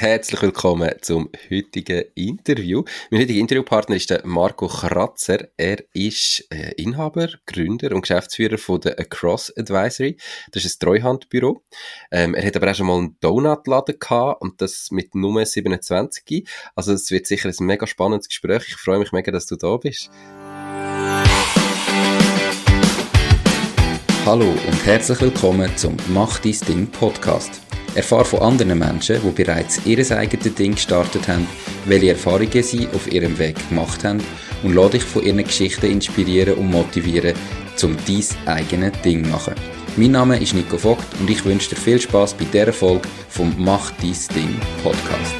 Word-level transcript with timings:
Herzlich 0.00 0.40
willkommen 0.42 0.92
zum 1.00 1.28
heutigen 1.50 2.04
Interview. 2.14 2.84
Mein 3.10 3.22
heutiger 3.22 3.40
Interviewpartner 3.40 3.96
ist 3.96 4.10
der 4.10 4.24
Marco 4.24 4.68
Kratzer. 4.68 5.48
Er 5.56 5.78
ist 5.92 6.46
äh, 6.52 6.70
Inhaber, 6.80 7.26
Gründer 7.46 7.90
und 7.92 8.02
Geschäftsführer 8.02 8.58
von 8.58 8.80
der 8.80 8.96
Across 9.00 9.52
Advisory. 9.56 10.16
Das 10.52 10.64
ist 10.64 10.80
ein 10.80 10.86
Treuhandbüro. 10.86 11.64
Ähm, 12.12 12.36
er 12.36 12.46
hat 12.46 12.54
aber 12.54 12.70
auch 12.70 12.76
schon 12.76 12.86
mal 12.86 12.96
einen 12.96 13.16
Donutladen 13.20 13.98
gehabt 13.98 14.40
und 14.40 14.62
das 14.62 14.92
mit 14.92 15.16
Nummer 15.16 15.44
27. 15.44 16.48
Also 16.76 16.92
es 16.92 17.10
wird 17.10 17.26
sicher 17.26 17.48
ein 17.48 17.66
mega 17.66 17.88
spannendes 17.88 18.28
Gespräch. 18.28 18.66
Ich 18.68 18.76
freue 18.76 19.00
mich 19.00 19.10
mega, 19.10 19.32
dass 19.32 19.46
du 19.46 19.56
da 19.56 19.78
bist. 19.78 20.10
Hallo 24.24 24.48
und 24.48 24.86
herzlich 24.86 25.20
willkommen 25.20 25.76
zum 25.76 25.96
Mach 26.06 26.38
dein 26.38 26.56
Ding 26.68 26.86
Podcast. 26.86 27.67
Erfahre 27.98 28.24
von 28.24 28.40
anderen 28.40 28.78
Menschen, 28.78 29.20
die 29.20 29.30
bereits 29.42 29.80
ihr 29.84 29.98
eigenes 30.16 30.54
Ding 30.54 30.74
gestartet 30.76 31.26
haben, 31.26 31.48
welche 31.84 32.10
Erfahrungen 32.10 32.62
sie 32.62 32.86
auf 32.94 33.12
ihrem 33.12 33.36
Weg 33.38 33.56
gemacht 33.68 34.04
haben 34.04 34.22
und 34.62 34.74
lade 34.74 34.90
dich 34.90 35.02
von 35.02 35.24
ihren 35.24 35.42
Geschichten 35.42 35.86
inspirieren 35.86 36.54
und 36.54 36.70
motivieren, 36.70 37.34
um 37.82 37.96
dein 38.06 38.54
eigenes 38.54 38.92
Ding 39.02 39.24
zu 39.24 39.30
machen. 39.30 39.54
Mein 39.96 40.12
Name 40.12 40.38
ist 40.38 40.54
Nico 40.54 40.78
Vogt 40.78 41.04
und 41.18 41.28
ich 41.28 41.44
wünsche 41.44 41.70
dir 41.70 41.76
viel 41.76 42.00
Spaß 42.00 42.34
bei 42.34 42.44
dieser 42.44 42.72
Folge 42.72 43.08
vom 43.30 43.52
Mach 43.58 43.90
dein 44.00 44.14
Ding 44.34 44.56
Podcast. 44.84 45.34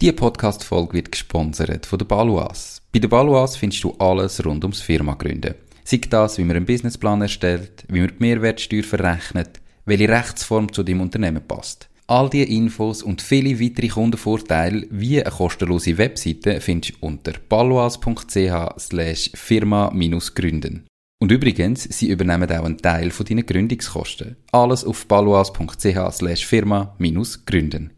Diese 0.00 0.12
Podcast-Folge 0.14 0.94
wird 0.94 1.12
gesponsert 1.12 1.84
von 1.84 1.98
der 1.98 2.06
Baluas. 2.06 2.80
Bei 2.90 3.00
der 3.00 3.08
Baluas 3.08 3.56
findest 3.56 3.84
du 3.84 3.94
alles 3.98 4.44
rund 4.44 4.64
ums 4.64 4.80
Firma 4.80 5.14
gründen. 5.14 5.54
Sei 5.84 6.00
das, 6.08 6.38
wie 6.38 6.44
man 6.44 6.56
einen 6.56 6.66
Businessplan 6.66 7.20
erstellt, 7.20 7.84
wie 7.88 8.00
man 8.00 8.08
die 8.08 8.14
Mehrwertsteuer 8.18 8.82
verrechnet, 8.82 9.60
welche 9.84 10.08
Rechtsform 10.08 10.72
zu 10.72 10.82
deinem 10.82 11.02
Unternehmen 11.02 11.46
passt. 11.46 11.90
All 12.06 12.28
diese 12.30 12.46
Infos 12.46 13.02
und 13.02 13.22
viele 13.22 13.60
weitere 13.60 13.88
Kundenvorteile 13.88 14.86
wie 14.90 15.22
eine 15.22 15.30
kostenlose 15.30 15.96
Webseite 15.98 16.60
findest 16.60 16.94
du 16.94 17.06
unter 17.06 17.32
paloas.ch 17.32 18.78
slash 18.78 19.30
firma-gründen. 19.34 20.86
Und 21.20 21.32
übrigens, 21.32 21.84
sie 21.84 22.10
übernehmen 22.10 22.50
auch 22.50 22.64
einen 22.64 22.78
Teil 22.78 23.10
von 23.10 23.24
deinen 23.24 23.46
Gründungskosten. 23.46 24.36
Alles 24.52 24.84
auf 24.84 25.06
paloas.ch 25.08 26.12
slash 26.12 26.46
firma-gründen. 26.46 27.90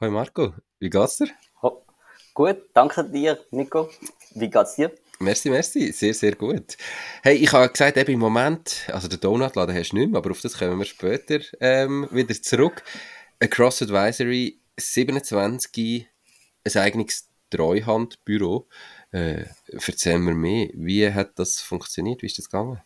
Hoi 0.00 0.10
Marco, 0.10 0.54
wie 0.78 0.90
geht's 0.90 1.16
dir? 1.16 1.28
Oh, 1.62 1.82
gut, 2.34 2.58
danke 2.74 3.04
dir, 3.04 3.38
Nico. 3.50 3.88
Wie 4.34 4.50
geht's 4.50 4.76
dir? 4.76 4.92
Merci, 5.20 5.50
merci. 5.50 5.90
Sehr, 5.90 6.14
sehr 6.14 6.36
gut. 6.36 6.76
Hey, 7.24 7.34
ich 7.38 7.52
habe 7.52 7.68
gesagt, 7.68 7.96
eben 7.96 8.12
im 8.12 8.20
Moment, 8.20 8.86
also 8.92 9.08
den 9.08 9.18
Donutladen 9.18 9.74
hast 9.74 9.90
du 9.90 9.96
nicht 9.96 10.10
mehr, 10.10 10.18
aber 10.18 10.30
auf 10.30 10.40
das 10.40 10.56
kommen 10.56 10.78
wir 10.78 10.84
später 10.84 11.40
ähm, 11.60 12.06
wieder 12.12 12.40
zurück. 12.40 12.84
Across 13.40 13.82
Advisory 13.82 14.60
27, 14.76 16.06
ein 16.64 16.76
eigenes 16.76 17.28
Treuhandbüro. 17.50 18.68
Äh, 19.10 19.46
erzähl 19.72 20.20
mir 20.20 20.34
mehr. 20.34 20.68
Wie 20.74 21.12
hat 21.12 21.36
das 21.36 21.60
funktioniert? 21.62 22.22
Wie 22.22 22.26
ist 22.26 22.38
das 22.38 22.48
gegangen? 22.48 22.80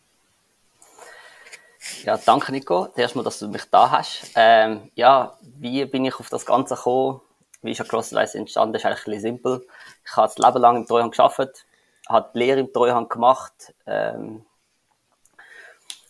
Ja, 2.04 2.16
danke 2.16 2.50
Nico. 2.52 2.88
Erstmal, 2.96 3.24
dass 3.24 3.40
du 3.40 3.48
mich 3.48 3.64
da 3.70 3.90
hast. 3.90 4.30
Ähm, 4.36 4.90
ja, 4.94 5.36
wie 5.58 5.84
bin 5.84 6.06
ich 6.06 6.18
auf 6.18 6.30
das 6.30 6.46
Ganze 6.46 6.76
gekommen? 6.76 7.20
Wie 7.60 7.72
ist 7.72 7.80
Across 7.82 8.14
Advisory 8.14 8.40
entstanden? 8.40 8.72
Das 8.72 8.80
ist 8.80 8.86
eigentlich 8.86 9.00
ein 9.00 9.04
bisschen 9.04 9.20
simpel. 9.20 9.66
Ich 10.06 10.16
habe 10.16 10.32
das 10.34 10.38
Leben 10.38 10.62
lang 10.62 10.76
im 10.76 10.86
Treuhand 10.86 11.14
gearbeitet 11.14 11.66
hat 12.08 12.34
die 12.34 12.38
Lehre 12.40 12.60
im 12.60 12.72
Treuhand 12.72 13.10
gemacht, 13.10 13.74
ähm, 13.86 14.44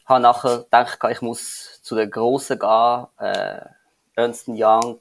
habe 0.06 0.20
nachher 0.20 0.58
gedacht, 0.58 0.98
ich 1.10 1.22
muss 1.22 1.80
zu 1.82 1.94
den 1.94 2.10
Grossen 2.10 2.58
gehen, 2.58 3.06
äh, 3.18 3.64
Ernst 4.14 4.48
Young, 4.48 5.00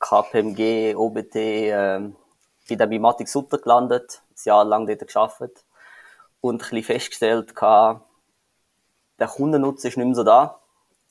KPMG, 0.00 0.94
OBT, 0.96 1.36
äh, 1.36 2.00
bin 2.68 2.78
dann 2.78 2.90
bei 2.90 2.98
Matik 2.98 3.28
Sutter 3.28 3.58
gelandet, 3.58 4.22
ein 4.30 4.36
Jahr 4.44 4.64
lang 4.64 4.86
dort 4.86 5.06
gearbeitet. 5.06 5.64
Und 6.40 6.54
ein 6.54 6.58
bisschen 6.58 6.82
festgestellt, 6.84 7.54
der 7.60 9.28
Kundennutzen 9.28 9.88
ist 9.88 9.96
nicht 9.96 10.06
mehr 10.06 10.14
so 10.14 10.24
da 10.24 10.60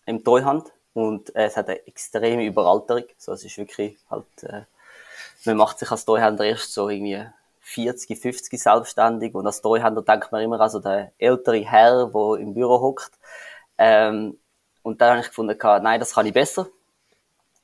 im 0.06 0.24
Treuhand. 0.24 0.72
Und 0.94 1.36
äh, 1.36 1.46
es 1.46 1.58
hat 1.58 1.68
eine 1.68 1.86
extreme 1.88 2.46
Überalterung, 2.46 3.04
so 3.18 3.34
es 3.34 3.44
ist 3.44 3.58
wirklich 3.58 3.98
halt, 4.10 4.44
äh, 4.44 4.62
man 5.44 5.58
macht 5.58 5.80
sich 5.80 5.92
als 5.92 6.06
Treuhänder 6.06 6.46
erst 6.46 6.74
so 6.74 6.88
irgendwie 6.90 7.26
40, 7.66 8.20
50 8.20 8.62
selbstständig 8.62 9.34
und 9.34 9.48
als 9.48 9.62
Treuhänder 9.62 10.04
denkt 10.04 10.32
man 10.32 10.42
immer 10.44 10.60
an 10.60 10.70
so 10.70 10.80
den 10.80 11.10
älteren 11.18 11.64
Herr, 11.64 12.06
der 12.06 12.40
im 12.40 12.54
Büro 12.54 12.80
hockt. 12.80 13.12
Ähm, 13.80 14.38
und 14.84 15.02
dann 15.02 15.12
habe 15.12 15.22
ich 15.22 15.28
gefunden, 15.30 15.58
nein, 15.82 16.00
das 16.00 16.14
kann 16.14 16.28
ich 16.28 16.34
besser. 16.34 16.68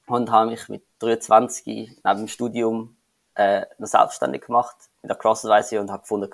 Und 0.07 0.31
habe 0.31 0.49
mich 0.49 0.67
mit 0.69 0.83
23 0.99 1.99
neben 2.03 2.17
dem 2.17 2.27
Studium 2.27 2.97
äh, 3.35 3.61
noch 3.77 3.87
selbstständig 3.87 4.47
gemacht 4.47 4.75
mit 5.03 5.11
der 5.11 5.17
Crossweise 5.17 5.79
und 5.79 5.91
habe 5.91 6.01
gefunden, 6.01 6.31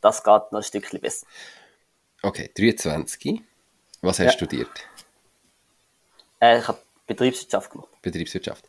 das 0.00 0.22
geht 0.22 0.52
noch 0.52 0.60
ein 0.60 0.62
Stückchen 0.62 1.00
besser. 1.00 1.26
Okay, 2.22 2.52
23. 2.56 3.42
Was 4.02 4.10
hast 4.10 4.18
du 4.18 4.24
ja. 4.24 4.30
studiert? 4.30 4.70
Äh, 6.38 6.60
ich 6.60 6.68
habe 6.68 6.78
Betriebswirtschaft 7.08 7.72
gemacht. 7.72 7.88
Betriebswirtschaft. 8.02 8.64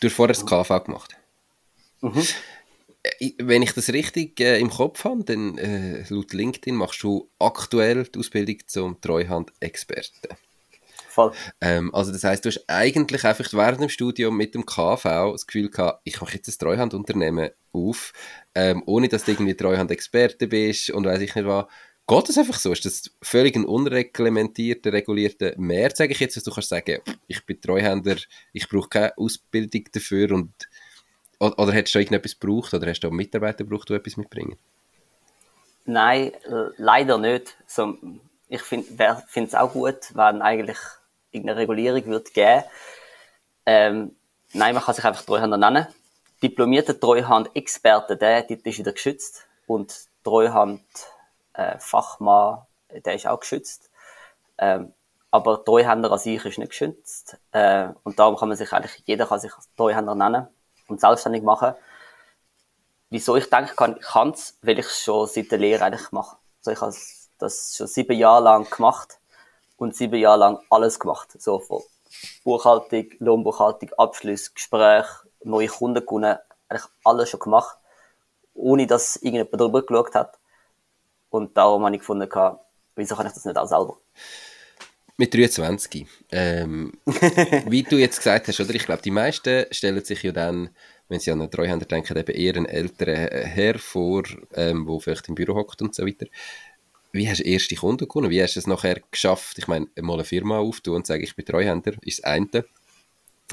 Du 0.00 0.08
hast 0.08 0.16
vorher 0.16 0.34
das 0.34 0.44
KV 0.44 0.84
gemacht? 0.84 1.16
Mhm. 2.00 2.26
Äh, 3.02 3.32
wenn 3.38 3.62
ich 3.62 3.72
das 3.72 3.92
richtig 3.92 4.40
äh, 4.40 4.58
im 4.58 4.70
Kopf 4.70 5.04
habe, 5.04 5.24
dann 5.24 5.58
äh, 5.58 6.04
laut 6.08 6.32
LinkedIn 6.32 6.74
machst 6.74 7.02
du 7.02 7.30
aktuell 7.38 8.04
die 8.04 8.18
Ausbildung 8.18 8.58
zum 8.66 9.00
Treuhand-Experten. 9.00 10.36
Voll. 11.08 11.32
Ähm, 11.60 11.94
also 11.94 12.10
das 12.10 12.24
heißt, 12.24 12.44
du 12.44 12.48
hast 12.48 12.64
eigentlich 12.68 13.24
einfach 13.24 13.52
während 13.52 13.82
dem 13.82 13.90
Studium 13.90 14.34
mit 14.34 14.54
dem 14.54 14.64
KV 14.64 15.32
das 15.32 15.46
Gefühl 15.46 15.68
gehabt, 15.68 16.00
ich 16.04 16.20
mache 16.20 16.34
jetzt 16.36 16.48
ein 16.48 16.58
Treuhandunternehmen 16.58 17.50
auf, 17.72 18.12
ähm, 18.54 18.82
ohne 18.86 19.08
dass 19.08 19.24
du 19.24 19.32
irgendwie 19.32 19.54
Treuhand-Experte 19.54 20.46
bist 20.46 20.90
und 20.90 21.04
weiß 21.04 21.20
ich 21.20 21.34
nicht 21.34 21.46
was. 21.46 21.66
Geht 22.08 22.28
das 22.28 22.38
einfach 22.38 22.58
so? 22.58 22.72
Ist 22.72 22.84
das 22.84 23.10
völlig 23.20 23.54
ein 23.56 23.64
unreglementierter, 23.64 24.92
regulierter 24.92 25.52
Mehr, 25.56 25.90
sage 25.94 26.12
ich 26.12 26.20
jetzt, 26.20 26.36
dass 26.36 26.44
du 26.44 26.50
kannst 26.50 26.70
sagen, 26.70 27.00
ich 27.26 27.44
bin 27.46 27.60
Treuhänder, 27.60 28.16
ich 28.52 28.68
brauche 28.68 28.88
keine 28.88 29.16
Ausbildung 29.18 29.84
dafür 29.92 30.32
und 30.32 30.52
oder, 31.42 31.58
oder 31.58 31.72
hättest 31.72 31.96
du 31.96 31.98
irgendetwas 31.98 32.38
gebraucht 32.38 32.72
oder 32.72 32.86
hast 32.86 33.00
du 33.00 33.10
Mitarbeiter 33.10 33.64
gebraucht, 33.64 33.88
die 33.88 33.94
etwas 33.94 34.16
mitbringen? 34.16 34.56
Nein, 35.84 36.30
leider 36.76 37.18
nicht. 37.18 37.56
So, 37.66 37.98
ich 38.48 38.62
finde 38.62 39.18
es 39.34 39.56
auch 39.56 39.72
gut, 39.72 40.14
wenn 40.14 40.40
eigentlich 40.40 40.78
irgendeine 41.32 41.58
Regulierung 41.60 42.06
wird 42.06 42.32
geben. 42.32 42.62
Ähm, 43.66 44.14
nein, 44.52 44.74
man 44.74 44.84
kann 44.84 44.94
sich 44.94 45.04
einfach 45.04 45.24
Treuhänder 45.24 45.56
nennen. 45.56 45.88
Diplomierter 46.42 47.00
Treuhand-Experte, 47.00 48.16
der 48.16 48.46
Titel 48.46 48.68
ist 48.68 48.78
wieder 48.78 48.92
geschützt. 48.92 49.48
Und 49.66 50.06
Treuhand-Fachmann, 50.22 52.58
äh, 52.88 53.00
der 53.00 53.14
ist 53.14 53.26
auch 53.26 53.40
geschützt. 53.40 53.90
Ähm, 54.58 54.92
aber 55.32 55.64
Treuhänder 55.64 56.12
an 56.12 56.18
sich 56.18 56.44
ist 56.44 56.58
nicht 56.58 56.70
geschützt. 56.70 57.36
Äh, 57.50 57.88
und 58.04 58.20
darum 58.20 58.36
kann 58.36 58.48
man 58.48 58.56
sich 58.56 58.72
eigentlich, 58.72 59.02
jeder 59.06 59.26
kann 59.26 59.40
sich 59.40 59.50
Treuhänder 59.76 60.14
nennen 60.14 60.46
und 60.88 61.00
selbstständig 61.00 61.42
machen. 61.42 61.74
Wieso 63.10 63.36
ich 63.36 63.50
denke, 63.50 63.74
kann, 63.74 63.96
ich 63.98 64.06
kann 64.06 64.30
es, 64.30 64.58
weil 64.62 64.78
ich 64.78 64.88
schon 64.88 65.26
seit 65.28 65.50
der 65.50 65.58
Lehre 65.58 65.84
eigentlich 65.84 66.12
mache. 66.12 66.36
Also 66.60 66.70
ich 66.70 66.80
habe 66.80 66.94
das 67.38 67.76
schon 67.76 67.86
sieben 67.86 68.16
Jahre 68.16 68.42
lang 68.44 68.70
gemacht 68.70 69.18
und 69.76 69.94
sieben 69.94 70.18
Jahre 70.18 70.38
lang 70.38 70.58
alles 70.70 70.98
gemacht. 70.98 71.28
So 71.40 71.58
von 71.58 71.82
Buchhaltung, 72.44 73.06
Lohnbuchhaltung, 73.18 73.90
Abschluss, 73.98 74.54
Gespräch, 74.54 75.06
neue 75.44 75.68
Kunden 75.68 76.00
gewonnen, 76.00 76.38
eigentlich 76.68 76.88
alles 77.04 77.30
schon 77.30 77.40
gemacht, 77.40 77.76
ohne 78.54 78.86
dass 78.86 79.16
irgendjemand 79.16 79.60
darüber 79.60 79.82
geschaut 79.82 80.14
hat. 80.14 80.38
Und 81.30 81.56
darum 81.56 81.84
habe 81.84 81.94
ich 81.94 82.00
gefunden, 82.00 82.28
wieso 82.94 83.16
kann 83.16 83.26
ich 83.26 83.32
das 83.32 83.44
nicht 83.44 83.56
auch 83.56 83.66
selber? 83.66 83.96
Mit 85.18 85.34
23. 85.34 86.06
Ähm, 86.30 86.92
wie 87.68 87.82
du 87.82 87.98
jetzt 87.98 88.16
gesagt 88.16 88.48
hast, 88.48 88.60
oder? 88.60 88.74
Ich 88.74 88.84
glaube, 88.84 89.02
die 89.02 89.10
meisten 89.10 89.66
stellen 89.70 90.02
sich 90.04 90.22
ja 90.22 90.32
dann, 90.32 90.70
wenn 91.08 91.20
sie 91.20 91.30
an 91.30 91.40
einen 91.40 91.50
Treuhänder 91.50 91.86
denken, 91.86 92.16
eben 92.16 92.34
eher 92.34 92.56
einen 92.56 92.66
älteren 92.66 93.28
Herr 93.28 93.78
vor, 93.78 94.22
ähm, 94.54 94.86
wo 94.86 94.98
vielleicht 95.00 95.28
im 95.28 95.34
Büro 95.34 95.54
hockt 95.54 95.82
und 95.82 95.94
so 95.94 96.06
weiter. 96.06 96.26
Wie 97.12 97.28
hast 97.28 97.40
du 97.40 97.44
erste 97.44 97.74
Kunden 97.74 98.08
gewonnen? 98.08 98.30
Wie 98.30 98.42
hast 98.42 98.56
du 98.56 98.60
es 98.60 98.66
nachher 98.66 99.02
geschafft? 99.10 99.58
Ich 99.58 99.68
meine, 99.68 99.86
mal 100.00 100.14
eine 100.14 100.24
Firma 100.24 100.58
auftun 100.58 100.96
und 100.96 101.06
sagen, 101.06 101.22
ich 101.22 101.36
bin 101.36 101.44
Treuhänder, 101.44 101.92
ist 102.02 102.20
das 102.20 102.24
eine. 102.24 102.64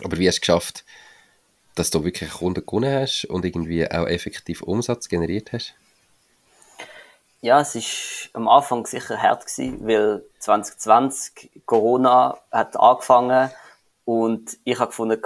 Aber 0.02 0.18
wie 0.18 0.28
hast 0.28 0.38
du 0.38 0.40
es 0.40 0.42
geschafft, 0.42 0.86
dass 1.76 1.90
du 1.90 2.06
wirklich 2.06 2.30
Kunden 2.30 2.66
gewonnen 2.66 2.94
hast 2.94 3.26
und 3.26 3.44
irgendwie 3.44 3.90
auch 3.92 4.08
effektiv 4.08 4.62
Umsatz 4.62 5.10
generiert 5.10 5.52
hast? 5.52 5.76
Ja, 7.42 7.62
es 7.62 7.76
ist 7.76 8.30
am 8.34 8.48
Anfang 8.50 8.86
sicher 8.86 9.22
hart 9.22 9.46
gewesen, 9.46 9.88
weil 9.88 10.26
2020 10.40 11.64
Corona 11.66 12.38
hat 12.52 12.78
angefangen 12.78 13.50
und 14.06 14.58
ich 14.66 14.78
habe 14.80 14.88
gefunden, 14.90 15.22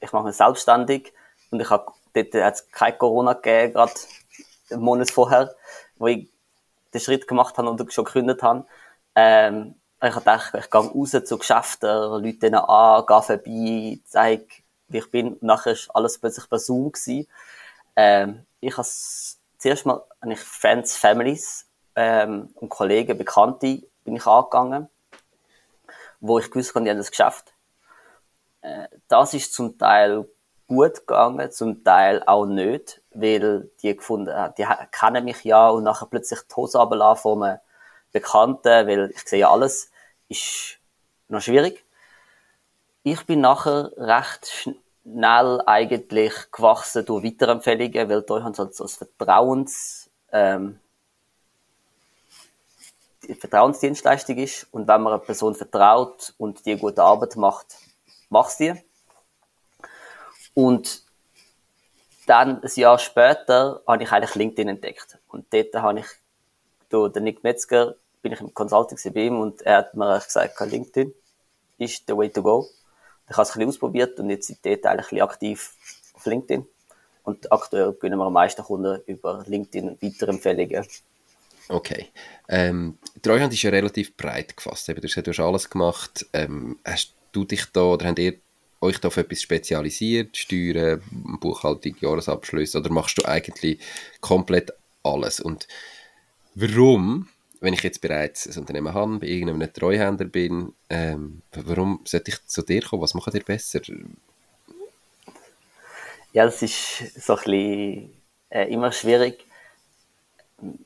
ich 0.00 0.12
mache 0.12 0.24
mich 0.24 0.36
selbstständig 0.36 1.12
und 1.50 1.60
ich 1.60 1.70
habe 1.70 1.92
dort 2.14 2.34
hat 2.34 2.54
es 2.54 2.68
kein 2.72 2.98
Corona 2.98 3.34
gegeben, 3.34 3.74
gerade 3.74 3.92
einen 4.70 4.82
Monat 4.82 5.10
vorher, 5.12 5.54
wo 5.96 6.08
ich 6.08 6.28
den 6.92 7.00
Schritt 7.00 7.28
gemacht 7.28 7.56
habe 7.56 7.70
und 7.70 7.92
schon 7.92 8.04
gegründet 8.04 8.42
habe. 8.42 8.66
Ähm, 9.14 9.76
Ich 10.02 10.10
habe 10.10 10.20
gedacht, 10.20 10.54
ich 10.58 10.70
gehe 10.70 10.80
raus 10.80 11.10
zu 11.24 11.38
Geschäften, 11.38 11.88
Leute 11.88 12.38
denen 12.38 12.56
an, 12.56 13.06
gehe 13.06 13.22
vorbei, 13.22 14.00
zeige, 14.06 14.46
wie 14.88 14.98
ich 14.98 15.10
bin. 15.10 15.34
Und 15.34 15.42
nachher 15.44 15.72
war 15.76 15.96
alles 15.96 16.18
plötzlich 16.18 16.48
bei 16.48 16.58
Zoom. 16.58 16.92
Ähm, 17.96 18.46
ich 18.60 18.76
habe 18.76 18.88
zuerst 19.62 19.86
mal 19.86 20.02
eigentlich 20.20 20.40
Fans, 20.40 20.96
Families 20.96 21.68
ähm, 21.94 22.50
und 22.56 22.68
Kollegen, 22.68 23.16
Bekannte 23.16 23.82
bin 24.04 24.16
ich 24.16 24.26
angegangen, 24.26 24.88
wo 26.20 26.38
ich 26.40 26.50
gewusst 26.50 26.74
habe, 26.74 26.84
die 26.84 26.90
haben 26.90 26.98
das 26.98 27.12
Geschäft. 27.12 27.54
Äh, 28.62 28.88
das 29.06 29.34
ist 29.34 29.54
zum 29.54 29.78
Teil 29.78 30.28
gut 30.66 31.06
gegangen, 31.06 31.52
zum 31.52 31.84
Teil 31.84 32.24
auch 32.26 32.44
nicht, 32.44 33.02
weil 33.12 33.70
die 33.82 33.96
gefunden 33.96 34.34
haben, 34.34 34.54
die 34.58 34.66
kennen 34.90 35.24
mich 35.24 35.44
ja 35.44 35.68
und 35.68 35.84
nachher 35.84 36.06
plötzlich 36.06 36.40
die 36.40 36.54
Hose 36.56 36.78
von 37.16 37.42
einem 37.42 37.58
Bekannten, 38.10 38.86
weil 38.88 39.10
ich 39.14 39.20
sehe 39.28 39.40
ja 39.40 39.52
alles, 39.52 39.92
ist 40.28 40.78
noch 41.28 41.40
schwierig. 41.40 41.84
Ich 43.04 43.26
bin 43.26 43.40
nachher 43.40 43.92
recht 43.96 44.70
schnell 45.04 45.60
eigentlich 45.66 46.32
gewachsen 46.50 47.04
durch 47.04 47.24
Weiterempfehlungen, 47.24 48.08
weil 48.08 48.22
Deutschland 48.22 48.58
halt 48.58 48.74
so 48.74 48.84
ein 48.84 48.88
Vertrauens, 48.88 50.10
ähm, 50.30 50.78
Vertrauensdienstleistung 53.38 54.36
ist 54.36 54.66
und 54.72 54.88
wenn 54.88 55.02
man 55.02 55.12
einer 55.12 55.22
Person 55.22 55.54
vertraut 55.54 56.34
und 56.38 56.64
die 56.66 56.76
gute 56.76 57.02
Arbeit 57.02 57.36
macht, 57.36 57.76
machst 58.28 58.60
die. 58.60 58.74
Und 60.54 61.04
dann, 62.26 62.62
ein 62.62 62.70
Jahr 62.74 62.98
später, 62.98 63.82
habe 63.86 64.02
ich 64.02 64.12
eigentlich 64.12 64.34
LinkedIn 64.34 64.68
entdeckt. 64.68 65.18
Und 65.28 65.52
dort 65.52 65.74
habe 65.74 66.00
ich, 66.00 66.06
durch 66.88 67.12
den 67.12 67.24
Nick 67.24 67.42
Metzger, 67.42 67.94
bin 68.22 68.32
ich 68.32 68.40
im 68.40 68.52
Consulting 68.54 68.98
bei 69.12 69.20
ihm 69.20 69.40
und 69.40 69.62
er 69.62 69.78
hat 69.78 69.94
mir 69.94 70.18
gesagt, 70.20 70.58
LinkedIn 70.60 71.12
ist 71.78 72.04
the 72.06 72.16
way 72.16 72.28
to 72.28 72.42
go. 72.42 72.68
Ich 73.28 73.36
habe 73.36 73.42
es 73.48 73.56
ein 73.56 73.68
ausprobiert 73.68 74.18
und 74.20 74.30
jetzt 74.30 74.48
sind 74.48 74.58
dort 74.62 74.86
eigentlich 74.86 75.22
aktiv 75.22 75.74
auf 76.14 76.26
LinkedIn. 76.26 76.66
Und 77.24 77.52
aktuell 77.52 77.92
gewinnen 77.92 78.18
wir 78.18 78.26
am 78.26 78.32
meisten 78.32 78.62
Kunden 78.62 79.00
über 79.06 79.44
LinkedIn 79.46 79.98
Weiterempfehlungen. 80.00 80.86
Okay. 81.68 82.08
Ähm, 82.48 82.98
Treuhand 83.22 83.52
ist 83.52 83.62
ja 83.62 83.70
relativ 83.70 84.16
breit 84.16 84.56
gefasst. 84.56 84.88
Du 84.88 84.94
hast 85.02 85.40
alles 85.40 85.70
gemacht. 85.70 86.26
Ähm, 86.32 86.78
hast 86.84 87.14
du 87.30 87.44
dich 87.44 87.64
da 87.72 87.82
oder 87.82 88.06
habt 88.08 88.18
ihr 88.18 88.34
euch 88.80 88.98
da 88.98 89.08
auf 89.08 89.16
etwas 89.16 89.40
spezialisiert? 89.40 90.36
Steuern, 90.36 91.02
Buchhaltung, 91.40 91.96
Jahresabschlüsse? 92.00 92.78
Oder 92.78 92.90
machst 92.90 93.18
du 93.18 93.24
eigentlich 93.24 93.78
komplett 94.20 94.72
alles? 95.04 95.40
Und 95.40 95.68
warum, 96.54 97.28
wenn 97.62 97.74
ich 97.74 97.82
jetzt 97.82 98.00
bereits 98.00 98.46
ein 98.46 98.58
Unternehmen 98.60 98.92
habe, 98.92 99.18
bei 99.18 99.28
irgendeinem 99.28 99.72
Treuhänder 99.72 100.24
bin, 100.24 100.74
ähm, 100.90 101.42
warum 101.52 102.00
sollte 102.04 102.32
ich 102.32 102.46
zu 102.46 102.62
dir 102.62 102.82
kommen? 102.82 103.02
Was 103.02 103.14
macht 103.14 103.34
ihr 103.34 103.44
besser? 103.44 103.80
Ja, 106.32 106.44
das 106.44 106.60
ist 106.62 107.24
so 107.24 107.34
ein 107.34 107.44
bisschen 107.44 108.12
äh, 108.50 108.72
immer 108.72 108.92
schwierig. 108.92 109.46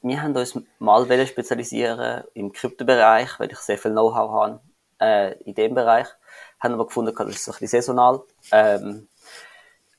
Wir 0.02 0.23
haben 0.23 0.37
uns 0.37 0.58
mal 0.78 1.26
spezialisieren 1.26 2.25
im 2.34 2.52
Kryptobereich, 2.52 3.38
weil 3.38 3.50
ich 3.52 3.58
sehr 3.58 3.78
viel 3.78 3.90
Know-how 3.93 4.31
habe 4.31 4.61
äh, 5.00 5.32
in 5.43 5.55
dem 5.55 5.75
Bereich 5.75 6.06
haben 6.61 6.75
aber 6.75 6.87
gefunden, 6.87 7.14
das 7.14 7.28
ist 7.28 7.44
so 7.44 7.52
ein 7.52 7.58
bisschen 7.58 7.82
saisonal. 7.82 8.23
Ähm, 8.52 9.08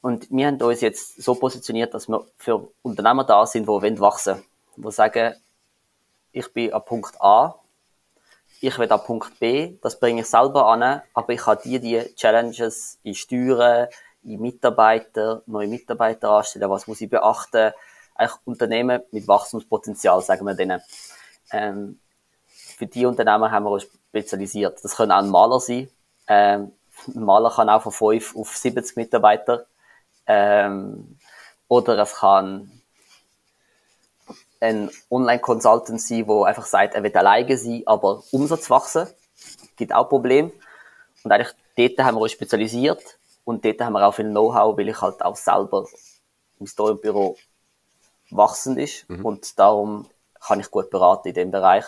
und 0.01 0.29
wir 0.29 0.47
haben 0.47 0.61
uns 0.61 0.81
jetzt 0.81 1.21
so 1.21 1.35
positioniert, 1.35 1.93
dass 1.93 2.07
wir 2.07 2.25
für 2.37 2.71
Unternehmer 2.81 3.23
da 3.23 3.45
sind, 3.45 3.63
die 3.63 3.67
wollen 3.67 3.99
wachsen 3.99 4.43
Die 4.75 4.91
sagen, 4.91 5.35
ich 6.37 6.53
bin 6.53 6.73
an 6.73 6.85
Punkt 6.85 7.19
A, 7.19 7.55
ich 8.61 8.77
will 8.77 8.91
an 8.91 9.03
Punkt 9.03 9.39
B, 9.39 9.77
das 9.81 9.99
bringe 9.99 10.21
ich 10.21 10.27
selber 10.27 10.67
an, 10.67 11.01
aber 11.13 11.33
ich 11.33 11.45
habe 11.45 11.61
die, 11.63 11.79
die 11.79 12.15
Challenges 12.15 12.99
in 13.03 13.15
Steuern, 13.15 13.87
in 14.23 14.41
Mitarbeiter, 14.41 15.41
neue 15.45 15.67
Mitarbeiter 15.67 16.29
anstellen, 16.31 16.69
was 16.69 16.87
muss 16.87 17.01
ich 17.01 17.09
beachten, 17.09 17.71
eigentlich 18.15 18.39
Unternehmen 18.45 19.01
mit 19.11 19.27
Wachstumspotenzial, 19.27 20.21
sagen 20.21 20.45
wir 20.45 20.55
denen. 20.55 20.81
Ähm, 21.51 21.99
für 22.47 22.87
die 22.87 23.05
Unternehmen 23.05 23.51
haben 23.51 23.65
wir 23.65 23.71
uns 23.71 23.87
spezialisiert. 24.09 24.83
Das 24.83 24.95
können 24.95 25.11
auch 25.11 25.23
Maler 25.23 25.59
sein, 25.59 25.89
ähm, 26.27 26.73
ein 27.07 27.23
Maler 27.23 27.51
kann 27.51 27.69
auch 27.69 27.83
von 27.83 27.91
5 27.91 28.35
auf 28.35 28.57
70 28.57 28.95
Mitarbeiter. 28.97 29.65
Ähm, 30.25 31.17
oder 31.67 31.97
es 31.99 32.15
kann 32.15 32.76
ein 34.59 34.89
Online-Consultant 35.09 36.01
sein, 36.01 36.25
der 36.25 36.45
einfach 36.45 36.65
sagt, 36.65 36.95
er 36.95 37.03
will 37.03 37.15
alleine 37.15 37.57
sein, 37.57 37.83
aber 37.85 38.23
Umsatz 38.31 38.69
wachsen. 38.69 39.07
Gibt 39.75 39.93
auch 39.93 40.09
Probleme. 40.09 40.51
Und 41.23 41.31
eigentlich 41.31 41.53
dort 41.77 42.05
haben 42.05 42.15
wir 42.15 42.21
uns 42.21 42.31
spezialisiert 42.31 43.19
und 43.45 43.63
dort 43.63 43.81
haben 43.81 43.93
wir 43.93 44.05
auch 44.05 44.13
viel 44.13 44.29
Know-how, 44.29 44.77
weil 44.77 44.89
ich 44.89 45.01
halt 45.01 45.23
auch 45.23 45.35
selber 45.35 45.87
im 46.59 46.67
Story-Büro 46.67 47.37
wachsend 48.29 48.77
ist 48.79 49.09
mhm. 49.09 49.25
und 49.25 49.57
darum 49.59 50.07
kann 50.45 50.59
ich 50.59 50.71
gut 50.71 50.89
beraten 50.89 51.29
in 51.29 51.33
dem 51.33 51.51
Bereich. 51.51 51.85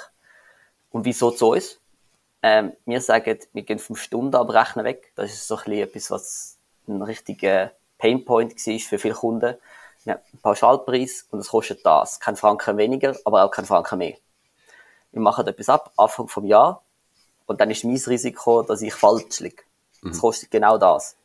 Und 0.91 1.05
wieso 1.05 1.31
zu 1.31 1.51
uns? 1.51 1.79
Ähm, 2.41 2.73
wir 2.85 3.01
sagen, 3.01 3.37
wir 3.53 3.63
gehen 3.63 3.79
fünf 3.79 4.01
Stunden 4.01 4.35
abrechnen 4.35 4.85
weg. 4.85 5.11
Das 5.15 5.33
ist 5.33 5.47
so 5.47 5.55
ein 5.57 5.63
bisschen 5.65 5.83
etwas, 5.83 6.11
was 6.11 6.57
ein 6.87 7.01
richtiger 7.01 7.71
Painpoint 7.97 8.55
war 8.55 8.79
für 8.79 8.97
viele 8.97 9.13
Kunden. 9.13 9.55
Wir 10.03 10.13
haben 10.13 10.21
einen 10.31 10.41
Pauschalpreis 10.41 11.27
und 11.31 11.39
es 11.39 11.49
kostet 11.49 11.85
das. 11.85 12.19
Kein 12.19 12.35
Franken 12.35 12.77
weniger, 12.77 13.15
aber 13.25 13.43
auch 13.43 13.51
kein 13.51 13.65
Franken 13.65 13.97
mehr. 13.97 14.15
Wir 15.11 15.21
machen 15.21 15.45
etwas 15.47 15.69
ab, 15.69 15.91
Anfang 15.97 16.27
vom 16.27 16.45
Jahr, 16.45 16.83
und 17.49 17.59
dann 17.59 17.71
ist 17.71 17.83
mein 17.83 17.97
Risiko, 17.97 18.61
dass 18.61 18.83
ich 18.83 18.93
falsch 18.93 19.39
liege. 19.39 19.63
Es 20.03 20.17
mhm. 20.17 20.19
kostet 20.19 20.51
genau 20.51 20.77
das. 20.77 21.15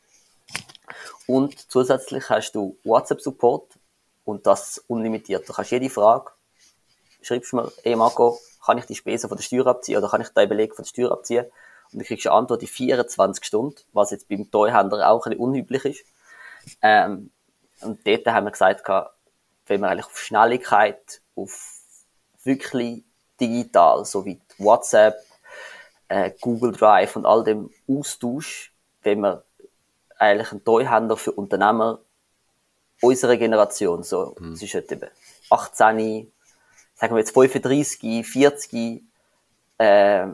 Und 1.27 1.71
zusätzlich 1.71 2.27
hast 2.31 2.53
du 2.53 2.77
WhatsApp-Support 2.83 3.77
und 4.25 4.47
das 4.47 4.83
unlimitiert. 4.87 5.47
Du 5.47 5.53
kannst 5.53 5.69
jede 5.69 5.87
Frage, 5.87 6.31
schreibst 7.21 7.53
mir, 7.53 7.71
hey 7.83 7.95
Marco, 7.95 8.39
kann 8.65 8.79
ich 8.79 8.85
die 8.85 8.95
Spesen 8.95 9.29
von 9.29 9.37
der 9.37 9.43
Steuer 9.43 9.67
abziehen 9.67 9.99
oder 9.99 10.09
kann 10.09 10.21
ich 10.21 10.29
den 10.29 10.49
Beleg 10.49 10.75
von 10.75 10.83
der 10.83 10.89
Steuer 10.89 11.11
abziehen? 11.11 11.45
Und 11.91 11.99
dann 11.99 12.05
kriegst 12.05 12.25
du 12.25 12.29
eine 12.29 12.39
Antwort 12.39 12.63
in 12.63 12.67
24 12.69 13.45
Stunden, 13.45 13.77
was 13.93 14.09
jetzt 14.09 14.27
beim 14.27 14.49
Treuhänder 14.49 15.07
auch 15.07 15.27
ein 15.27 15.29
bisschen 15.29 15.43
unüblich 15.43 15.85
ist. 15.85 16.05
Ähm, 16.81 17.29
und 17.81 18.05
dort 18.05 18.25
haben 18.27 18.45
wir 18.45 18.51
gesagt, 18.51 18.87
wenn 19.67 19.81
wir 19.81 19.89
eigentlich 19.89 20.05
auf 20.05 20.19
Schnelligkeit, 20.19 21.21
auf 21.35 21.79
wirklich 22.43 23.03
digital, 23.39 24.05
so 24.05 24.25
wie 24.25 24.39
WhatsApp, 24.57 25.15
äh, 26.07 26.31
Google 26.39 26.71
Drive 26.71 27.15
und 27.15 27.25
all 27.25 27.43
dem 27.43 27.71
Austausch, 27.87 28.73
wenn 29.01 29.21
wir 29.21 29.43
eigentlich 30.17 30.51
ein 30.51 30.63
Treuhänder 30.63 31.17
für 31.17 31.31
Unternehmer 31.31 31.99
unserer 33.01 33.37
Generation, 33.37 34.03
so 34.03 34.35
mhm. 34.39 34.55
zwischen 34.55 34.83
eben 34.89 35.09
18, 35.49 36.31
sagen 36.95 37.15
wir 37.15 37.19
jetzt 37.19 37.33
35, 37.33 38.25
40, 38.25 39.03
äh, 39.77 40.27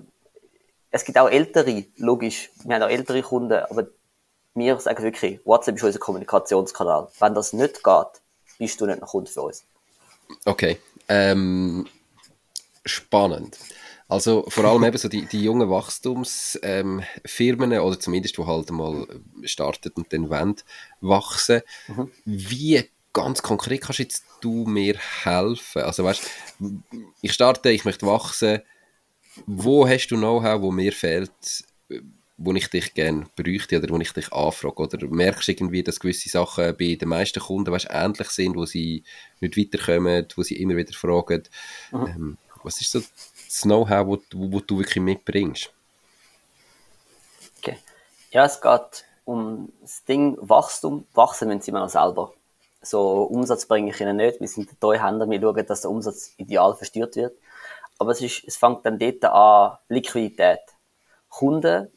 es 0.91 1.05
gibt 1.05 1.17
auch 1.17 1.29
ältere, 1.29 1.85
logisch, 1.97 2.51
wir 2.63 2.75
haben 2.75 2.83
auch 2.83 2.89
ältere 2.89 3.21
Kunden, 3.21 3.63
aber 3.69 3.87
wir 4.53 4.79
sagen 4.79 5.03
wirklich, 5.03 5.39
WhatsApp 5.45 5.77
ist 5.77 5.83
unser 5.83 5.99
Kommunikationskanal. 5.99 7.07
Wenn 7.19 7.33
das 7.33 7.53
nicht 7.53 7.83
geht, 7.83 8.21
bist 8.57 8.81
du 8.81 8.85
nicht 8.85 9.01
ein 9.01 9.07
Kunde 9.07 9.31
für 9.31 9.43
uns. 9.43 9.63
Okay, 10.45 10.77
ähm, 11.07 11.87
spannend. 12.85 13.57
Also 14.07 14.45
vor 14.49 14.65
allem 14.65 14.83
eben 14.83 14.97
so 14.97 15.07
die, 15.07 15.25
die 15.25 15.43
jungen 15.43 15.69
Wachstumsfirmen 15.69 17.71
ähm, 17.71 17.81
oder 17.81 17.99
zumindest, 17.99 18.37
die 18.37 18.45
halt 18.45 18.71
mal 18.71 19.07
startet 19.43 19.95
und 19.95 20.11
dann 20.11 20.29
wollen 20.29 20.55
wachsen. 20.99 21.61
Mhm. 21.87 22.11
Wie 22.25 22.89
ganz 23.13 23.41
konkret 23.41 23.81
kannst 23.81 23.99
jetzt 23.99 24.25
du 24.41 24.65
mir 24.65 24.97
helfen? 25.23 25.83
Also 25.83 26.03
weißt, 26.03 26.29
ich 27.21 27.33
starte, 27.33 27.71
ich 27.71 27.85
möchte 27.85 28.05
wachsen. 28.05 28.61
Wo 29.45 29.87
hast 29.87 30.07
du 30.07 30.17
Know-how, 30.17 30.61
wo 30.61 30.71
mir 30.71 30.91
fehlt, 30.91 31.31
wo 32.43 32.53
ich 32.53 32.69
dich 32.69 32.93
gerne 32.93 33.27
bräuchte 33.35 33.77
oder 33.77 33.89
wo 33.89 33.97
ich 33.99 34.11
dich 34.13 34.31
anfrage? 34.31 34.81
Oder 34.83 35.07
merkst 35.07 35.47
du 35.47 35.51
irgendwie, 35.51 35.83
dass 35.83 35.99
gewisse 35.99 36.29
Sachen 36.29 36.75
bei 36.77 36.95
den 36.95 37.09
meisten 37.09 37.39
Kunden 37.39 37.71
weißt, 37.71 37.87
ähnlich 37.89 38.29
sind, 38.29 38.55
wo 38.55 38.65
sie 38.65 39.03
nicht 39.39 39.57
weiterkommen, 39.57 40.27
wo 40.35 40.43
sie 40.43 40.57
immer 40.57 40.75
wieder 40.75 40.93
fragen? 40.93 41.43
Mhm. 41.91 42.07
Ähm, 42.07 42.37
was 42.63 42.81
ist 42.81 42.91
so 42.91 42.99
das 42.99 43.61
Know-how, 43.61 44.07
wo, 44.07 44.17
wo, 44.33 44.51
wo, 44.51 44.59
du 44.59 44.79
wirklich 44.79 45.03
mitbringst? 45.03 45.71
Okay. 47.59 47.77
Ja, 48.31 48.45
es 48.45 48.61
geht 48.61 49.05
um 49.25 49.71
das 49.81 50.03
Ding 50.05 50.37
Wachstum. 50.39 51.05
Wachsen 51.13 51.47
müssen 51.47 51.61
sie 51.61 51.71
immer 51.71 51.81
noch 51.81 51.89
selber 51.89 52.33
so 52.81 53.23
Umsatz 53.23 53.65
bringe 53.65 53.91
ich 53.91 54.01
ihnen 54.01 54.17
nicht. 54.17 54.39
Wir 54.39 54.47
sind 54.47 54.79
Treuhänder, 54.79 55.29
wir 55.29 55.39
schauen, 55.39 55.65
dass 55.65 55.81
der 55.81 55.91
Umsatz 55.91 56.33
ideal 56.37 56.75
versteuert 56.75 57.15
wird. 57.15 57.37
Aber 57.99 58.11
es, 58.11 58.21
ist, 58.21 58.43
es 58.47 58.57
fängt 58.57 58.85
dann 58.85 58.97
dort 58.97 59.23
an, 59.25 59.77
Liquidität. 59.87 60.61
Kunden 61.29 61.91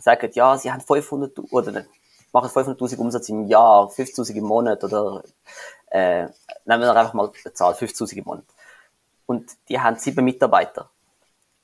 sagen, 0.00 0.30
ja, 0.34 0.56
sie 0.58 0.72
haben 0.72 0.80
500, 0.80 1.38
oder 1.52 1.84
machen 2.32 2.50
500.000 2.50 2.96
Umsatz 2.96 3.28
im 3.28 3.46
Jahr, 3.46 3.88
50.000 3.88 4.34
im 4.36 4.44
Monat, 4.44 4.82
oder, 4.84 5.22
äh, 5.90 6.22
nehmen 6.64 6.82
wir 6.82 6.96
einfach 6.96 7.14
mal 7.14 7.30
eine 7.44 7.54
Zahl, 7.54 7.74
50.000 7.74 8.18
im 8.18 8.24
Monat. 8.24 8.44
Und 9.26 9.50
die 9.68 9.80
haben 9.80 9.96
sieben 9.96 10.24
Mitarbeiter. 10.24 10.90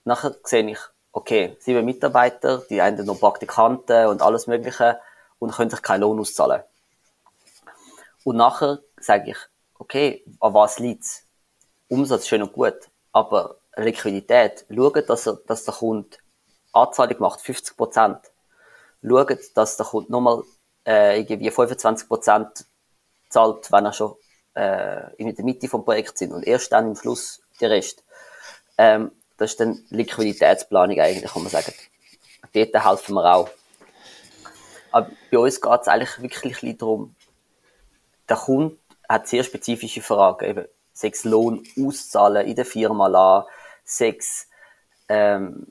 Nachher 0.04 0.36
sehe 0.44 0.68
ich, 0.70 0.78
okay, 1.12 1.56
sieben 1.60 1.84
Mitarbeiter, 1.84 2.58
die 2.70 2.80
haben 2.80 3.04
noch 3.04 3.18
Praktikanten 3.18 4.06
und 4.06 4.22
alles 4.22 4.46
Mögliche 4.46 5.00
und 5.38 5.52
können 5.52 5.70
sich 5.70 5.82
keinen 5.82 6.02
Lohn 6.02 6.20
auszahlen. 6.20 6.62
Und 8.24 8.36
nachher 8.36 8.80
sage 9.00 9.30
ich, 9.30 9.38
okay, 9.78 10.24
an 10.40 10.54
was 10.54 10.78
liegt's? 10.78 11.24
Umsatz 11.88 12.26
schön 12.26 12.42
und 12.42 12.52
gut, 12.52 12.74
aber 13.12 13.56
Liquidität, 13.76 14.66
schaut, 14.74 15.08
dass, 15.08 15.26
er, 15.26 15.38
dass 15.46 15.64
der 15.64 15.74
Kunde 15.74 16.16
Anzahlung 16.76 17.20
macht, 17.20 17.40
50 17.40 17.76
Prozent. 17.76 18.18
Schaut, 19.02 19.38
dass 19.54 19.76
der 19.76 19.86
Kunde 19.86 20.12
nochmal 20.12 20.42
äh, 20.86 21.20
irgendwie 21.20 21.50
25 21.50 22.08
Prozent 22.08 22.66
zahlt, 23.28 23.70
wenn 23.72 23.84
er 23.84 23.92
schon 23.92 24.14
äh, 24.54 25.14
in 25.16 25.34
der 25.34 25.44
Mitte 25.44 25.68
vom 25.68 25.84
Projekt 25.84 26.18
sind 26.18 26.32
und 26.32 26.46
erst 26.46 26.72
dann 26.72 26.88
im 26.88 26.96
Schluss 26.96 27.42
der 27.60 27.70
Rest. 27.70 28.04
Ähm, 28.78 29.12
das 29.36 29.52
ist 29.52 29.60
dann 29.60 29.84
Liquiditätsplanung 29.90 30.98
eigentlich, 30.98 31.30
kann 31.30 31.42
man 31.42 31.50
sagen. 31.50 31.72
Dort 32.52 32.84
helfen 32.84 33.14
wir 33.14 33.34
auch. 33.34 33.50
Aber 34.92 35.10
bei 35.30 35.38
uns 35.38 35.60
geht 35.60 35.80
es 35.80 35.88
eigentlich 35.88 36.22
wirklich 36.22 36.78
darum, 36.78 37.14
der 38.28 38.36
Kunde 38.36 38.76
hat 39.08 39.28
sehr 39.28 39.44
spezifische 39.44 40.02
Fragen, 40.02 40.44
eben 40.44 40.66
sechs 40.92 41.24
Lohn 41.24 41.62
auszahlen 41.78 42.46
in 42.46 42.56
der 42.56 42.64
Firma 42.64 43.06
lassen, 43.06 43.48
sechs 43.84 44.48
ähm, 45.08 45.66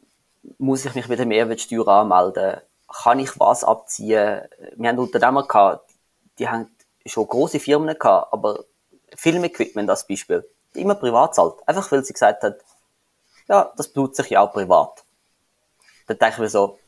muss 0.57 0.85
ich 0.85 0.95
mich 0.95 1.07
mit 1.07 1.19
der 1.19 1.25
Mehrwertsteuer 1.25 1.87
anmelden, 1.87 2.61
kann 2.87 3.19
ich 3.19 3.39
was 3.39 3.63
abziehen? 3.63 4.41
Wir 4.75 4.89
haben 4.89 4.99
Unternehmer 4.99 5.47
gehabt, 5.47 5.89
die 6.39 6.47
haben 6.47 6.69
schon 7.05 7.27
große 7.27 7.59
Firmen 7.59 7.97
gehabt, 7.97 8.33
aber 8.33 8.65
Filmequipment 9.15 9.89
als 9.89 10.07
Beispiel, 10.07 10.47
die 10.73 10.81
immer 10.81 10.95
privat 10.95 11.35
zahlt. 11.35 11.55
Einfach 11.67 11.91
weil 11.91 12.03
sie 12.03 12.13
gesagt 12.13 12.43
hat, 12.43 12.59
ja, 13.47 13.71
das 13.77 13.87
benutze 13.87 14.23
ich 14.23 14.29
ja 14.29 14.41
auch 14.41 14.51
privat. 14.53 15.03
Dann 16.07 16.17
denke 16.17 16.35
ich 16.35 16.39
mir 16.39 16.49
so, 16.49 16.79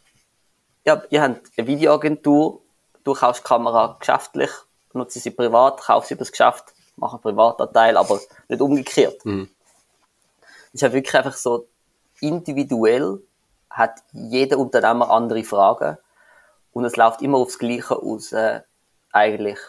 ja, 0.85 1.01
ihr 1.09 1.21
habt 1.21 1.51
eine 1.57 1.67
Videoagentur, 1.67 2.61
du 3.03 3.13
kaufst 3.13 3.43
die 3.43 3.47
Kamera 3.47 3.97
geschäftlich, 3.99 4.51
nutze 4.93 5.19
sie 5.19 5.31
privat, 5.31 5.81
kaufst 5.81 6.09
sie 6.09 6.15
über 6.15 6.21
das 6.21 6.31
Geschäft, 6.31 6.73
mach 6.95 7.13
einen 7.13 7.21
Privatanteil, 7.21 7.97
aber 7.97 8.19
nicht 8.47 8.61
umgekehrt. 8.61 9.23
Mhm. 9.25 9.49
ist 10.73 10.81
ja 10.81 10.91
wirklich 10.91 11.15
einfach 11.15 11.35
so, 11.35 11.67
individuell 12.19 13.21
hat 13.69 14.01
jeder 14.12 14.57
Unternehmer 14.57 15.12
andere 15.12 15.43
Fragen 15.43 15.97
und 16.71 16.86
es 16.86 16.95
läuft 16.95 17.21
immer 17.21 17.38
aufs 17.38 17.59
Gleiche 17.59 17.95
aus, 17.95 18.31
äh, 18.31 18.62
eigentlich. 19.12 19.59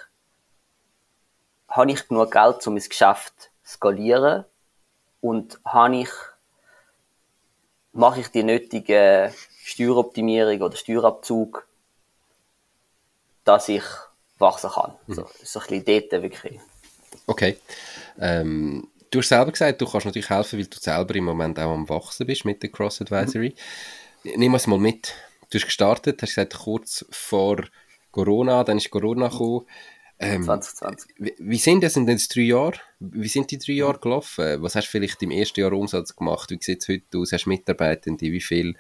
Habe 1.69 1.93
ich 1.93 2.09
genug 2.09 2.31
Geld, 2.31 2.67
um 2.67 2.75
mein 2.75 2.83
Geschäft 2.83 3.50
zu 3.62 3.75
skalieren 3.75 4.45
und 5.21 5.61
habe 5.64 5.97
ich 5.97 6.11
mache 7.93 8.21
ich 8.21 8.28
die 8.28 8.45
nötige 8.45 9.35
Steueroptimierung 9.64 10.62
oder 10.62 10.76
Steuerabzug, 10.76 11.67
dass 13.45 13.69
ich 13.69 13.83
wachsen 14.38 14.71
kann. 14.71 14.95
Mhm. 15.07 15.14
So, 15.14 15.28
so 15.43 15.61
ein 15.61 15.83
bisschen 15.83 16.09
dort 16.11 16.23
wirklich. 16.23 16.61
Okay. 17.26 17.59
Ähm, 18.21 18.88
du 19.11 19.19
hast 19.21 19.29
selber 19.29 19.53
gesagt, 19.53 19.81
du 19.81 19.87
kannst 19.87 20.07
natürlich 20.07 20.31
helfen, 20.31 20.59
weil 20.59 20.67
du 20.67 20.79
selber 20.79 21.15
im 21.15 21.25
Moment 21.25 21.59
auch 21.59 21.73
am 21.73 21.88
Wachsen 21.88 22.27
bist 22.27 22.45
mit 22.45 22.62
der 22.62 22.71
Cross 22.71 23.00
Advisory. 23.03 23.55
Mhm. 24.25 24.33
Nimm 24.37 24.55
es 24.55 24.67
mal 24.67 24.79
mit. 24.79 25.15
Du 25.50 25.59
hast 25.59 25.67
gestartet, 25.67 26.21
hast 26.23 26.31
gesagt, 26.31 26.59
kurz 26.59 27.07
vor 27.11 27.65
Corona, 28.11 28.65
dann 28.65 28.79
ist 28.79 28.91
Corona 28.91 29.29
gekommen. 29.29 29.67
Ähm, 30.21 30.43
2020. 30.43 31.15
Wie, 31.19 31.35
wie 31.38 31.59
sind 31.59 31.83
das 31.85 31.97
in 31.97 32.07
den 32.07 32.19
drei 32.19 32.41
Jahren? 32.43 32.81
Wie 32.99 33.29
sind 33.29 33.50
die 33.50 33.59
drei 33.59 33.75
Jahre 33.75 34.00
gelaufen? 34.00 34.61
Was 34.62 34.75
hast 34.75 34.87
du 34.87 34.91
vielleicht 34.91 35.23
im 35.23 35.31
ersten 35.31 35.61
Jahr 35.61 35.73
Umsatz 35.73 36.17
gemacht? 36.17 36.50
Wie 36.50 36.59
sieht 36.61 36.83
es 36.83 36.88
heute 36.88 37.19
aus? 37.19 37.33
Hast 37.33 37.45
du 37.45 37.50
Mitarbeitende? 37.50 38.27
Wie 38.27 38.41
viel? 38.41 38.75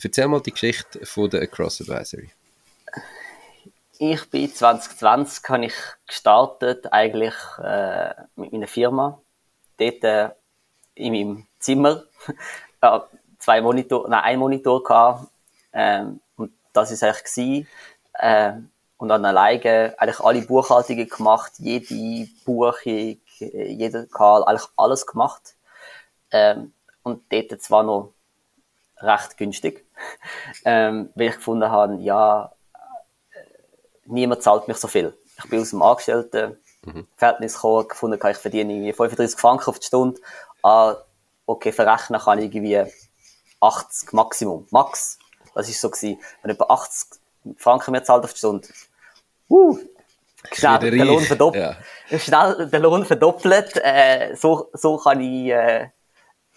Erzähl 0.00 0.28
mal 0.28 0.40
die 0.40 0.52
Geschichte 0.52 1.04
von 1.04 1.28
der 1.28 1.42
Across 1.42 1.80
Advisory. 1.80 2.30
Ich 3.98 4.30
bin 4.30 4.52
2020 4.52 5.48
habe 5.48 5.66
ich 5.66 5.74
gestartet 6.06 6.92
eigentlich 6.92 7.34
äh, 7.62 8.14
mit 8.36 8.52
meiner 8.52 8.68
Firma. 8.68 9.20
Dort 9.78 10.04
äh, 10.04 10.30
in 10.94 11.12
meinem 11.12 11.46
Zimmer. 11.58 12.04
äh, 12.80 13.00
zwei 13.38 13.60
Monitor, 13.60 14.08
nein, 14.08 14.24
ein 14.24 14.38
Monitor 14.38 14.82
gehabt. 14.82 15.28
Ähm, 15.72 16.20
und 16.36 16.52
das 16.72 16.90
ist 16.90 17.02
eigentlich 17.02 17.24
gewesen. 17.24 17.68
Äh, 18.14 18.52
und 18.98 19.08
dann 19.08 19.24
alleine 19.24 19.94
eigentlich 19.98 20.20
alle 20.20 20.42
Buchhaltungen 20.42 21.08
gemacht, 21.08 21.52
jede 21.58 22.28
Buchung, 22.44 23.20
jeder 23.38 24.06
Karl, 24.06 24.44
eigentlich 24.44 24.68
alles 24.76 25.06
gemacht. 25.06 25.54
Ähm, 26.30 26.72
und 27.02 27.22
dort 27.30 27.60
zwar 27.62 27.82
noch 27.82 28.14
recht 28.98 29.36
günstig, 29.36 29.84
ähm, 30.64 31.10
weil 31.14 31.28
ich 31.28 31.36
gefunden 31.36 31.70
habe, 31.70 31.96
ja, 31.96 32.52
äh, 32.74 33.38
niemand 34.06 34.42
zahlt 34.42 34.66
mich 34.66 34.78
so 34.78 34.88
viel. 34.88 35.16
Ich 35.38 35.50
bin 35.50 35.60
aus 35.60 35.70
dem 35.70 35.82
Angestellten 35.82 36.58
mhm. 36.86 37.06
Verhältnis 37.16 37.54
gekommen, 37.54 37.88
gefunden, 37.88 38.20
ich 38.28 38.36
verdiene 38.36 38.72
irgendwie 38.72 38.92
35 38.92 39.38
Franken 39.38 39.70
auf 39.70 39.78
die 39.78 39.86
Stunde. 39.86 40.20
Ah, 40.62 40.96
okay, 41.46 41.72
verrechnen 41.72 42.20
kann 42.20 42.38
ich 42.38 42.54
irgendwie 42.54 42.82
80 43.60 44.12
Maximum, 44.12 44.66
Max. 44.70 45.18
Das 45.54 45.68
ist 45.68 45.80
so 45.80 45.90
gewesen. 45.90 46.20
Wenn 46.42 46.50
etwa 46.52 46.64
80 46.64 47.18
Franken 47.56 47.92
mehr 47.92 48.04
zahlt 48.04 48.24
auf 48.24 48.32
die 48.32 48.38
Stunde. 48.38 48.68
Uh, 49.48 49.78
schnell 50.52 50.78
den 50.78 51.06
Lohn 51.06 51.22
verdoppelt. 51.22 51.76
Ja. 52.10 52.18
Schnell 52.18 52.68
den 52.68 52.82
Lohn 52.82 53.04
verdoppelt. 53.04 53.76
Äh, 53.82 54.34
so, 54.34 54.68
so 54.72 54.96
kann 54.98 55.20
ich 55.20 55.50
äh, 55.50 55.88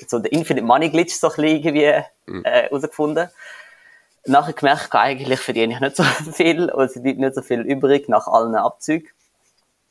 so 0.07 0.19
den 0.19 0.31
Infinite 0.31 0.65
Money 0.65 0.89
Glitch 0.89 1.13
so 1.13 1.27
ein 1.29 1.35
bisschen 1.35 1.57
irgendwie 1.57 2.03
mhm. 2.25 2.45
äh, 2.45 2.63
herausgefunden. 2.63 3.29
Nachher 4.25 4.53
gemerkt, 4.53 4.93
eigentlich 4.93 5.39
verdiene 5.39 5.73
ich 5.73 5.79
nicht 5.79 5.95
so 5.95 6.03
viel, 6.33 6.69
und 6.69 6.85
es 6.85 7.01
bleibt 7.01 7.19
nicht 7.19 7.35
so 7.35 7.41
viel 7.41 7.61
übrig 7.61 8.09
nach 8.09 8.27
allen 8.27 8.55
Abzügen. 8.55 9.07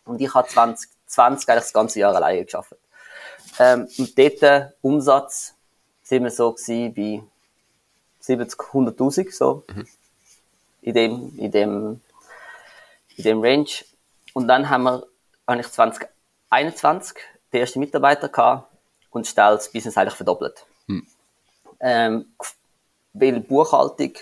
Und 0.08 0.20
ich 0.20 0.32
habe 0.34 0.48
2020 0.48 1.48
eigentlich 1.48 1.64
das 1.64 1.72
ganze 1.72 2.00
Jahr 2.00 2.14
alleine 2.14 2.44
geschafft. 2.44 2.74
Ähm, 3.58 3.88
und 3.98 4.18
dort 4.18 4.42
äh, 4.42 4.68
Umsatz 4.82 5.54
sind 6.02 6.24
wir 6.24 6.30
so 6.30 6.52
gewesen 6.52 6.94
bei 6.94 7.22
70, 8.20 8.58
100.000, 8.58 9.32
so. 9.34 9.64
Mhm. 9.68 9.86
In 10.82 10.94
dem, 10.94 11.38
in 11.38 11.50
dem, 11.50 12.00
in 13.16 13.24
dem 13.24 13.42
Range. 13.42 13.68
Und 14.32 14.48
dann 14.48 14.68
haben 14.70 14.84
wir, 14.84 15.06
habe 15.46 15.60
ich 15.60 15.68
2021 15.68 17.16
den 17.52 17.60
ersten 17.60 17.80
Mitarbeiter 17.80 18.28
gehabt 18.28 18.70
und 19.10 19.26
schnell 19.26 19.54
das 19.54 19.70
Business 19.70 19.96
eigentlich 19.96 20.14
verdoppelt. 20.14 20.64
Hm. 20.86 21.06
Ähm, 21.80 22.26
weil 23.12 23.40
Buchhaltung 23.40 24.12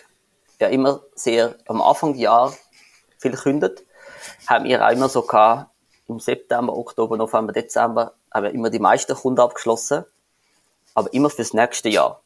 ja 0.60 0.68
immer 0.68 1.02
sehr 1.14 1.54
am 1.66 1.82
Anfang 1.82 2.12
des 2.12 2.22
Jahres 2.22 2.58
viel 3.18 3.36
kündet, 3.36 3.84
haben 4.46 4.64
wir 4.64 4.84
auch 4.84 4.90
immer 4.90 5.08
so 5.08 5.22
gehabt, 5.22 5.70
im 6.08 6.20
September, 6.20 6.76
Oktober, 6.76 7.16
November, 7.16 7.52
Dezember, 7.52 8.14
haben 8.32 8.44
wir 8.44 8.52
immer 8.52 8.70
die 8.70 8.78
meisten 8.78 9.14
Kunden 9.14 9.40
abgeschlossen, 9.40 10.04
aber 10.94 11.12
immer 11.12 11.30
fürs 11.30 11.52
nächste 11.52 11.88
Jahr. 11.88 12.22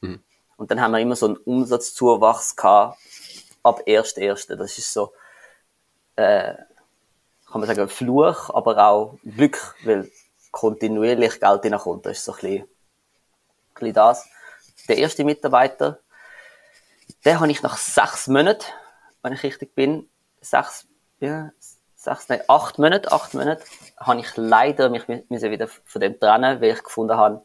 Mhm. 0.00 0.22
Und 0.56 0.70
dann 0.70 0.80
haben 0.80 0.92
wir 0.92 1.00
immer 1.00 1.16
so 1.16 1.26
einen 1.26 1.36
Umsatzzuwachs 1.36 2.56
gehabt 2.56 2.98
ab 3.62 3.82
1.1. 3.86 4.54
Das 4.54 4.78
ist 4.78 4.92
so, 4.92 5.12
äh, 6.16 6.54
kann 7.50 7.60
man 7.60 7.66
sagen, 7.66 7.88
Fluch, 7.88 8.50
aber 8.50 8.78
auch 8.86 9.18
Glück, 9.24 9.74
weil 9.84 10.10
kontinuierlich 10.50 11.40
Geld 11.40 11.64
reinkommt. 11.64 12.06
Das 12.06 12.18
ist 12.18 12.24
so 12.24 12.32
ein 12.32 12.40
bisschen, 12.40 12.62
ein 12.62 12.68
bisschen 13.74 13.94
das. 13.94 14.28
Der 14.88 14.98
erste 14.98 15.24
Mitarbeiter, 15.24 15.98
den 17.24 17.40
habe 17.40 17.50
ich 17.50 17.62
nach 17.62 17.76
sechs 17.76 18.28
Monaten, 18.28 18.64
wenn 19.22 19.32
ich 19.32 19.42
richtig 19.42 19.74
bin, 19.74 20.08
sechs, 20.40 20.86
ja, 21.20 21.50
sechs, 22.06 22.28
nein, 22.28 22.40
acht 22.48 22.78
Monate, 22.78 23.12
acht 23.12 23.34
Monate, 23.34 23.62
habe 23.98 24.20
ich 24.20 24.36
leider 24.36 24.88
mich 24.88 25.06
müssen 25.08 25.50
wieder 25.50 25.68
von 25.68 26.00
dem 26.00 26.18
trennen, 26.18 26.60
weil 26.60 26.72
ich 26.72 26.82
gefunden 26.82 27.16
habe, 27.16 27.42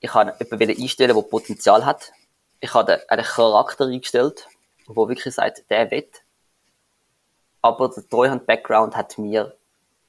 ich 0.00 0.14
habe 0.14 0.34
jemanden 0.38 0.82
einstellen, 0.82 1.14
der 1.14 1.22
Potenzial 1.22 1.84
hat. 1.84 2.12
Ich 2.60 2.72
habe 2.74 3.02
einen 3.10 3.24
Charakter 3.24 3.86
eingestellt, 3.86 4.48
wo 4.86 5.08
wirklich 5.08 5.34
sagt, 5.34 5.68
der 5.70 5.90
will. 5.90 6.08
Aber 7.62 7.88
der 7.88 8.08
Treuhand-Background 8.08 8.96
hat 8.96 9.18
mir, 9.18 9.56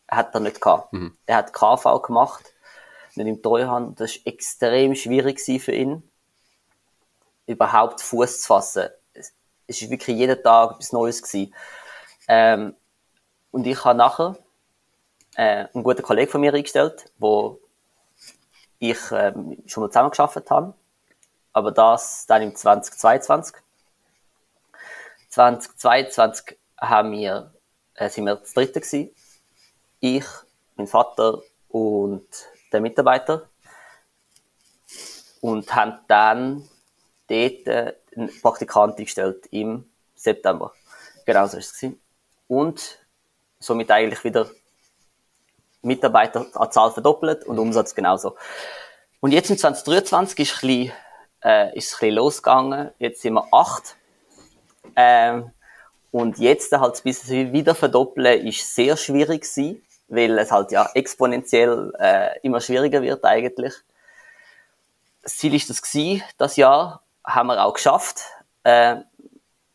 hat 0.09 0.33
er 0.33 0.41
nicht 0.41 0.61
gehabt. 0.61 0.93
Mhm. 0.93 1.17
Er 1.25 1.37
hat 1.37 1.53
KV 1.53 2.01
gemacht, 2.01 2.53
nicht 3.15 3.27
im 3.27 3.41
Treuhand. 3.41 3.99
Das 3.99 4.15
war 4.15 4.33
extrem 4.33 4.95
schwierig 4.95 5.39
für 5.39 5.71
ihn, 5.71 6.03
überhaupt 7.47 8.01
Fuß 8.01 8.41
zu 8.41 8.47
fassen. 8.47 8.89
Es 9.67 9.81
war 9.81 9.89
wirklich 9.89 10.17
jeden 10.17 10.41
Tag 10.43 10.71
etwas 10.73 10.91
Neues 10.91 11.23
gewesen. 11.23 11.53
Ähm, 12.27 12.75
und 13.55 13.65
ich 13.65 13.85
habe 13.85 13.97
nachher 13.97 14.35
äh, 15.37 15.67
einen 15.73 15.83
guten 15.85 16.01
Kollegen 16.01 16.29
von 16.29 16.41
mir 16.41 16.53
eingestellt, 16.53 17.09
wo 17.17 17.61
ich 18.79 18.99
ähm, 19.13 19.63
schon 19.65 19.83
mal 19.83 19.89
zusammengearbeitet 19.89 20.51
habe. 20.51 20.73
Aber 21.53 21.71
das 21.71 22.25
dann 22.25 22.41
im 22.41 22.53
2022. 22.53 23.55
2022 25.29 26.57
haben 26.77 27.13
wir, 27.13 27.53
äh, 27.93 28.09
sind 28.09 28.25
wir 28.25 28.35
das 28.35 28.53
dritte 28.53 28.81
gewesen. 28.81 29.15
Ich, 30.01 30.25
mein 30.75 30.87
Vater 30.87 31.41
und 31.69 32.27
der 32.73 32.81
Mitarbeiter. 32.81 33.47
Und 35.39 35.73
haben 35.73 35.99
dann 36.09 36.67
dort 37.29 37.67
äh, 37.67 37.93
einen 38.17 38.41
Praktikant 38.41 38.97
eingestellt 38.97 39.47
im 39.51 39.89
September. 40.13 40.73
Genau 41.25 41.47
so 41.47 41.53
war 41.53 41.59
es. 41.59 41.85
Und 42.49 43.04
somit 43.65 43.91
eigentlich 43.91 44.23
wieder 44.23 44.49
Mitarbeiter 45.81 46.47
an 46.53 46.71
Zahl 46.71 46.91
verdoppelt 46.91 47.45
und 47.45 47.59
Umsatz 47.59 47.95
genauso. 47.95 48.35
Und 49.19 49.31
jetzt 49.31 49.49
in 49.49 49.57
2023 49.57 50.39
ist, 50.39 50.63
ein 50.63 50.67
bisschen, 50.67 50.91
äh, 51.43 51.77
ist 51.77 51.87
es 51.87 51.93
ein 51.93 51.99
bisschen 51.99 52.15
losgegangen. 52.15 52.91
Jetzt 52.99 53.21
sind 53.21 53.33
wir 53.33 53.47
acht. 53.51 53.95
Ähm, 54.95 55.51
und 56.11 56.39
jetzt 56.39 56.71
halt 56.71 57.03
bis 57.03 57.29
wieder 57.29 57.75
verdoppeln 57.75 58.47
ist 58.47 58.73
sehr 58.73 58.95
schwierig 58.97 59.41
gewesen, 59.41 59.81
weil 60.07 60.37
es 60.39 60.51
halt 60.51 60.71
ja 60.71 60.89
exponentiell 60.93 61.91
äh, 61.99 62.39
immer 62.41 62.61
schwieriger 62.61 63.01
wird 63.01 63.25
eigentlich. 63.25 63.73
Das 65.23 65.37
Ziel 65.37 65.55
ist 65.55 65.69
das 65.69 65.81
gewesen, 65.81 66.23
das 66.37 66.55
Jahr 66.55 67.01
haben 67.25 67.47
wir 67.47 67.63
auch 67.63 67.73
geschafft. 67.73 68.21
Äh, 68.63 68.97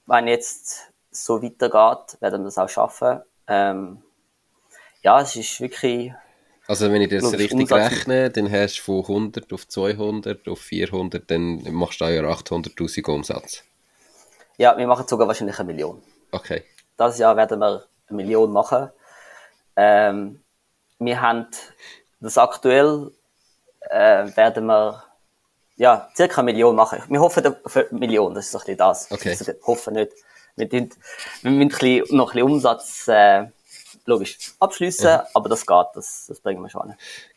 wenn 0.06 0.28
jetzt 0.28 0.90
so 1.10 1.42
weitergeht, 1.42 2.20
werden 2.20 2.42
wir 2.42 2.46
das 2.46 2.58
auch 2.58 2.68
schaffen. 2.68 3.20
Ähm, 3.50 4.02
ja, 5.02 5.20
es 5.20 5.36
ist 5.36 5.60
wirklich. 5.60 6.12
Also, 6.66 6.90
wenn 6.92 7.02
ich 7.02 7.08
das 7.08 7.32
richtig 7.32 7.52
Umsatz 7.52 7.90
rechne, 7.90 8.30
dann 8.30 8.50
hast 8.50 8.78
du 8.78 9.02
von 9.02 9.16
100 9.16 9.52
auf 9.52 9.66
200 9.66 10.48
auf 10.48 10.60
400, 10.60 11.28
dann 11.28 11.62
machst 11.72 12.00
du 12.00 12.04
ja 12.04 12.22
800.000 12.22 13.10
Umsatz. 13.10 13.64
Ja, 14.56 14.78
wir 14.78 14.86
machen 14.86 15.08
sogar 15.08 15.26
wahrscheinlich 15.26 15.58
eine 15.58 15.66
Million. 15.66 16.00
Okay. 16.30 16.62
Das 16.96 17.18
Jahr 17.18 17.36
werden 17.36 17.58
wir 17.58 17.86
eine 18.06 18.16
Million 18.16 18.52
machen. 18.52 18.90
Ähm, 19.74 20.40
wir 20.98 21.20
haben 21.20 21.46
das 22.20 22.38
aktuell 22.38 23.10
äh, 23.80 24.36
werden 24.36 24.66
wir 24.66 25.02
ja, 25.76 26.10
circa 26.14 26.42
eine 26.42 26.52
Million 26.52 26.76
machen. 26.76 27.02
Wir 27.08 27.20
hoffen 27.20 27.46
auf 27.64 27.76
eine 27.76 27.86
Million, 27.98 28.34
das 28.34 28.46
ist 28.46 28.54
ein 28.54 28.58
bisschen 28.58 28.76
das. 28.76 29.10
Okay. 29.10 29.30
Also, 29.30 29.52
hoffen 29.66 29.94
nicht. 29.94 30.12
Wir, 30.60 30.88
müssen 31.42 31.60
ein 31.60 31.68
bisschen, 31.68 32.16
noch 32.16 32.30
ein 32.30 32.34
bisschen 32.34 32.50
Umsatz 32.50 33.08
äh, 33.08 33.46
logisch 34.06 34.36
abschließen, 34.58 35.06
ja. 35.06 35.26
aber 35.34 35.48
das 35.48 35.66
geht, 35.66 35.86
das, 35.94 36.26
das 36.28 36.40
bringen 36.40 36.62
wir 36.62 36.68
schon. 36.68 36.94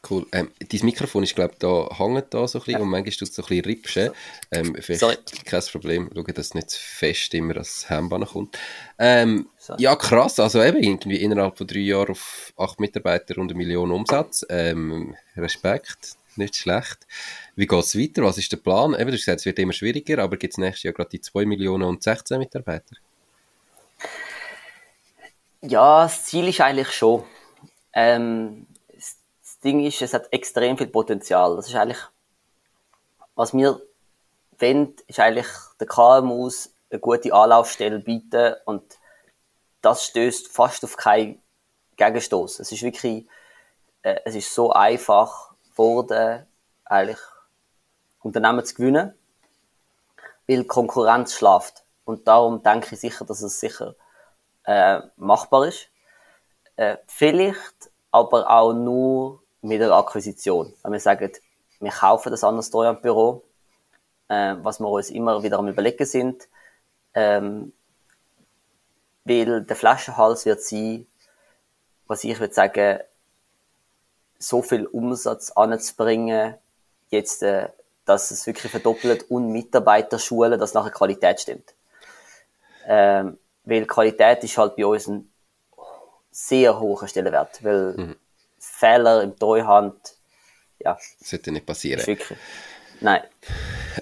Cool. 0.10 0.26
Ähm, 0.32 0.52
dein 0.60 0.86
Mikrofon 0.86 1.24
ist, 1.24 1.36
glaube 1.36 1.54
ich, 1.54 1.60
da 1.60 1.90
hängt 1.98 2.34
da 2.34 2.48
so 2.48 2.60
ein 2.60 2.62
bisschen 2.62 2.74
ja. 2.74 2.80
und 2.80 2.90
manchmal 2.90 3.12
tut 3.12 3.30
es 3.30 3.36
so 3.36 3.42
ein 3.44 3.48
bisschen 3.48 3.66
ripschen. 3.66 4.10
Ähm, 4.52 4.76
Sorry. 4.82 5.18
Kein 5.46 5.62
Problem, 5.72 6.10
schau, 6.14 6.24
dass 6.24 6.48
es 6.48 6.54
nicht 6.54 6.70
zu 6.70 6.80
fest 6.80 7.34
immer 7.34 7.58
als 7.58 7.90
Hembahn 7.90 8.26
kommt. 8.26 8.58
Ähm, 9.00 9.48
ja, 9.78 9.96
krass, 9.96 10.40
also 10.40 10.62
eben 10.62 10.82
irgendwie 10.82 11.18
innerhalb 11.18 11.58
von 11.58 11.68
drei 11.68 11.80
Jahren 11.80 12.12
auf 12.12 12.54
acht 12.58 12.80
Mitarbeiter 12.80 13.38
und 13.38 13.50
eine 13.50 13.58
Million 13.58 13.92
Umsatz. 13.92 14.46
Ähm, 14.50 15.16
Respekt, 15.38 16.16
nicht 16.36 16.56
schlecht. 16.56 17.08
Wie 17.56 17.68
geht 17.68 17.84
es 17.84 17.98
weiter? 17.98 18.24
Was 18.24 18.38
ist 18.38 18.52
der 18.52 18.58
Plan? 18.58 18.94
Eben, 18.94 19.08
du 19.08 19.14
hast 19.14 19.26
gesagt, 19.26 19.40
es 19.40 19.46
wird 19.46 19.60
immer 19.60 19.74
schwieriger, 19.74 20.22
aber 20.24 20.38
gibt 20.38 20.54
es 20.54 20.58
nächstes 20.58 20.84
Jahr 20.84 20.94
gerade 20.94 21.12
die 21.12 21.22
2 21.22 21.46
Millionen 21.46 21.84
und 21.84 22.04
16 22.04 22.40
Mitarbeiter? 22.40 22.96
Ja, 25.66 26.04
das 26.04 26.26
Ziel 26.26 26.50
ist 26.50 26.60
eigentlich 26.60 26.92
schon. 26.92 27.24
Ähm, 27.94 28.68
das 28.90 29.60
Ding 29.64 29.86
ist, 29.86 30.02
es 30.02 30.14
hat 30.14 30.28
extrem 30.34 30.78
viel 30.78 30.88
Potenzial. 30.88 31.56
Das 31.56 31.70
ist 31.70 31.76
eigentlich, 31.76 32.02
was 33.36 33.54
wir 33.54 33.82
wollen, 34.60 34.94
ist 35.08 35.22
eigentlich 35.22 35.48
der 35.80 35.88
KMUs 35.88 36.74
eine 36.90 37.00
gute 37.00 37.34
Anlaufstelle 37.34 38.00
bieten 38.00 38.56
und 38.66 38.84
das 39.82 40.04
stößt 40.04 40.50
fast 40.50 40.84
auf 40.84 40.98
keinen 40.98 41.42
Gegenstoß. 41.96 42.60
Es 42.60 42.70
ist 42.74 42.84
wirklich, 42.84 43.26
äh, 44.02 44.20
es 44.26 44.36
ist 44.36 44.54
so 44.54 44.74
einfach 44.74 45.54
geworden, 45.72 46.46
eigentlich 46.84 47.20
Unternehmen 48.22 48.66
zu 48.66 48.76
gewinnen, 48.76 49.14
weil 50.46 50.66
Konkurrenz 50.66 51.36
schlaft. 51.36 51.86
Und 52.04 52.28
darum 52.28 52.62
denke 52.64 52.96
ich 52.96 53.00
sicher, 53.00 53.24
dass 53.24 53.42
es 53.42 53.62
sicher 53.62 53.96
äh, 54.66 55.02
machbar 55.18 55.68
ist. 55.68 55.90
Äh, 56.76 56.98
vielleicht 57.08 57.92
aber 58.12 58.50
auch 58.50 58.74
nur 58.74 59.44
mit 59.62 59.82
der 59.82 59.92
Akquisition. 59.92 60.74
Wenn 60.84 60.94
wir 60.94 61.00
sagen, 61.00 61.32
wir 61.80 61.92
kaufen 61.92 62.32
das 62.32 62.44
anders 62.44 62.70
Büro, 62.70 63.44
äh, 64.28 64.56
was 64.62 64.80
wir 64.80 64.88
uns 64.88 65.10
immer 65.10 65.42
wieder 65.44 65.60
am 65.60 65.68
überlegen 65.68 66.06
sind, 66.06 66.48
ähm, 67.14 67.74
weil 69.24 69.62
der 69.62 69.76
Flaschenhals 69.76 70.46
wird 70.46 70.62
sein, 70.62 71.08
was 72.08 72.24
ich 72.24 72.40
würde 72.40 72.54
sagen, 72.54 73.00
so 74.38 74.62
viel 74.62 74.86
Umsatz 74.86 75.52
anzubringen, 75.52 76.56
jetzt, 77.10 77.44
äh, 77.44 77.70
dass 78.06 78.32
es 78.32 78.46
wirklich 78.46 78.72
verdoppelt 78.72 79.30
und 79.30 79.52
Mitarbeiter 79.52 80.20
schulen, 80.20 80.60
dass 80.60 80.74
nachher 80.74 80.92
Qualität 80.92 81.40
stimmt. 81.40 81.74
Ähm, 82.86 83.38
weil 83.66 83.86
Qualität 83.86 84.44
ist 84.44 84.58
halt 84.58 84.76
bei 84.76 84.86
uns 84.86 85.08
ein 85.08 85.30
sehr 86.32 86.80
hoher 86.80 87.08
Stellenwert, 87.08 87.64
weil 87.64 87.94
mhm. 87.96 88.16
Fehler 88.60 89.24
im 89.24 89.38
Treuhand, 89.38 90.16
ja. 90.80 90.98
Sollte 91.20 91.52
nicht 91.52 91.66
passieren. 91.66 92.06
Wirklich, 92.06 92.38
nein. 93.00 93.22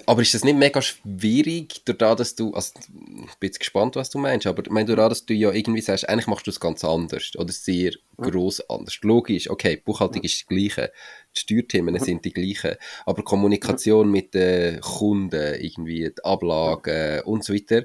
Aber 0.06 0.22
ist 0.22 0.32
das 0.32 0.44
nicht 0.44 0.56
mega 0.56 0.80
schwierig, 0.80 1.82
dadurch, 1.84 2.16
dass 2.16 2.34
du, 2.34 2.54
also, 2.54 2.72
ich 2.78 3.34
bin 3.36 3.48
jetzt 3.48 3.58
gespannt, 3.58 3.96
was 3.96 4.08
du 4.08 4.18
meinst, 4.18 4.46
aber 4.46 4.62
ich 4.62 4.70
meine, 4.70 4.86
dadurch, 4.86 5.08
dass 5.10 5.26
du 5.26 5.34
ja 5.34 5.52
irgendwie 5.52 5.82
sagst, 5.82 6.08
eigentlich 6.08 6.26
machst 6.26 6.46
du 6.46 6.50
es 6.50 6.60
ganz 6.60 6.82
anders 6.84 7.32
oder 7.36 7.52
sehr 7.52 7.92
mhm. 8.16 8.22
gross 8.30 8.60
anders. 8.70 8.98
Logisch, 9.02 9.50
okay, 9.50 9.76
Buchhaltung 9.76 10.20
mhm. 10.20 10.24
ist 10.24 10.40
das 10.40 10.46
Gleiche, 10.46 10.92
die 11.36 11.40
Steuerthemen 11.40 11.94
mhm. 11.94 11.98
sind 11.98 12.24
die 12.24 12.32
gleichen, 12.32 12.76
aber 13.04 13.22
Kommunikation 13.22 14.06
mhm. 14.06 14.12
mit 14.12 14.34
den 14.34 14.80
Kunden, 14.80 15.60
irgendwie 15.60 16.10
die 16.10 16.24
Ablagen 16.24 17.20
und 17.24 17.44
so 17.44 17.52
weiter, 17.52 17.84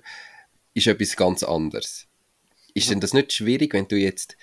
ist 0.78 0.88
etwas 0.88 1.16
ganz 1.16 1.44
anderes. 1.44 2.08
Ist 2.74 2.92
denn 2.92 3.00
das 3.00 3.14
nicht 3.14 3.34
schwierig, 3.34 3.74
wenn 3.74 3.88
du 3.88 3.98
jetzt, 3.98 4.38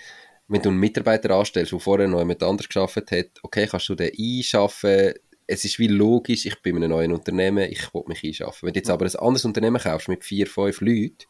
wenn 0.47 0.61
du 0.61 0.69
einen 0.69 0.79
Mitarbeiter 0.79 1.31
anstellst, 1.31 1.71
der 1.71 1.79
vorher 1.79 2.07
noch 2.07 2.19
jemand 2.19 2.43
anders 2.43 2.67
geschafft 2.67 3.11
hat, 3.11 3.29
okay, 3.41 3.67
kannst 3.67 3.87
du 3.89 3.95
den 3.95 4.11
einschaffen? 4.17 5.13
Es 5.47 5.63
ist 5.63 5.79
wie 5.79 5.87
logisch, 5.87 6.45
ich 6.45 6.61
bin 6.61 6.75
in 6.75 6.83
einem 6.83 6.91
neuen 6.91 7.11
Unternehmen, 7.13 7.71
ich 7.71 7.93
will 7.93 8.03
mich 8.07 8.23
einschaffen. 8.23 8.67
Wenn 8.67 8.73
du 8.73 8.79
jetzt 8.79 8.89
aber 8.89 9.05
ein 9.05 9.15
anderes 9.15 9.45
Unternehmen 9.45 9.81
kaufst 9.81 10.09
mit 10.09 10.25
vier, 10.25 10.47
fünf 10.47 10.81
Leuten, 10.81 11.25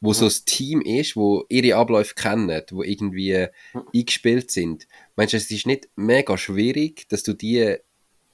wo 0.00 0.12
so 0.12 0.26
ein 0.26 0.44
Team 0.46 0.80
ist, 0.80 1.16
wo 1.16 1.44
ihre 1.48 1.76
Abläufe 1.76 2.14
kennen, 2.14 2.62
wo 2.70 2.82
irgendwie 2.82 3.48
eingespielt 3.94 4.50
sind, 4.50 4.86
meinst 5.16 5.32
du, 5.32 5.38
es 5.38 5.50
ist 5.50 5.66
nicht 5.66 5.88
mega 5.96 6.38
schwierig, 6.38 7.08
dass 7.08 7.22
du 7.22 7.32
die 7.32 7.76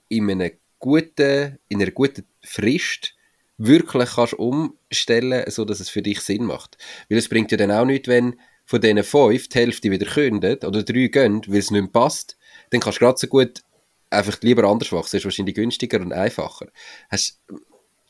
in 0.09 0.31
einer 0.31 0.51
guten, 0.79 1.59
in 1.69 1.81
einer 1.81 1.91
guten 1.91 2.27
Frist 2.43 3.15
wirklich 3.59 4.11
kannst 4.11 4.35
umstellen, 4.35 5.51
so 5.51 5.64
dass 5.64 5.81
es 5.81 5.88
für 5.88 6.03
dich 6.03 6.21
Sinn 6.21 6.45
macht. 6.45 6.77
Weil 7.09 7.19
es 7.19 7.29
bringt 7.29 7.51
ja 7.51 7.57
dann 7.57 7.71
auch 7.71 7.85
nichts, 7.85 8.09
wenn 8.09 8.38
von 8.64 8.81
diesen 8.81 9.03
fünf 9.05 9.49
die 9.49 9.59
Hälfte 9.59 9.90
wieder 9.90 10.07
kündet 10.07 10.64
oder 10.64 10.83
drei 10.83 11.07
gehen, 11.07 11.42
weil 11.47 11.59
es 11.59 11.71
nicht 11.71 11.81
mehr 11.81 11.90
passt, 11.90 12.37
dann 12.71 12.81
kannst 12.81 13.01
du 13.01 13.05
gerade 13.05 13.19
so 13.19 13.27
gut 13.29 13.62
einfach 14.11 14.40
lieber 14.42 14.64
anders 14.64 14.92
wachsen. 14.92 15.16
Das 15.16 15.21
ist 15.21 15.25
wahrscheinlich 15.25 15.55
günstiger 15.55 16.01
und 16.01 16.12
einfacher. 16.12 16.66
Hast, 17.11 17.40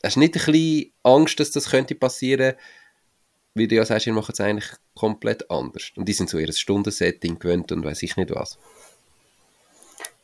hast 0.03 0.15
du 0.15 0.19
nicht 0.19 0.35
ein 0.35 0.45
bisschen 0.45 0.93
Angst, 1.03 1.39
dass 1.39 1.51
das 1.51 1.69
könnte 1.69 1.95
passieren, 1.95 2.55
wie 3.53 3.67
du 3.67 3.75
ja 3.75 3.85
sagst, 3.85 4.07
ihr 4.07 4.13
macht 4.13 4.33
es 4.33 4.39
eigentlich 4.39 4.69
komplett 4.95 5.49
anders. 5.49 5.91
Und 5.95 6.07
die 6.07 6.13
sind 6.13 6.29
so 6.29 6.37
ihr 6.37 6.51
Stundensetting 6.51 7.39
gewöhnt 7.39 7.71
und 7.71 7.83
weiß 7.83 8.03
ich 8.03 8.15
nicht 8.17 8.33
was. 8.33 8.57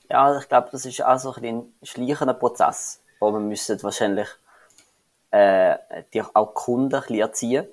Ja, 0.10 0.38
ich 0.38 0.48
glaube, 0.48 0.70
das 0.72 0.86
ist 0.86 1.04
auch 1.04 1.18
so 1.18 1.34
ein, 1.34 1.44
ein 1.46 1.74
schleichender 1.82 2.36
Prozess, 2.36 3.02
wo 3.20 3.32
man 3.32 3.48
müsste 3.48 3.82
wahrscheinlich 3.82 4.28
äh, 5.34 6.04
die 6.14 6.22
auch 6.22 6.54
Kunden 6.54 6.94
ein 6.94 7.02
bisschen 7.02 7.20
erziehen. 7.20 7.68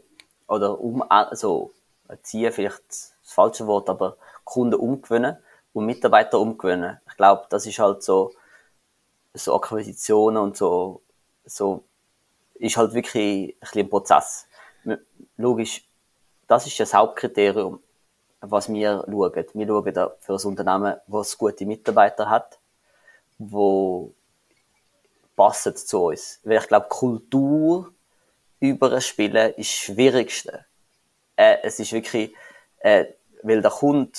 Oder 0.49 0.81
um, 0.81 1.03
also, 1.03 1.73
erziehen 2.09 2.53
vielleicht 2.53 2.83
das 2.89 3.15
falsche 3.23 3.67
Wort, 3.67 3.91
aber 3.91 4.17
Kunden 4.45 4.81
umgewöhnen 4.81 5.37
und 5.75 5.85
Mitarbeiter 5.85 6.41
umgewöhnen. 6.41 6.99
Ich 7.09 7.17
glaube, 7.19 7.47
das 7.51 7.67
ist 7.67 7.79
halt 7.79 8.03
so, 8.03 8.33
so 9.35 9.55
Akquisitionen 9.55 10.43
und 10.43 10.57
so, 10.57 11.03
so, 11.45 11.85
ist 12.55 12.79
halt 12.79 12.95
wirklich 12.95 13.55
ein 13.55 13.61
bisschen 13.61 13.83
ein 13.83 13.91
Prozess. 13.91 14.47
Logisch, 15.37 15.87
das 16.47 16.67
ist 16.67 16.81
das 16.81 16.95
Hauptkriterium, 16.95 17.83
was 18.41 18.73
wir 18.73 19.05
schauen. 19.07 19.47
Wir 19.53 19.67
schauen 19.67 20.11
für 20.19 20.35
ein 20.35 20.47
Unternehmen, 20.47 20.97
das 21.07 21.37
gute 21.37 21.67
Mitarbeiter 21.67 22.31
hat, 22.31 22.59
wo 23.39 24.15
passen 25.41 25.75
zu 25.75 26.05
uns. 26.05 26.39
Weil 26.45 26.59
ich 26.59 26.69
glaube, 26.69 26.89
Kultur 26.91 27.91
über 28.59 29.01
Spielen 29.01 29.55
ist 29.55 29.71
das 29.71 29.79
Schwierigste. 29.79 30.67
Äh, 31.35 31.57
es 31.63 31.81
ist 31.81 31.93
wirklich, 31.93 32.35
äh, 32.81 33.07
weil 33.43 33.63
der 33.63 33.71
Kunde 33.71 34.13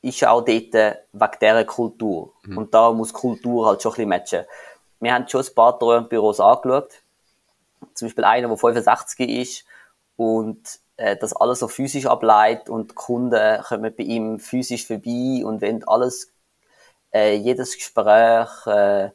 ist 0.00 0.24
auch 0.24 0.40
dort 0.40 0.48
wegen 0.48 1.38
dieser 1.38 1.64
Kultur. 1.64 2.32
Mhm. 2.44 2.56
Und 2.56 2.72
da 2.72 2.92
muss 2.92 3.12
Kultur 3.12 3.66
halt 3.66 3.82
schon 3.82 3.92
ein 3.92 3.94
bisschen 3.96 4.08
matchen. 4.08 4.44
Wir 5.00 5.12
haben 5.12 5.28
schon 5.28 5.44
ein 5.44 5.54
paar 5.54 6.02
Büros 6.08 6.40
angeschaut. 6.40 6.92
Zum 7.92 8.08
Beispiel 8.08 8.24
einer, 8.24 8.48
der 8.48 8.56
65 8.56 9.28
ist 9.28 9.64
und 10.16 10.78
äh, 10.96 11.18
das 11.18 11.36
alles 11.36 11.58
so 11.58 11.68
physisch 11.68 12.06
ableitet 12.06 12.70
und 12.70 12.92
die 12.92 12.94
Kunden 12.94 13.62
kommen 13.64 13.94
bei 13.94 14.04
ihm 14.04 14.40
physisch 14.40 14.86
vorbei 14.86 15.44
und 15.44 15.60
wenn 15.60 15.86
alles, 15.86 16.32
äh, 17.12 17.34
jedes 17.34 17.74
Gespräch, 17.74 18.66
äh, 18.66 19.10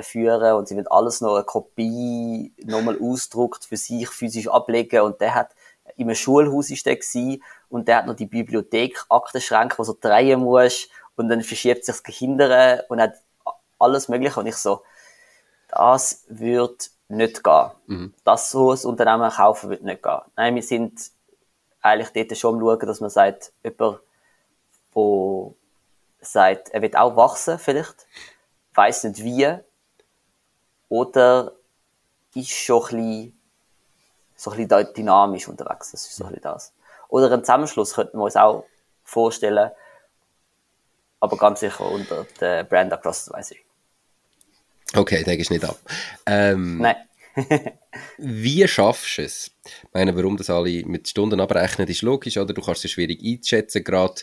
führen 0.00 0.54
und 0.54 0.68
sie 0.68 0.76
will 0.76 0.88
alles 0.88 1.20
noch 1.20 1.34
eine 1.34 1.44
Kopie 1.44 2.52
nochmal 2.64 2.98
ausdruckt 3.00 3.64
für 3.64 3.76
sich 3.76 4.08
physisch 4.08 4.48
ablegen 4.48 5.02
und 5.02 5.20
der 5.20 5.34
hat 5.34 5.50
einem 5.98 6.14
Schulhaus 6.14 6.70
ist 6.70 6.86
der 6.86 6.96
gewesen, 6.96 7.42
und 7.68 7.88
der 7.88 7.98
hat 7.98 8.06
noch 8.06 8.14
die 8.14 8.26
Bibliothek 8.26 9.04
Aktenschränke, 9.08 9.78
wo 9.78 9.84
so 9.84 9.96
drehen 9.98 10.40
muss 10.40 10.88
und 11.16 11.28
dann 11.28 11.42
verschiebt 11.42 11.84
sich 11.84 11.94
das 11.94 12.02
Gehindern 12.02 12.80
und 12.88 13.00
hat 13.00 13.14
alles 13.78 14.08
mögliche 14.08 14.40
und 14.40 14.46
ich 14.46 14.56
so 14.56 14.82
das 15.68 16.24
wird 16.28 16.90
nicht 17.08 17.42
gehen. 17.42 17.70
Mhm. 17.86 18.14
Das 18.24 18.50
so 18.50 18.72
ein 18.72 18.78
Unternehmen 18.84 19.30
kaufen 19.30 19.70
wird 19.70 19.82
nicht 19.82 20.02
gehen. 20.02 20.20
Nein, 20.36 20.54
wir 20.54 20.62
sind 20.62 21.10
eigentlich 21.80 22.10
dort 22.12 22.38
schon 22.38 22.54
am 22.54 22.60
schauen, 22.60 22.86
dass 22.86 23.00
man 23.00 23.10
sagt, 23.10 23.52
jemand, 23.64 24.00
der 24.94 25.54
sagt, 26.20 26.68
er 26.70 26.82
wird 26.82 26.96
auch 26.96 27.16
wachsen 27.16 27.58
vielleicht, 27.58 28.06
weiß 28.74 29.04
nicht 29.04 29.24
wie, 29.24 29.58
oder 30.92 31.54
ist 32.34 32.50
schon 32.50 32.82
ein 32.82 32.96
bisschen, 32.96 33.40
so 34.36 34.50
ein 34.50 34.66
bisschen 34.66 34.92
dynamisch 34.94 35.48
unterwegs. 35.48 35.92
Das 35.92 36.06
ist 36.06 36.16
so 36.16 36.24
ein 36.24 36.28
bisschen 36.28 36.42
das. 36.42 36.74
Oder 37.08 37.32
einen 37.32 37.42
Zusammenschluss 37.42 37.94
könnten 37.94 38.18
wir 38.18 38.24
uns 38.24 38.36
auch 38.36 38.66
vorstellen, 39.02 39.70
aber 41.18 41.36
ganz 41.38 41.60
sicher 41.60 41.90
unter 41.90 42.26
der 42.38 42.64
Brand 42.64 42.92
Across 42.92 43.30
Advisory. 43.30 43.60
Okay, 44.94 45.24
der 45.24 45.38
ist 45.38 45.50
nicht 45.50 45.64
ab. 45.64 45.78
Ähm, 46.26 46.76
Nein. 46.78 46.96
wie 48.18 48.68
schaffst 48.68 49.16
du 49.16 49.22
es? 49.22 49.50
Ich 49.64 49.94
meine, 49.94 50.14
warum 50.14 50.36
das 50.36 50.50
alle 50.50 50.84
mit 50.84 51.08
Stunden 51.08 51.40
abrechnen, 51.40 51.88
ist 51.88 52.02
logisch, 52.02 52.36
oder? 52.36 52.52
Du 52.52 52.60
kannst 52.60 52.84
es 52.84 52.90
schwierig 52.90 53.22
einschätzen, 53.24 53.82
gerade 53.82 54.20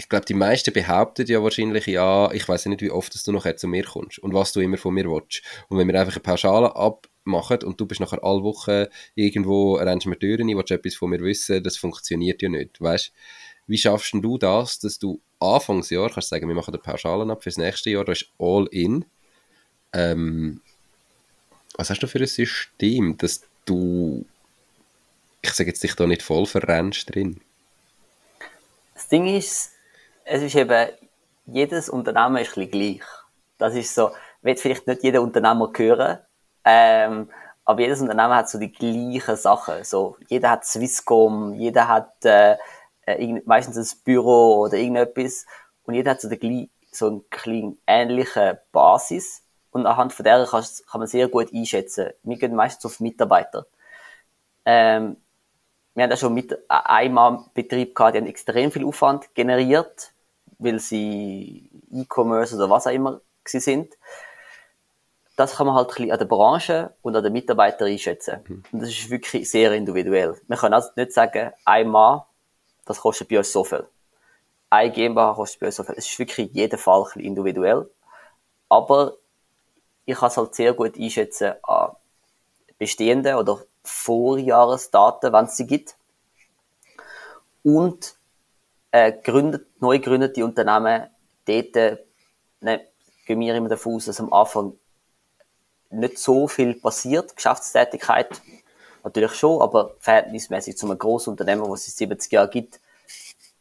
ich 0.00 0.08
glaube, 0.08 0.24
die 0.24 0.32
meisten 0.34 0.72
behaupten 0.72 1.26
ja 1.26 1.42
wahrscheinlich, 1.42 1.84
ja, 1.84 2.32
ich 2.32 2.48
weiß 2.48 2.64
nicht, 2.66 2.80
wie 2.80 2.90
oft 2.90 3.14
dass 3.14 3.22
du 3.22 3.32
nachher 3.32 3.58
zu 3.58 3.68
mir 3.68 3.84
kommst 3.84 4.18
und 4.18 4.32
was 4.32 4.52
du 4.52 4.60
immer 4.60 4.78
von 4.78 4.94
mir 4.94 5.04
willst. 5.04 5.42
Und 5.68 5.76
wenn 5.76 5.86
wir 5.88 6.00
einfach 6.00 6.14
eine 6.14 6.22
Pauschale 6.22 6.74
abmachen 6.74 7.62
und 7.64 7.78
du 7.78 7.84
bist 7.84 8.00
nachher 8.00 8.24
alle 8.24 8.42
Wochen 8.42 8.86
irgendwo, 9.14 9.74
rennst 9.74 10.06
mir 10.06 10.18
Türen 10.18 10.48
ein, 10.48 10.56
willst 10.56 10.70
etwas 10.70 10.94
von 10.94 11.10
mir 11.10 11.20
wissen, 11.20 11.62
das 11.62 11.76
funktioniert 11.76 12.40
ja 12.40 12.48
nicht, 12.48 12.80
weißt? 12.80 13.12
Wie 13.66 13.76
schaffst 13.76 14.14
du 14.14 14.38
das, 14.38 14.78
dass 14.78 14.98
du 14.98 15.20
Anfangsjahr 15.38 16.08
kannst 16.08 16.30
sagen, 16.30 16.48
wir 16.48 16.54
machen 16.54 16.72
eine 16.72 16.82
Pauschale 16.82 17.30
ab 17.30 17.42
fürs 17.42 17.58
nächste 17.58 17.90
Jahr, 17.90 18.06
das 18.06 18.22
ist 18.22 18.30
all 18.38 18.68
in. 18.70 19.04
Ähm, 19.92 20.62
was 21.76 21.90
hast 21.90 22.02
du 22.02 22.06
für 22.06 22.20
ein 22.20 22.26
System, 22.26 23.18
dass 23.18 23.42
du, 23.66 24.24
ich 25.42 25.52
sage 25.52 25.68
jetzt, 25.68 25.82
dich 25.82 25.94
da 25.94 26.06
nicht 26.06 26.22
voll 26.22 26.46
verrennst 26.46 27.14
drin? 27.14 27.42
Das 28.94 29.08
Ding 29.08 29.26
ist, 29.26 29.72
es 30.24 30.42
ist 30.42 30.54
eben, 30.54 30.88
jedes 31.46 31.88
Unternehmen 31.88 32.36
ist 32.36 32.56
ein 32.56 32.68
bisschen 32.68 32.98
gleich. 32.98 33.08
Das 33.58 33.74
ist 33.74 33.94
so, 33.94 34.10
wird 34.42 34.60
vielleicht 34.60 34.86
nicht 34.86 35.02
jeder 35.02 35.22
Unternehmer 35.22 35.70
hören, 35.74 36.18
ähm, 36.64 37.30
aber 37.64 37.80
jedes 37.80 38.00
Unternehmen 38.00 38.34
hat 38.34 38.48
so 38.48 38.58
die 38.58 38.72
gleichen 38.72 39.36
Sachen. 39.36 39.84
So, 39.84 40.16
jeder 40.28 40.50
hat 40.50 40.64
Swisscom, 40.64 41.54
jeder 41.54 41.88
hat 41.88 42.24
äh, 42.24 42.56
äh 43.06 43.40
meistens 43.44 43.76
ein 43.76 43.98
Büro 44.04 44.60
oder 44.60 44.76
irgendetwas 44.76 45.46
und 45.84 45.94
jeder 45.94 46.12
hat 46.12 46.20
so, 46.20 46.28
die, 46.28 46.70
so 46.90 47.06
eine 47.08 47.20
kleine 47.30 47.76
ähnliche 47.86 48.62
Basis 48.72 49.42
und 49.70 49.86
anhand 49.86 50.12
von 50.12 50.24
der 50.24 50.46
kann, 50.46 50.64
kann 50.90 51.00
man 51.00 51.08
sehr 51.08 51.28
gut 51.28 51.52
einschätzen. 51.52 52.10
Wir 52.22 52.38
gehen 52.38 52.54
meistens 52.54 52.86
auf 52.86 53.00
Mitarbeiter. 53.00 53.66
Ähm, 54.64 55.16
wir 55.94 56.04
haben 56.04 56.10
da 56.10 56.16
schon 56.16 56.34
mit 56.34 56.56
einmal 56.68 57.44
Betrieb 57.54 57.94
gehabt, 57.94 58.14
die 58.14 58.18
haben 58.20 58.26
extrem 58.26 58.70
viel 58.70 58.84
Aufwand 58.84 59.34
generiert 59.34 60.12
weil 60.60 60.78
sie 60.78 61.68
E-Commerce 61.90 62.54
oder 62.54 62.70
was 62.70 62.86
auch 62.86 62.92
immer 62.92 63.20
sie 63.44 63.60
sind. 63.60 63.96
Das 65.36 65.56
kann 65.56 65.66
man 65.66 65.74
halt 65.74 65.88
ein 65.88 65.94
bisschen 65.94 66.12
an 66.12 66.18
der 66.18 66.26
Branche 66.26 66.94
und 67.02 67.16
an 67.16 67.24
den 67.24 67.32
Mitarbeitern 67.32 67.88
einschätzen. 67.88 68.40
Mhm. 68.46 68.62
Und 68.72 68.80
das 68.82 68.90
ist 68.90 69.10
wirklich 69.10 69.50
sehr 69.50 69.72
individuell. 69.72 70.38
Man 70.46 70.58
kann 70.58 70.74
also 70.74 70.90
nicht 70.96 71.12
sagen, 71.12 71.52
ein 71.64 71.88
Mann, 71.88 72.22
das 72.84 73.00
kostet 73.00 73.28
bei 73.28 73.38
uns 73.38 73.50
so 73.50 73.64
viel. 73.64 73.86
Ein 74.68 74.92
GmbH 74.92 75.34
kostet 75.34 75.60
bei 75.60 75.66
uns 75.66 75.76
so 75.76 75.82
viel. 75.82 75.94
Es 75.96 76.06
ist 76.06 76.18
wirklich 76.18 76.50
jeder 76.52 76.78
Fall 76.78 77.00
ein 77.00 77.04
bisschen 77.04 77.22
individuell. 77.22 77.90
Aber 78.68 79.14
ich 80.04 80.16
kann 80.16 80.28
es 80.28 80.36
halt 80.36 80.54
sehr 80.54 80.74
gut 80.74 80.98
einschätzen 80.98 81.54
an 81.62 81.92
bestehenden 82.78 83.36
oder 83.36 83.60
Vorjahresdaten, 83.82 85.32
wenn 85.32 85.44
es 85.46 85.56
sie 85.56 85.66
gibt. 85.66 85.96
Und 87.62 88.14
äh, 88.90 89.12
gründet, 89.12 89.66
neu 89.80 89.98
gegründete 89.98 90.44
Unternehmen, 90.44 91.08
dort 91.46 91.76
äh, 91.76 91.98
ne, 92.60 92.86
gehen 93.26 93.40
wir 93.40 93.54
immer 93.54 93.68
davon 93.68 93.96
aus, 93.96 94.06
dass 94.06 94.20
am 94.20 94.32
Anfang 94.32 94.72
nicht 95.90 96.18
so 96.18 96.48
viel 96.48 96.74
passiert, 96.74 97.36
Geschäftstätigkeit 97.36 98.40
natürlich 99.04 99.34
schon, 99.34 99.60
aber 99.60 99.94
verhältnismäßig 99.98 100.76
zu 100.76 100.86
einem 100.86 100.98
grossen 100.98 101.30
Unternehmen, 101.30 101.68
was 101.68 101.86
es 101.86 101.96
70 101.96 102.32
Jahre 102.32 102.48
gibt, 102.48 102.80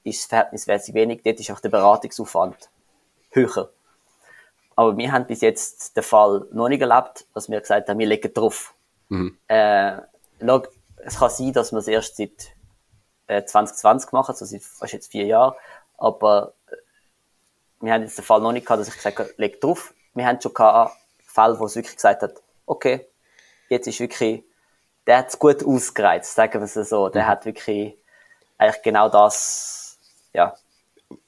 ist 0.04 0.22
es 0.22 0.26
verhältnismäßig 0.26 0.94
wenig. 0.94 1.22
Dort 1.24 1.40
ist 1.40 1.52
auch 1.52 1.60
der 1.60 1.70
Beratungsaufwand 1.70 2.70
höher. 3.32 3.70
Aber 4.76 4.98
wir 4.98 5.12
haben 5.12 5.28
bis 5.28 5.42
jetzt 5.42 5.96
den 5.98 6.04
Fall 6.04 6.48
noch 6.52 6.70
nicht 6.70 6.82
erlebt, 6.82 7.26
dass 7.34 7.50
wir 7.50 7.60
gesagt 7.60 7.90
haben, 7.90 8.00
wir 8.00 8.08
legen 8.08 8.34
drauf. 8.34 8.74
Mhm. 9.10 9.38
Äh, 9.48 9.98
es 11.04 11.18
kann 11.18 11.30
sein, 11.30 11.54
dass 11.54 11.72
wir 11.72 11.80
es 11.80 11.88
erst 11.88 12.18
seit 12.18 12.54
2020 13.28 14.08
äh, 14.08 14.12
gemacht, 14.12 14.30
also 14.30 14.46
seit 14.46 14.64
fast 14.64 14.94
jetzt 14.94 15.12
vier 15.12 15.26
Jahren. 15.26 15.56
Aber 15.98 16.54
äh, 16.68 16.76
wir 17.82 17.94
haben 17.94 18.04
jetzt 18.04 18.18
den 18.18 18.26
Fall 18.26 18.42
noch 18.42 18.52
nicht 18.52 18.66
gehabt, 18.66 18.82
dass 18.82 18.88
ich 18.88 18.96
gesagt 18.96 19.20
habe, 19.20 19.34
leg 19.38 19.62
drauf. 19.62 19.94
Wir 20.14 20.26
haben 20.26 20.42
schon 20.42 20.54
gehabt 20.54 20.96
Fälle, 21.24 21.60
wo 21.60 21.66
es 21.66 21.76
wirklich 21.76 21.96
gesagt 21.96 22.24
hat, 22.24 22.34
okay, 22.66 23.06
jetzt 23.70 23.88
ist 23.88 24.00
wirklich, 24.00 24.44
der 25.06 25.20
hat 25.20 25.30
es 25.30 25.40
gut 25.40 25.64
ausgereizt, 25.64 26.34
sagen 26.34 26.54
wir 26.54 26.64
es 26.64 26.90
so. 26.90 27.10
Der 27.10 27.24
mhm. 27.24 27.28
hat 27.28 27.46
wirklich 27.46 27.96
eigentlich 28.58 28.82
genau 28.82 29.10
das, 29.10 30.00
ja. 30.34 30.54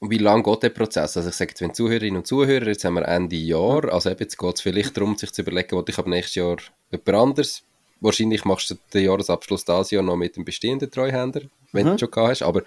Wie 0.00 0.18
lange 0.18 0.44
geht 0.44 0.62
der 0.62 0.70
Prozess? 0.70 1.16
Also 1.16 1.28
ich 1.28 1.34
sage 1.34 1.50
jetzt, 1.50 1.60
wenn 1.60 1.74
Zuhörerinnen 1.74 2.18
und 2.18 2.26
Zuhörer, 2.26 2.66
jetzt 2.66 2.84
haben 2.84 2.94
wir 2.94 3.08
Ende 3.08 3.36
Jahr, 3.36 3.92
also 3.92 4.10
eben 4.10 4.20
jetzt 4.20 4.38
geht 4.38 4.54
es 4.54 4.60
vielleicht 4.60 4.96
darum, 4.96 5.16
sich 5.16 5.32
zu 5.32 5.42
überlegen, 5.42 5.76
was 5.76 5.84
ich 5.88 5.98
ab 5.98 6.06
nächstes 6.06 6.36
Jahr 6.36 6.56
jemand 6.90 7.08
anders 7.08 7.64
wahrscheinlich 8.02 8.44
machst 8.44 8.70
du 8.70 8.74
den 8.92 9.04
Jahresabschluss 9.04 9.64
dieses 9.64 9.90
Jahr 9.90 10.02
noch 10.02 10.16
mit 10.16 10.36
dem 10.36 10.44
bestehenden 10.44 10.90
Treuhänder, 10.90 11.42
wenn 11.72 11.86
mhm. 11.86 11.92
du 11.92 11.98
schon 11.98 12.10
gehabt 12.10 12.30
hast. 12.30 12.42
Aber 12.42 12.62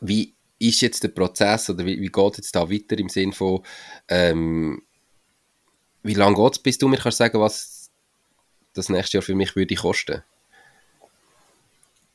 wie 0.00 0.34
ist 0.58 0.80
jetzt 0.80 1.02
der 1.02 1.08
Prozess 1.08 1.68
oder 1.68 1.84
wie, 1.84 2.00
wie 2.00 2.08
geht 2.08 2.38
es 2.38 2.52
da 2.52 2.70
weiter 2.70 2.98
im 2.98 3.08
Sinn 3.08 3.32
von, 3.32 3.62
ähm, 4.08 4.82
wie 6.02 6.14
lange 6.14 6.36
geht 6.36 6.52
es, 6.52 6.58
bis 6.58 6.78
du 6.78 6.88
mir 6.88 6.98
kannst 6.98 7.18
sagen, 7.18 7.40
was 7.40 7.90
das 8.74 8.88
nächste 8.88 9.18
Jahr 9.18 9.22
für 9.22 9.34
mich 9.34 9.56
würde 9.56 9.74
kosten? 9.74 10.22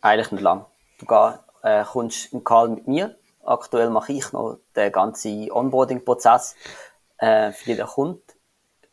Eigentlich 0.02 0.32
nicht 0.32 0.42
lang. 0.42 0.66
Du 0.98 1.06
geh, 1.06 1.34
äh, 1.64 1.84
kommst 1.84 2.34
im 2.34 2.44
Call 2.44 2.70
mit 2.70 2.88
mir. 2.88 3.16
Aktuell 3.44 3.90
mache 3.90 4.14
ich 4.14 4.32
noch 4.32 4.58
den 4.76 4.92
ganzen 4.92 5.52
Onboarding-Prozess 5.52 6.56
äh, 7.18 7.52
für 7.52 7.72
jeden 7.72 7.88
Kunden. 7.88 8.22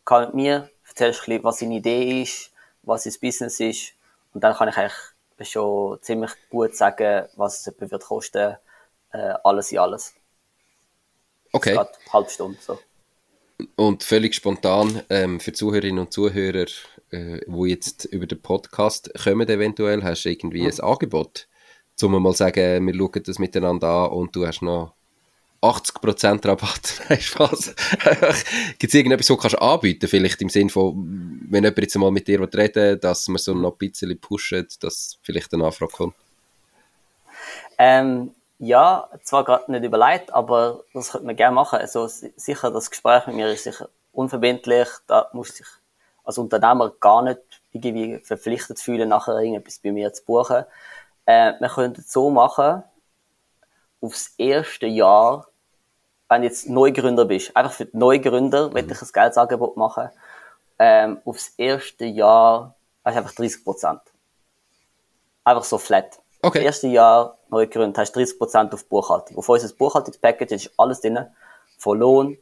Call 0.05 0.27
mit 0.27 0.35
mir, 0.35 0.71
erzählst 0.87 1.21
ein 1.21 1.27
bisschen, 1.27 1.45
was 1.45 1.59
deine 1.59 1.77
Idee 1.77 2.23
ist, 2.23 2.51
was 2.89 3.05
das 3.05 3.19
Business 3.19 3.61
ist. 3.61 3.93
Und 4.33 4.43
dann 4.43 4.55
kann 4.55 4.69
ich 4.69 4.77
eigentlich 4.77 5.51
schon 5.51 6.03
ziemlich 6.03 6.33
gut 6.51 6.75
sagen, 6.75 7.27
was 7.37 7.61
es 7.61 7.67
etwa 7.69 7.91
wird 7.91 8.05
kosten, 8.05 8.57
äh, 9.13 9.35
alles 9.45 9.73
in 9.73 9.79
alles. 9.79 10.15
Okay. 11.53 11.77
Eine 11.77 11.89
halbe 12.13 12.31
Stunde 12.31 12.59
so. 12.61 12.79
Und 13.77 14.05
völlig 14.05 14.35
spontan 14.35 15.03
ähm, 15.11 15.41
für 15.41 15.53
Zuhörerinnen 15.53 15.99
und 15.99 16.13
Zuhörer, 16.13 16.67
äh, 17.11 17.41
wo 17.47 17.65
jetzt 17.65 18.05
über 18.05 18.27
den 18.27 18.41
Podcast 18.41 19.11
kommen 19.23 19.49
eventuell, 19.49 20.03
hast 20.05 20.25
du 20.25 20.31
irgendwie 20.31 20.63
mhm. 20.63 20.69
ein 20.69 20.81
Angebot, 20.81 21.49
um 22.03 22.23
mal 22.23 22.35
sagen, 22.35 22.87
wir 22.87 22.95
schauen 22.95 23.23
das 23.25 23.39
miteinander 23.39 23.89
an 23.89 24.11
und 24.11 24.37
du 24.37 24.47
hast 24.47 24.63
noch 24.63 24.95
80% 25.61 26.47
Rabatt. 26.47 27.21
Spaß. 27.21 27.75
Gibt 28.79 28.93
es 28.93 28.95
irgendetwas, 28.95 29.31
was 29.31 29.53
du 29.53 29.59
anbieten 29.59 30.01
kannst 30.01 30.11
Vielleicht 30.11 30.41
im 30.43 30.49
Sinne 30.49 30.71
von, 30.71 31.41
wenn 31.49 31.65
jemand 31.65 31.79
jetzt 31.79 31.97
mal 31.97 32.11
mit 32.11 32.29
dir 32.29 32.41
reden 32.41 33.01
dass 33.01 33.29
wir 33.29 33.39
so 33.39 33.55
noch 33.55 33.73
ein 33.73 33.79
bisschen 33.79 34.19
pushen, 34.21 34.67
dass 34.81 35.19
vielleicht 35.23 35.53
eine 35.53 35.65
Anfrage 35.65 35.93
kommt? 35.93 36.15
Ähm, 37.79 38.35
ja, 38.59 39.09
zwar 39.23 39.45
gerade 39.45 39.71
nicht 39.71 39.85
überlegt, 39.85 40.33
aber 40.33 40.85
das 40.93 41.13
könnte 41.13 41.27
man 41.27 41.37
gerne 41.37 41.55
machen. 41.55 41.79
Also 41.79 42.07
sicher, 42.09 42.71
das 42.71 42.91
Gespräch 42.91 43.27
mit 43.27 43.37
mir 43.37 43.49
ist 43.49 43.65
sicher 43.65 43.89
unverbindlich. 44.13 44.89
Da 45.07 45.29
muss 45.33 45.59
ich 45.61 45.67
als 46.25 46.39
Unternehmer 46.39 46.93
gar 47.01 47.23
nicht 47.23 47.41
irgendwie 47.73 48.19
verpflichtet 48.19 48.81
fühlen, 48.81 49.09
nachher 49.09 49.39
irgendetwas 49.39 49.79
bei 49.79 49.93
mir 49.93 50.13
zu 50.13 50.25
buchen. 50.25 50.65
Äh, 51.25 51.55
wir 51.59 51.69
könnten 51.69 52.01
es 52.01 52.13
so 52.13 52.31
machen, 52.31 52.83
aufs 54.01 54.35
erste 54.39 54.87
Jahr, 54.87 55.48
wenn 56.29 56.43
du 56.43 56.49
jetzt 56.49 56.69
Neugründer 56.69 57.25
bist, 57.25 57.57
einfach 57.57 57.73
für 57.73 57.87
die 57.87 57.97
Neugründer, 57.97 58.69
mhm. 58.69 58.75
will 58.75 58.91
ich 58.91 59.03
ein 59.03 59.09
Geldsangebot 59.13 59.77
machen, 59.77 60.11
ähm, 60.79 61.21
aufs 61.25 61.55
erste 61.57 62.05
Jahr 62.05 62.75
hast 63.05 63.15
du 63.15 63.19
einfach 63.19 63.35
30 63.35 63.65
Prozent. 63.65 64.01
Einfach 65.45 65.65
so 65.65 65.79
flat. 65.79 66.21
Okay. 66.43 66.59
Das 66.59 66.67
erste 66.67 66.89
Jahr 66.89 67.39
Neugründer 67.49 68.01
hast 68.01 68.15
du 68.15 68.21
30 68.21 68.39
Prozent 68.39 68.75
auf 68.75 68.85
Buchhaltung. 68.85 69.39
Auf 69.39 69.49
unser 69.49 69.75
Buchhaltungspackage 69.75 70.53
ist 70.53 70.71
alles 70.77 71.01
drin. 71.01 71.27
Von 71.79 71.99
Lohn, 71.99 72.39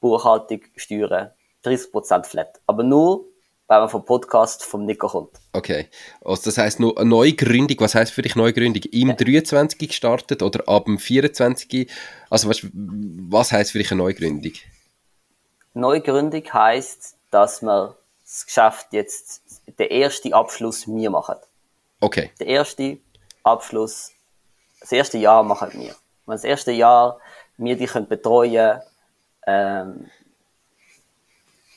Buchhaltung, 0.00 0.60
Steuern 0.76 1.30
30% 1.64 2.24
flat. 2.24 2.60
Aber 2.66 2.82
nur, 2.82 3.24
wenn 3.68 3.78
man 3.78 3.88
vom 3.88 4.04
Podcast 4.04 4.62
vom 4.62 4.84
Nico 4.84 5.08
kommt. 5.08 5.30
Okay. 5.52 5.88
Also 6.24 6.44
das 6.44 6.58
heisst 6.58 6.80
nur 6.80 6.98
eine 6.98 7.08
Neugründung, 7.08 7.78
was 7.80 7.94
heisst 7.94 8.12
für 8.12 8.22
dich 8.22 8.36
Neugründung? 8.36 8.82
Im 8.92 9.08
ja. 9.08 9.14
23 9.14 9.88
gestartet 9.88 10.42
oder 10.42 10.68
ab 10.68 10.84
dem 10.84 10.98
24? 10.98 11.90
Also 12.30 12.48
was, 12.48 12.60
was 12.72 13.52
heisst 13.52 13.72
für 13.72 13.78
dich 13.78 13.90
eine 13.90 14.02
Neugründung? 14.02 14.52
Neugründung 15.72 16.42
heisst, 16.52 17.16
dass 17.30 17.62
wir 17.62 17.96
das 18.22 18.46
Geschäft 18.46 18.88
jetzt, 18.92 19.42
den 19.78 19.90
ersten 19.90 20.32
Abschluss 20.32 20.86
wir 20.86 21.10
machen. 21.10 21.36
Okay. 22.00 22.30
Der 22.38 22.46
erste 22.46 22.98
Abschluss, 23.42 24.12
das 24.80 24.92
erste 24.92 25.18
Jahr 25.18 25.42
machen 25.42 25.70
wir. 25.72 25.94
Wenn 26.26 26.34
das 26.34 26.44
erste 26.44 26.72
Jahr 26.72 27.18
wir 27.56 27.76
können 27.86 28.08
betreuen 28.08 28.80
ähm, 29.46 30.10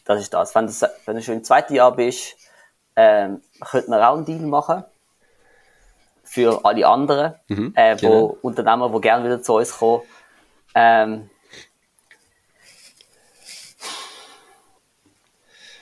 das 0.07 0.21
ist 0.21 0.33
das. 0.33 0.55
Wenn, 0.55 0.67
das, 0.67 0.85
wenn 1.05 1.17
du 1.17 1.21
schon 1.21 1.35
im 1.35 1.43
zweiten 1.43 1.75
Jahr 1.75 1.95
bist, 1.95 2.35
ähm, 2.95 3.41
könnte 3.59 3.89
man 3.89 4.01
auch 4.01 4.15
einen 4.15 4.25
Deal 4.25 4.39
machen 4.39 4.83
für 6.23 6.63
alle 6.63 6.87
anderen, 6.87 7.35
mhm, 7.47 7.73
äh, 7.75 7.95
wo 8.01 8.07
genau. 8.07 8.37
Unternehmer, 8.41 8.89
die 8.89 9.01
gerne 9.01 9.25
wieder 9.25 9.41
zu 9.41 9.55
uns 9.55 9.77
kommen. 9.77 10.03
Ähm, 10.73 11.29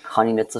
kann 0.03 0.27
ich 0.27 0.33
nicht 0.33 0.51
so. 0.51 0.59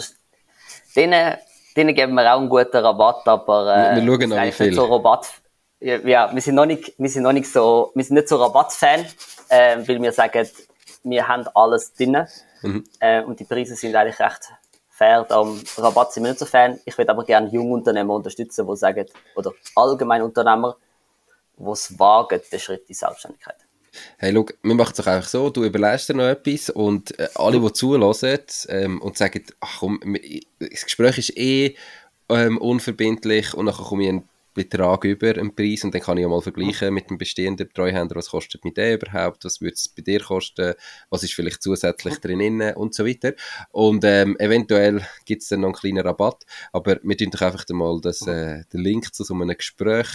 Denen, 0.96 1.36
denen 1.76 1.96
geben 1.96 2.14
wir 2.14 2.34
auch 2.34 2.40
einen 2.40 2.50
guten 2.50 2.78
Rabatt, 2.78 3.28
aber 3.28 3.76
äh, 3.76 3.96
wir, 3.96 4.06
wir 4.06 4.20
schauen 4.20 4.30
noch 4.30 4.44
wie 4.44 4.52
viel. 4.52 4.74
So 4.74 4.86
Rabatt, 4.86 5.28
ja, 5.80 6.34
wir 6.34 6.42
sind 6.42 6.56
noch 6.56 6.66
nicht, 6.66 6.94
wir 6.98 7.10
sind 7.10 7.24
noch 7.24 7.34
nicht 7.34 7.52
so, 7.52 7.92
wir 7.96 8.04
sind 8.04 8.16
nicht 8.16 8.30
so 8.30 8.38
Rabattfan, 8.38 9.06
äh, 9.50 9.78
weil 9.88 10.02
wir 10.02 10.12
sagen, 10.12 10.48
wir 11.04 11.28
haben 11.28 11.48
alles 11.54 11.94
drin 11.94 12.28
mhm. 12.68 12.84
äh, 13.00 13.24
und 13.24 13.40
die 13.40 13.46
Preise 13.46 13.76
sind 13.76 13.96
eigentlich 13.96 14.20
recht 14.20 14.52
fair. 14.90 15.26
Am 15.30 15.62
Rabatt 15.78 16.14
sind 16.14 16.24
wir 16.24 16.32
nicht 16.32 16.40
so 16.40 16.46
Fan. 16.46 16.80
Ich 16.86 16.98
würde 16.98 17.12
aber 17.12 17.26
gerne 17.26 17.50
junge 17.50 17.74
Unternehmer 17.74 18.14
unterstützen, 18.16 18.66
die 18.68 18.78
sagen, 18.78 19.06
oder 19.36 19.52
allgemein 19.76 20.22
Unternehmer, 20.22 20.78
die 21.58 21.70
es 21.70 22.00
wagen, 22.00 22.42
den 22.52 22.60
Schritt 22.60 22.82
in 22.82 22.88
die 22.88 22.94
Selbstständigkeit. 22.94 23.58
Hey, 24.18 24.34
schau, 24.34 24.46
wir 24.62 24.76
machen 24.76 24.92
es 24.92 24.98
doch 24.98 25.08
einfach 25.08 25.30
so, 25.30 25.50
du 25.50 25.64
überlegst 25.64 26.10
dir 26.10 26.16
noch 26.16 26.26
etwas 26.26 26.70
und 26.70 27.18
äh, 27.18 27.30
alle, 27.36 27.60
die 27.60 27.74
zulassen 27.74 28.40
ähm, 28.68 29.02
und 29.02 29.18
sagen, 29.18 29.44
ach 29.62 29.80
komm, 29.80 30.00
das 30.60 30.84
Gespräch 30.84 31.18
ist 31.18 31.38
eh 31.38 31.76
ähm, 32.30 32.58
unverbindlich 32.58 33.54
und 33.54 33.68
dann 33.68 33.76
komme 33.76 34.04
ich 34.04 34.10
einen 34.10 34.30
Betrag 34.56 35.04
über 35.04 35.38
einen 35.38 35.54
Preis 35.54 35.84
und 35.84 35.94
dann 35.94 36.02
kann 36.02 36.18
ich 36.18 36.24
ja 36.24 36.28
mal 36.28 36.42
vergleichen 36.42 36.94
mit 36.94 37.10
dem 37.10 37.20
bestehenden 37.20 37.70
Treuhänder, 37.72 38.16
was 38.16 38.30
kostet 38.30 38.66
mit 38.66 38.78
der 38.78 38.96
überhaupt, 38.96 39.46
was 39.46 39.62
würde 39.62 39.74
es 39.74 39.88
bei 39.90 40.02
dir 40.02 40.22
kosten, 40.22 40.74
was 41.10 41.24
ist 41.24 41.34
vielleicht 41.34 41.62
zusätzlich 41.62 42.18
drin 42.20 42.62
und 42.76 42.96
so 42.96 43.06
weiter. 43.06 43.34
Und 43.72 44.04
ähm, 44.06 44.36
eventuell 44.40 45.06
gibt 45.26 45.44
es 45.44 45.50
dann 45.50 45.60
noch 45.60 45.68
einen 45.68 45.76
kleinen 45.76 46.08
Rabatt, 46.08 46.46
aber 46.72 46.98
wir 47.04 47.18
tun 47.18 47.30
doch 47.30 47.42
einfach 47.42 47.66
mal 47.70 48.00
das, 48.02 48.26
äh, 48.26 48.64
den 48.74 48.80
Link 48.80 49.14
zu 49.14 49.24
so 49.24 49.36
einem 49.36 49.56
Gespräch, 49.56 50.08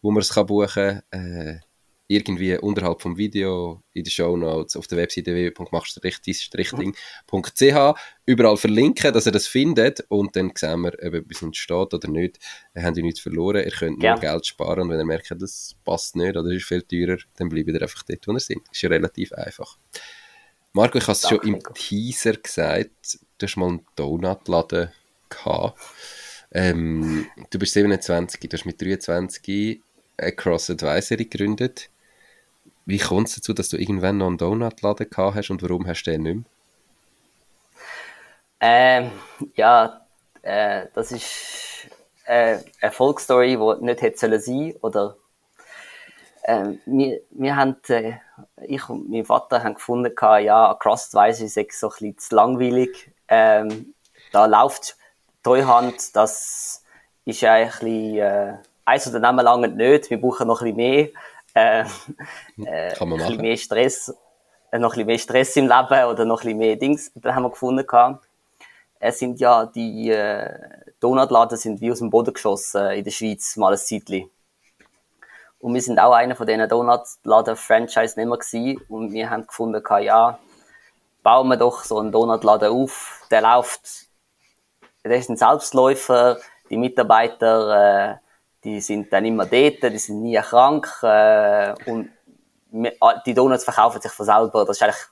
wo 0.00 0.10
man 0.10 0.22
es 0.22 0.34
buchen 0.34 0.68
kann, 0.68 1.02
äh, 1.10 1.60
irgendwie 2.08 2.58
unterhalb 2.58 3.00
vom 3.02 3.16
Video, 3.16 3.82
in 3.92 4.04
den 4.04 4.10
Show 4.10 4.36
Notes, 4.36 4.76
auf 4.76 4.86
der 4.86 4.98
Webseite 4.98 5.34
www.machstrichting.ch 5.34 7.94
überall 8.26 8.56
verlinken, 8.56 9.12
dass 9.12 9.26
ihr 9.26 9.32
das 9.32 9.48
findet 9.48 10.04
und 10.08 10.36
dann 10.36 10.52
sehen 10.54 10.82
wir, 10.82 10.92
ob 11.02 11.14
etwas 11.14 11.42
entsteht 11.42 11.94
oder 11.94 12.08
nicht. 12.08 12.38
Ihr 12.74 12.82
habt 12.82 12.96
nichts 12.96 13.20
verloren, 13.20 13.64
ihr 13.64 13.72
könnt 13.72 14.02
ja. 14.02 14.12
nur 14.12 14.20
Geld 14.20 14.46
sparen 14.46 14.82
und 14.82 14.90
wenn 14.90 15.00
ihr 15.00 15.04
merkt, 15.04 15.34
das 15.38 15.76
passt 15.84 16.16
nicht 16.16 16.36
oder 16.36 16.50
ist 16.50 16.64
viel 16.64 16.82
teurer, 16.82 17.18
dann 17.36 17.48
bleibt 17.48 17.68
ihr 17.68 17.82
einfach 17.82 18.02
dort, 18.04 18.26
wo 18.26 18.32
ihr 18.32 18.40
seid. 18.40 18.58
Ist 18.70 18.82
ja 18.82 18.88
relativ 18.88 19.32
einfach. 19.32 19.78
Marco, 20.72 20.98
ich 20.98 21.04
habe 21.04 21.12
es 21.12 21.28
schon 21.28 21.40
im 21.40 21.60
Teaser 21.74 22.34
gesagt, 22.34 23.18
du 23.38 23.46
hast 23.46 23.56
mal 23.56 23.68
einen 23.68 23.86
Donutladen 23.96 24.90
gehabt. 25.28 25.80
Ähm, 26.52 27.26
du 27.50 27.58
bist 27.58 27.72
27, 27.72 28.40
du 28.40 28.56
hast 28.56 28.66
mit 28.66 28.80
23 28.80 29.80
Across 30.18 30.70
Advisory 30.70 31.24
gegründet. 31.24 31.90
Wie 32.86 32.98
kommt 32.98 33.26
es 33.26 33.34
dazu, 33.34 33.52
dass 33.52 33.68
du 33.68 33.76
irgendwann 33.76 34.18
noch 34.18 34.28
einen 34.28 34.38
Donutladen 34.38 35.10
gehabt 35.10 35.34
hast 35.34 35.50
und 35.50 35.60
warum 35.62 35.86
hast 35.88 36.04
du 36.04 36.12
den 36.12 36.22
nicht 36.22 36.34
mehr? 36.36 36.44
Ähm, 38.60 39.10
ja, 39.56 40.06
äh, 40.42 40.86
das 40.94 41.10
ist 41.10 41.88
äh, 42.24 42.54
eine 42.54 42.64
Erfolgsstory, 42.80 43.56
die 43.56 43.84
nicht 43.84 44.02
hätte 44.02 44.18
sein 44.18 44.40
sollen 44.40 44.76
oder 44.82 45.16
äh, 46.44 46.74
wir, 46.86 47.20
wir 47.30 47.56
haben, 47.56 47.76
äh, 47.88 48.12
ich 48.66 48.88
und 48.88 49.10
mein 49.10 49.24
Vater 49.24 49.64
haben 49.64 49.74
gefunden, 49.74 50.14
ja, 50.20 50.76
Crosswise 50.78 51.44
ist 51.44 51.54
so 51.78 51.88
ein 51.88 51.90
bisschen 51.90 52.18
zu 52.18 52.36
langweilig. 52.36 53.10
Ähm, 53.26 53.94
da 54.30 54.46
läuft 54.46 54.96
Treuhand, 55.42 56.14
das 56.14 56.84
ist 57.24 57.42
eigentlich 57.42 58.14
äh, 58.14 58.54
eins 58.84 59.08
oder 59.08 59.18
Namen 59.18 59.44
lange 59.44 59.68
nicht, 59.68 60.08
wir 60.08 60.20
brauchen 60.20 60.46
noch 60.46 60.62
ein 60.62 60.74
bisschen 60.74 60.76
mehr 60.76 61.08
äh, 61.56 61.80
äh, 62.64 62.94
Kann 62.94 63.08
man 63.08 63.18
bisschen 63.18 63.40
mehr 63.40 63.56
Stress, 63.56 64.14
äh, 64.70 64.78
noch 64.78 64.92
ein 64.92 65.06
bisschen 65.06 65.06
mehr 65.06 65.18
Stress 65.18 65.56
im 65.56 65.68
Leben 65.68 66.04
oder 66.04 66.24
noch 66.24 66.42
ein 66.42 66.44
bisschen 66.44 66.58
mehr 66.58 66.76
Dings. 66.76 67.10
Dann 67.14 67.34
haben 67.34 67.44
wir 67.44 67.50
gefunden, 67.50 67.86
gehabt, 67.86 68.26
es 68.98 69.18
sind 69.18 69.40
ja 69.40 69.64
die 69.64 70.10
äh, 70.10 70.50
Donutladen 71.00 71.56
sind 71.56 71.80
wie 71.80 71.90
aus 71.90 71.98
dem 71.98 72.10
Boden 72.10 72.34
geschossen 72.34 72.90
in 72.90 73.04
der 73.04 73.10
Schweiz 73.10 73.56
mal 73.56 73.72
ein 73.72 73.78
Zeitchen. 73.78 74.30
Und 75.58 75.72
wir 75.72 75.80
sind 75.80 75.98
auch 75.98 76.12
einer 76.12 76.36
von 76.36 76.46
diesen 76.46 76.68
Donutladen-Franchise-Nehmer 76.68 78.36
gewesen 78.36 78.80
und 78.88 79.12
wir 79.12 79.30
haben 79.30 79.46
gefunden, 79.46 79.82
gehabt, 79.82 80.04
ja, 80.04 80.38
bauen 81.22 81.48
wir 81.48 81.56
doch 81.56 81.84
so 81.84 81.98
einen 81.98 82.12
Donutladen 82.12 82.70
auf, 82.70 83.26
der 83.30 83.40
läuft, 83.40 84.06
der 85.04 85.16
ist 85.16 85.30
ein 85.30 85.36
Selbstläufer, 85.36 86.38
die 86.68 86.76
Mitarbeiter 86.76 88.12
äh, 88.12 88.25
die 88.66 88.80
sind 88.80 89.12
dann 89.12 89.24
immer 89.24 89.46
dort, 89.46 89.82
die 89.82 89.98
sind 89.98 90.22
nie 90.22 90.36
krank 90.40 90.88
äh, 91.02 91.72
und 91.86 92.10
ah, 93.00 93.22
die 93.24 93.32
Donuts 93.32 93.62
verkaufen 93.62 94.02
sich 94.02 94.10
von 94.10 94.26
selber. 94.26 94.64
Das 94.64 94.76
ist 94.76 94.82
eigentlich 94.82 95.06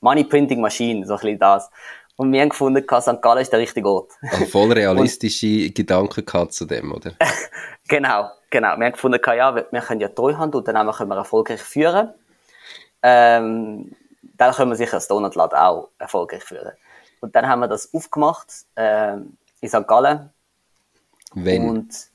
Money 0.00 0.24
Printing 0.24 0.60
Maschine, 0.60 1.04
so 1.04 1.14
ein 1.14 1.20
bisschen 1.20 1.38
das. 1.40 1.68
Und 2.14 2.32
wir 2.32 2.40
haben 2.40 2.50
gefunden, 2.50 2.84
St. 2.84 3.20
Gallen 3.20 3.42
ist 3.42 3.52
der 3.52 3.58
richtige 3.58 3.88
Ort. 3.88 4.12
Also 4.22 4.44
voll 4.46 4.72
realistische 4.72 5.46
und, 5.66 5.74
Gedanken 5.74 6.24
gehabt 6.24 6.52
zu 6.52 6.66
dem, 6.66 6.92
oder? 6.92 7.12
genau, 7.88 8.30
genau. 8.48 8.76
Wir 8.76 8.86
haben 8.86 8.92
gefunden, 8.92 9.20
ja, 9.26 9.54
wir, 9.54 9.80
können 9.80 10.00
ja 10.00 10.08
Treuhand 10.08 10.54
und 10.54 10.68
dann 10.68 10.90
können 10.92 11.10
wir 11.10 11.16
erfolgreich 11.16 11.60
führen. 11.60 12.14
Ähm, 13.02 13.92
dann 14.36 14.54
können 14.54 14.70
wir 14.70 14.76
sicher 14.76 14.96
das 14.96 15.08
Donutladen 15.08 15.58
auch 15.58 15.88
erfolgreich 15.98 16.44
führen. 16.44 16.72
Und 17.20 17.34
dann 17.34 17.48
haben 17.48 17.60
wir 17.60 17.68
das 17.68 17.92
aufgemacht 17.92 18.52
ähm, 18.76 19.36
in 19.60 19.68
St. 19.68 19.86
Gallen. 19.86 20.30
Wenn? 21.34 21.68
Und 21.68 22.08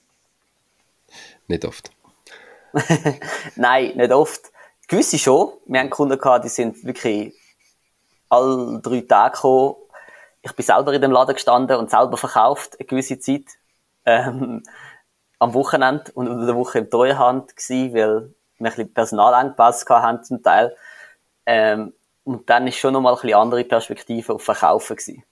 Nicht 1.48 1.66
oft. 1.66 1.92
Nein, 3.56 3.96
nicht 3.96 4.12
oft. 4.12 4.52
Gewisse 4.88 5.18
schon. 5.18 5.54
Wir 5.66 5.80
haben 5.80 5.90
Kunden 5.90 6.20
gehabt, 6.20 6.44
die 6.46 6.50
sind 6.50 6.84
wirklich 6.84 7.34
alle 8.30 8.80
drei 8.82 9.02
Tage 9.02 9.36
gekommen. 9.36 9.76
Ich 10.42 10.52
bin 10.54 10.66
selber 10.66 10.94
in 10.94 11.02
dem 11.02 11.12
Laden 11.12 11.34
gestanden 11.34 11.78
und 11.78 11.90
selber 11.90 12.18
verkauft, 12.18 12.80
eine 12.80 12.86
gewisse 12.86 13.20
Zeit. 13.20 13.46
Ähm, 14.06 14.62
am 15.40 15.54
Wochenende 15.54 16.12
und 16.14 16.28
unter 16.28 16.46
der 16.46 16.56
Woche 16.56 16.80
im 16.80 16.90
Treuhand 16.90 17.56
gewesen, 17.56 17.94
weil 17.94 18.35
ein 18.60 18.64
bisschen 18.64 18.94
Personalengpass 18.94 19.86
haben 19.90 20.24
zum 20.24 20.42
Teil. 20.42 20.76
Ähm, 21.46 21.94
und 22.24 22.50
dann 22.50 22.68
ist 22.68 22.78
schon 22.78 22.94
nochmal 22.94 23.14
ein 23.14 23.22
bisschen 23.22 23.38
andere 23.38 23.64
Perspektive 23.64 24.34
auf 24.34 24.44
Verkaufen 24.44 24.96
gewesen. 24.96 25.24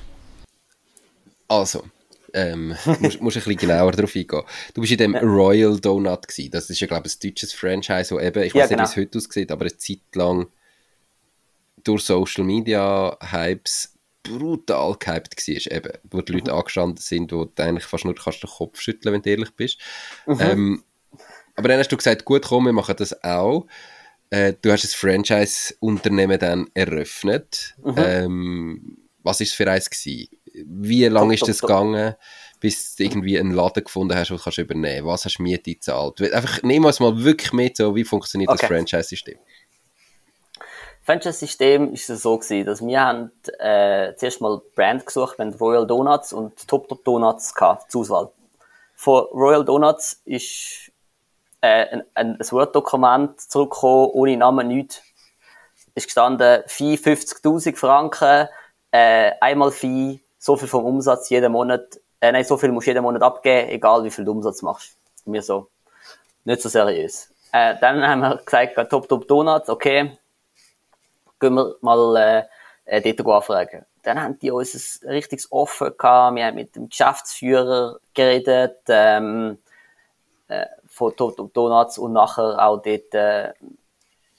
Also, 1.48 1.84
ähm, 2.34 2.76
musst, 3.00 3.22
musst 3.22 3.38
ein 3.38 3.44
bisschen 3.44 3.58
genauer 3.58 3.92
darauf 3.94 4.16
eingehen. 4.16 4.42
Du 4.74 4.82
bist 4.82 4.92
in 4.92 4.98
dem 4.98 5.16
Royal 5.16 5.80
Donut 5.80 6.28
gewesen. 6.28 6.52
Das 6.52 6.70
ist 6.70 6.80
ja, 6.80 6.88
glaube 6.88 7.08
ich, 7.08 7.16
ein 7.16 7.20
deutsches 7.30 7.54
Franchise, 7.54 8.14
wo 8.14 8.20
eben, 8.20 8.44
ich 8.44 8.54
Ja, 8.54 8.64
weiß 8.64 8.70
nicht, 8.72 8.78
genau. 8.78 8.90
wie 8.90 8.92
es 8.92 8.98
heute 8.98 9.18
aussieht, 9.18 9.52
aber 9.52 9.62
eine 9.66 9.78
Zeit 9.78 10.00
lang 10.14 10.48
durch 11.84 12.04
Social 12.04 12.44
Media 12.44 13.18
Hypes 13.22 13.94
brutal 14.24 14.96
gehypt 15.00 15.48
war, 15.48 15.78
eben, 15.78 15.92
wo 16.12 16.22
die 16.22 16.34
Mhm. 16.34 16.40
Leute 16.40 16.54
angestanden 16.54 16.98
sind, 16.98 17.32
wo 17.32 17.46
du 17.46 17.64
eigentlich 17.64 17.86
fast 17.86 18.04
nur 18.04 18.16
kannst 18.16 18.44
den 18.44 18.50
Kopf 18.50 18.82
schütteln, 18.82 19.14
wenn 19.14 19.22
du 19.22 19.30
ehrlich 19.30 19.52
bist. 19.52 19.78
Mhm. 20.26 20.38
Ähm, 20.42 20.84
aber 21.58 21.70
dann 21.70 21.80
hast 21.80 21.92
du 21.92 21.98
gesagt, 21.98 22.24
gut, 22.24 22.46
komm, 22.46 22.66
wir 22.66 22.72
machen 22.72 22.96
das 22.98 23.24
auch. 23.24 23.66
Äh, 24.30 24.54
du 24.62 24.72
hast 24.72 24.86
ein 24.86 24.90
Franchise-Unternehmen 24.90 26.40
dann 26.40 26.70
eröffnet. 26.74 27.76
Mhm. 27.84 27.96
Ähm, 27.98 28.98
was 29.24 29.40
war 29.40 29.44
es 29.44 29.54
für 29.54 29.70
eins? 29.70 29.90
Gewesen? 29.90 30.30
Wie 30.66 31.06
lange 31.06 31.34
ist 31.34 31.48
das 31.48 31.60
gegangen, 31.60 32.16
bis 32.60 32.96
du 32.96 33.04
irgendwie 33.04 33.40
einen 33.40 33.52
Laden 33.52 33.84
gefunden 33.84 34.16
hast, 34.16 34.30
den 34.30 34.38
du 34.38 34.44
kannst 34.44 34.58
übernehmen 34.60 35.08
kannst? 35.08 35.24
Was 35.24 35.26
hast 35.26 35.40
du 35.40 35.44
Miete 35.44 35.74
gezahlt? 35.74 36.22
Einfach 36.32 36.62
nehmen 36.62 36.86
wir 36.86 36.90
uns 36.90 37.00
mal 37.00 37.24
wirklich 37.24 37.52
mit, 37.54 37.78
so, 37.78 37.96
wie 37.96 38.04
funktioniert 38.04 38.52
das 38.52 38.64
Okay. 38.64 38.68
Franchise-System? 38.68 39.38
Franchise-System 41.04 41.94
ist 41.94 42.10
es 42.10 42.22
so 42.22 42.38
gewesen, 42.38 42.66
dass 42.66 42.86
wir 42.86 43.02
haben, 43.02 43.32
äh, 43.60 44.14
zuerst 44.16 44.42
mal 44.42 44.62
Brand 44.76 45.06
gesucht, 45.06 45.40
wir 45.40 45.46
haben 45.46 45.54
Royal 45.54 45.88
Donuts 45.88 46.34
und 46.34 46.68
Top 46.68 46.88
Top 46.90 47.04
Donuts 47.04 47.56
gehabt, 47.56 47.92
zur 47.92 48.02
Auswahl. 48.02 48.32
Von 48.94 49.26
Royal 49.32 49.64
Donuts 49.64 50.22
ist 50.26 50.87
äh, 51.62 51.88
ein, 51.88 52.04
ein, 52.14 52.38
Word-Dokument 52.40 53.40
zurückgekommen, 53.40 54.12
ohne 54.14 54.38
Namen, 54.38 54.68
nichts. 54.68 55.02
Ist 55.96 56.06
gestanden, 56.06 56.64
Fee 56.68 56.96
50.000 56.96 57.76
Franken, 57.76 58.48
äh, 58.92 59.32
einmal 59.42 59.72
Fee, 59.72 60.20
so 60.38 60.56
viel 60.56 60.68
vom 60.68 60.86
Umsatz 60.86 61.30
jeden 61.30 61.52
Monat, 61.52 62.00
äh, 62.22 62.32
nein, 62.32 62.44
so 62.44 62.58
viel 62.58 62.72
musst 62.72 62.88
du 62.88 62.92
jeden 62.92 63.04
Monat 63.04 63.24
abgeben, 63.24 63.70
egal 63.70 64.04
wie 64.04 64.12
viel 64.12 64.24
du 64.24 64.32
Umsatz 64.32 64.62
machst. 64.62 64.96
Wir 65.26 65.42
so, 65.42 65.70
nicht 66.46 66.62
so 66.62 66.70
seriös. 66.70 67.30
Äh, 67.52 67.76
dann 67.82 68.06
haben 68.06 68.22
wir 68.22 68.38
gesagt, 68.38 68.90
Top 68.90 69.10
Top 69.10 69.28
Donuts, 69.28 69.70
okay, 69.70 70.18
gehen 71.40 71.54
wir 71.56 71.76
mal 71.82 72.16
äh, 72.86 72.98
äh, 73.00 73.14
dort 73.14 73.28
anfragen. 73.28 73.86
Dann 74.04 74.22
haben 74.22 74.40
die 74.40 74.52
uns 74.52 75.02
ein 75.04 75.10
richtiges 75.10 75.52
Offer 75.52 75.92
gehabt. 75.92 76.36
Wir 76.36 76.46
haben 76.46 76.56
mit 76.56 76.76
dem 76.76 76.90
Geschäftsführer 76.90 78.00
geredet 78.14 78.80
ähm, 78.88 79.58
äh, 80.48 80.66
von 80.98 81.16
Top 81.16 81.54
Donuts 81.54 81.98
und 81.98 82.14
nachher 82.14 82.60
auch 82.60 82.82
dort 82.82 83.14
äh, 83.14 83.54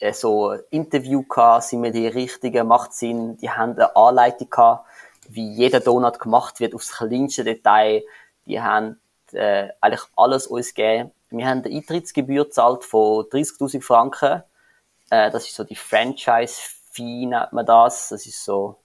äh, 0.01 0.13
so 0.13 0.53
Interview 0.71 1.23
gehabt. 1.23 1.65
Sind 1.65 1.83
wir 1.83 1.93
die 1.93 2.09
Richtigen? 2.09 2.67
Macht 2.67 2.93
Sinn? 2.93 3.37
Die 3.39 3.51
haben 3.51 3.73
eine 3.73 3.95
Anleitung 3.95 4.51
gehabt, 4.51 4.87
wie 5.29 5.53
jeder 5.53 5.81
Donut 5.81 6.19
gemacht 6.19 6.59
wird, 6.61 6.75
aufs 6.75 6.93
kleinste 6.93 7.45
Detail. 7.45 8.03
Die 8.47 8.61
haben 8.61 9.01
äh, 9.33 9.69
eigentlich 9.81 10.05
alles 10.17 10.47
uns 10.47 10.75
gegeben. 10.75 11.13
Wir 11.31 11.47
haben 11.47 11.63
eine 11.65 11.75
Eintrittsgebühr 11.75 12.45
gezahlt 12.45 12.85
von 12.85 13.25
30.000 13.27 13.83
Franken. 13.83 14.43
Äh, 15.11 15.31
das 15.31 15.47
ist 15.47 15.55
so 15.55 15.65
die 15.65 15.77
Franchise-Fee, 15.77 17.27
nennt 17.27 17.53
man 17.53 17.67
das. 17.67 18.09
Das 18.09 18.27
ist 18.27 18.45
so 18.45 18.77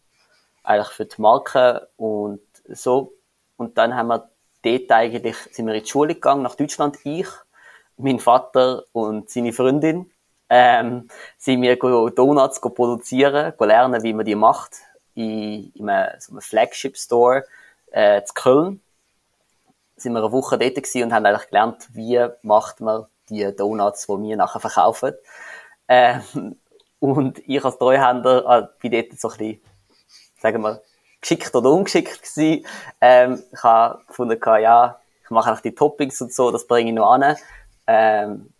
eigentlich 0.63 0.89
für 0.89 1.05
die 1.05 1.21
Marke 1.21 1.89
und 1.97 2.41
so. 2.67 3.13
Und 3.57 3.77
dann 3.77 3.95
haben 3.95 4.07
wir 4.07 4.29
dort 4.63 4.91
eigentlich, 4.91 5.37
sind 5.51 5.67
wir 5.67 5.73
in 5.73 5.83
die 5.83 5.89
Schule 5.89 6.15
gegangen, 6.15 6.43
nach 6.43 6.55
Deutschland. 6.55 6.97
Ich, 7.03 7.27
mein 7.97 8.19
Vater 8.19 8.83
und 8.91 9.29
seine 9.29 9.53
Freundin, 9.53 10.11
ähm, 10.49 11.07
sind 11.37 11.61
wir 11.61 11.77
Donuts 11.77 12.61
produzieren, 12.61 13.53
lernen, 13.59 14.03
wie 14.03 14.13
man 14.13 14.25
die 14.25 14.35
macht, 14.35 14.75
in, 15.15 15.71
in 15.73 15.89
einem, 15.89 16.19
so 16.19 16.33
einem 16.33 16.41
Flagship-Store, 16.41 17.45
äh, 17.91 18.23
zu 18.23 18.33
Köln. 18.33 18.81
Sind 19.95 20.13
wir 20.13 20.19
eine 20.19 20.31
Woche 20.31 20.57
dort 20.57 20.77
und 20.77 21.13
haben 21.13 21.25
eigentlich 21.25 21.49
gelernt, 21.49 21.87
wie 21.93 22.27
macht 22.41 22.81
man 22.81 23.05
die 23.29 23.55
Donuts, 23.55 24.07
die 24.07 24.21
wir 24.21 24.37
nachher 24.37 24.59
verkaufen. 24.59 25.13
Ähm, 25.87 26.57
und 26.99 27.39
ich 27.47 27.63
als 27.63 27.77
Treuhänder 27.77 28.45
äh, 28.45 28.67
bin 28.79 28.91
dort 28.91 29.19
so 29.19 29.29
ein 29.29 29.37
bisschen, 29.37 29.61
sagen 30.39 30.61
wir, 30.61 30.81
geschickt 31.21 31.55
oder 31.55 31.71
ungeschickt 31.71 32.21
gewesen. 32.21 32.65
Ähm, 33.01 33.43
ich 33.51 33.63
habe 33.63 34.03
gefunden, 34.07 34.39
ja, 34.61 34.99
ich 35.23 35.29
mache 35.29 35.49
einfach 35.49 35.61
die 35.61 35.73
Toppings 35.73 36.21
und 36.21 36.33
so, 36.33 36.51
das 36.51 36.67
bringe 36.67 36.89
ich 36.89 36.95
noch 36.95 37.11
an. 37.11 37.35
Ähm, 37.87 38.53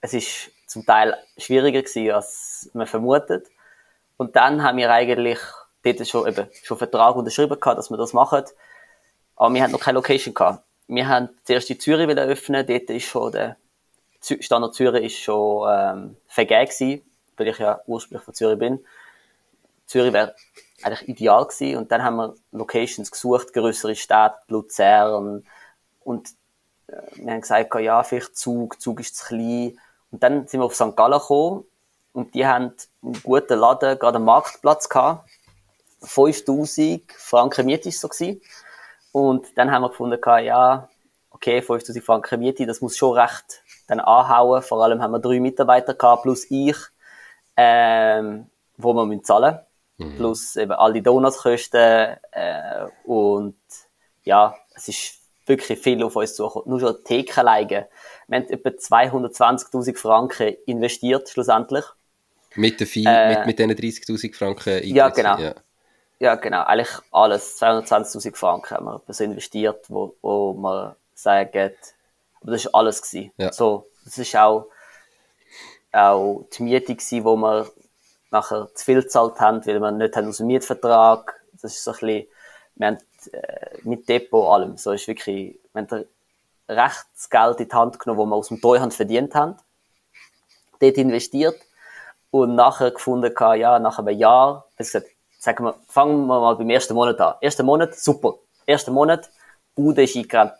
es 0.00 0.14
ist 0.14 0.50
zum 0.66 0.84
Teil 0.84 1.16
schwieriger 1.36 1.82
gewesen, 1.82 2.10
als 2.10 2.70
man 2.72 2.86
vermutet. 2.86 3.48
Und 4.16 4.36
dann 4.36 4.62
haben 4.62 4.78
wir 4.78 4.90
eigentlich 4.90 5.38
dort 5.82 6.06
schon, 6.06 6.28
eben, 6.28 6.48
schon 6.62 6.78
Vertrag 6.78 7.16
unterschrieben 7.16 7.58
gehabt, 7.58 7.78
dass 7.78 7.90
wir 7.90 7.96
das 7.96 8.12
machen. 8.12 8.44
Aber 9.36 9.54
wir 9.54 9.62
hatten 9.62 9.72
noch 9.72 9.80
keine 9.80 9.96
Location 9.96 10.34
gehabt. 10.34 10.64
Wir 10.88 11.08
haben 11.08 11.28
zuerst 11.44 11.70
in 11.70 11.80
Zürich 11.80 12.08
wieder 12.08 12.24
öffnen, 12.24 12.66
dort 12.66 12.90
ist 12.90 13.06
schon 13.06 13.32
der 13.32 13.56
Standort 14.20 14.74
Zürich 14.74 15.04
ist 15.04 15.18
schon 15.18 15.68
ähm, 15.68 16.16
vergeben 16.28 16.66
gewesen, 16.66 17.02
weil 17.36 17.48
ich 17.48 17.58
ja 17.58 17.80
ursprünglich 17.86 18.24
von 18.24 18.34
Zürich 18.34 18.58
bin. 18.58 18.84
Zürich 19.86 20.12
wäre 20.12 20.34
eigentlich 20.82 21.08
ideal 21.08 21.44
gewesen. 21.44 21.76
Und 21.76 21.90
dann 21.90 22.02
haben 22.02 22.16
wir 22.16 22.34
Locations 22.52 23.10
gesucht, 23.10 23.52
größere 23.52 23.96
Städte, 23.96 24.36
Luzern. 24.48 25.44
Und 26.04 26.28
wir 27.16 27.32
haben 27.32 27.40
gesagt, 27.40 27.74
ja, 27.76 28.02
vielleicht 28.02 28.36
Zug, 28.36 28.80
Zug 28.80 29.00
ist 29.00 29.16
zu 29.16 29.26
klein. 29.26 29.78
Und 30.10 30.22
dann 30.22 30.46
sind 30.46 30.60
wir 30.60 30.66
auf 30.66 30.74
St. 30.74 30.96
Gallen 30.96 31.18
gekommen. 31.18 31.64
Und 32.12 32.34
die 32.34 32.46
haben 32.46 32.74
einen 33.02 33.22
guten 33.22 33.58
Laden, 33.58 33.98
gerade 33.98 34.16
einen 34.16 34.24
Marktplatz 34.24 34.88
gehabt. 34.88 35.28
5000 36.02 37.10
Franken 37.12 37.66
Miete 37.66 37.88
ist 37.88 38.00
so 38.00 38.08
gewesen. 38.08 38.40
Und 39.12 39.46
dann 39.56 39.70
haben 39.70 39.82
wir 39.82 39.90
gefunden, 39.90 40.18
ja, 40.44 40.88
okay, 41.30 41.62
5000 41.62 42.04
Franken 42.04 42.40
Miete, 42.40 42.66
das 42.66 42.80
muss 42.80 42.96
schon 42.96 43.18
recht 43.18 43.62
dann 43.86 44.00
anhauen. 44.00 44.62
Vor 44.62 44.82
allem 44.82 45.02
haben 45.02 45.12
wir 45.12 45.20
drei 45.20 45.40
Mitarbeiter 45.40 45.94
gehabt, 45.94 46.22
plus 46.22 46.50
ich, 46.50 46.76
ähm, 47.56 48.50
wo 48.76 48.92
wir 48.92 49.06
müssen 49.06 49.24
zahlen 49.24 49.58
Plus 50.16 50.56
eben 50.56 50.72
all 50.72 50.92
die 50.92 51.02
Donutskosten, 51.02 52.16
äh, 52.32 52.86
und 53.04 53.56
ja, 54.24 54.56
es 54.74 54.88
ist 54.88 55.21
wirklich 55.46 55.78
viel 55.78 56.02
auf 56.02 56.16
uns 56.16 56.34
zugekommen. 56.34 56.68
Nur 56.68 56.80
schon 56.80 57.04
Theke 57.04 57.40
alleine. 57.40 57.88
Wir 58.28 58.38
haben 58.38 58.48
etwa 58.48 58.68
220.000 58.70 59.96
Franken 59.96 60.56
investiert, 60.66 61.28
schlussendlich. 61.28 61.84
Mit, 62.54 62.80
Fee, 62.82 63.04
Äh, 63.06 63.36
mit, 63.36 63.46
mit 63.46 63.58
diesen 63.58 63.72
30.000 63.72 64.34
Franken 64.34 64.84
Ja, 64.84 65.08
genau. 65.08 65.38
Ja. 65.38 65.54
Ja, 66.18 66.36
genau. 66.36 66.62
Eigentlich 66.62 66.96
alles. 67.10 67.60
220.000 67.60 68.36
Franken 68.36 68.76
haben 68.76 68.86
wir 68.86 68.96
etwas 68.96 69.20
investiert, 69.20 69.84
wo, 69.88 70.14
wo 70.22 70.52
man 70.52 70.94
sagen, 71.14 71.72
aber 72.40 72.52
das 72.52 72.64
ist 72.64 72.74
alles 72.74 73.02
gewesen. 73.02 73.32
Ja. 73.36 73.52
So, 73.52 73.88
das 74.04 74.18
ist 74.18 74.36
auch, 74.36 74.68
auch 75.92 76.44
die 76.56 76.62
Miete 76.62 76.94
gewesen, 76.94 77.24
wo 77.24 77.36
wir 77.36 77.70
nachher 78.30 78.68
zu 78.74 78.84
viel 78.84 79.02
gezahlt 79.02 79.40
haben, 79.40 79.64
weil 79.66 79.80
wir 79.80 79.90
nicht 79.90 80.16
haben 80.16 80.28
aus 80.28 80.38
dem 80.38 80.46
Mietvertrag. 80.46 81.40
Das 81.60 81.72
ist 81.74 81.84
so 81.84 81.92
ein 81.92 81.98
bisschen, 81.98 82.26
wir 82.76 82.86
haben 82.86 82.98
mit 83.82 84.08
Depot 84.08 84.52
allem, 84.52 84.76
so 84.76 84.92
ist 84.92 85.08
wirklich, 85.08 85.58
wir 85.72 85.82
haben 85.82 86.04
Rechtsgeld 86.68 87.60
in 87.60 87.68
die 87.68 87.74
Hand 87.74 87.98
genommen, 87.98 88.20
das 88.20 88.28
wir 88.28 88.36
aus 88.36 88.48
dem 88.48 88.60
Treuhand 88.60 88.94
verdient 88.94 89.34
haben, 89.34 89.56
dort 90.80 90.96
investiert 90.96 91.60
und 92.30 92.54
nachher 92.54 92.90
gefunden, 92.90 93.32
ja, 93.56 93.78
nach 93.78 93.98
einem 93.98 94.18
Jahr, 94.18 94.66
gesagt, 94.76 95.06
sagen 95.38 95.64
wir, 95.64 95.74
fangen 95.88 96.26
wir 96.26 96.40
mal 96.40 96.56
beim 96.56 96.70
ersten 96.70 96.94
Monat 96.94 97.20
an. 97.20 97.34
Erster 97.40 97.62
Monat, 97.62 97.94
super. 97.94 98.34
Erster 98.64 98.92
Monat, 98.92 99.28
Bude 99.74 100.04
ist 100.04 100.16
eingerannt. 100.16 100.54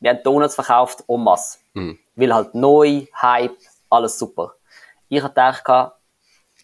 Wir 0.00 0.10
haben 0.10 0.22
Donuts 0.22 0.54
verkauft, 0.54 1.04
en 1.08 1.22
masse. 1.22 1.58
Mhm. 1.74 1.98
Weil 2.14 2.34
halt 2.34 2.54
neu, 2.54 3.06
Hype, 3.20 3.56
alles 3.90 4.18
super. 4.18 4.54
Ich 5.08 5.22
hatte 5.22 5.34
gedacht, 5.34 5.92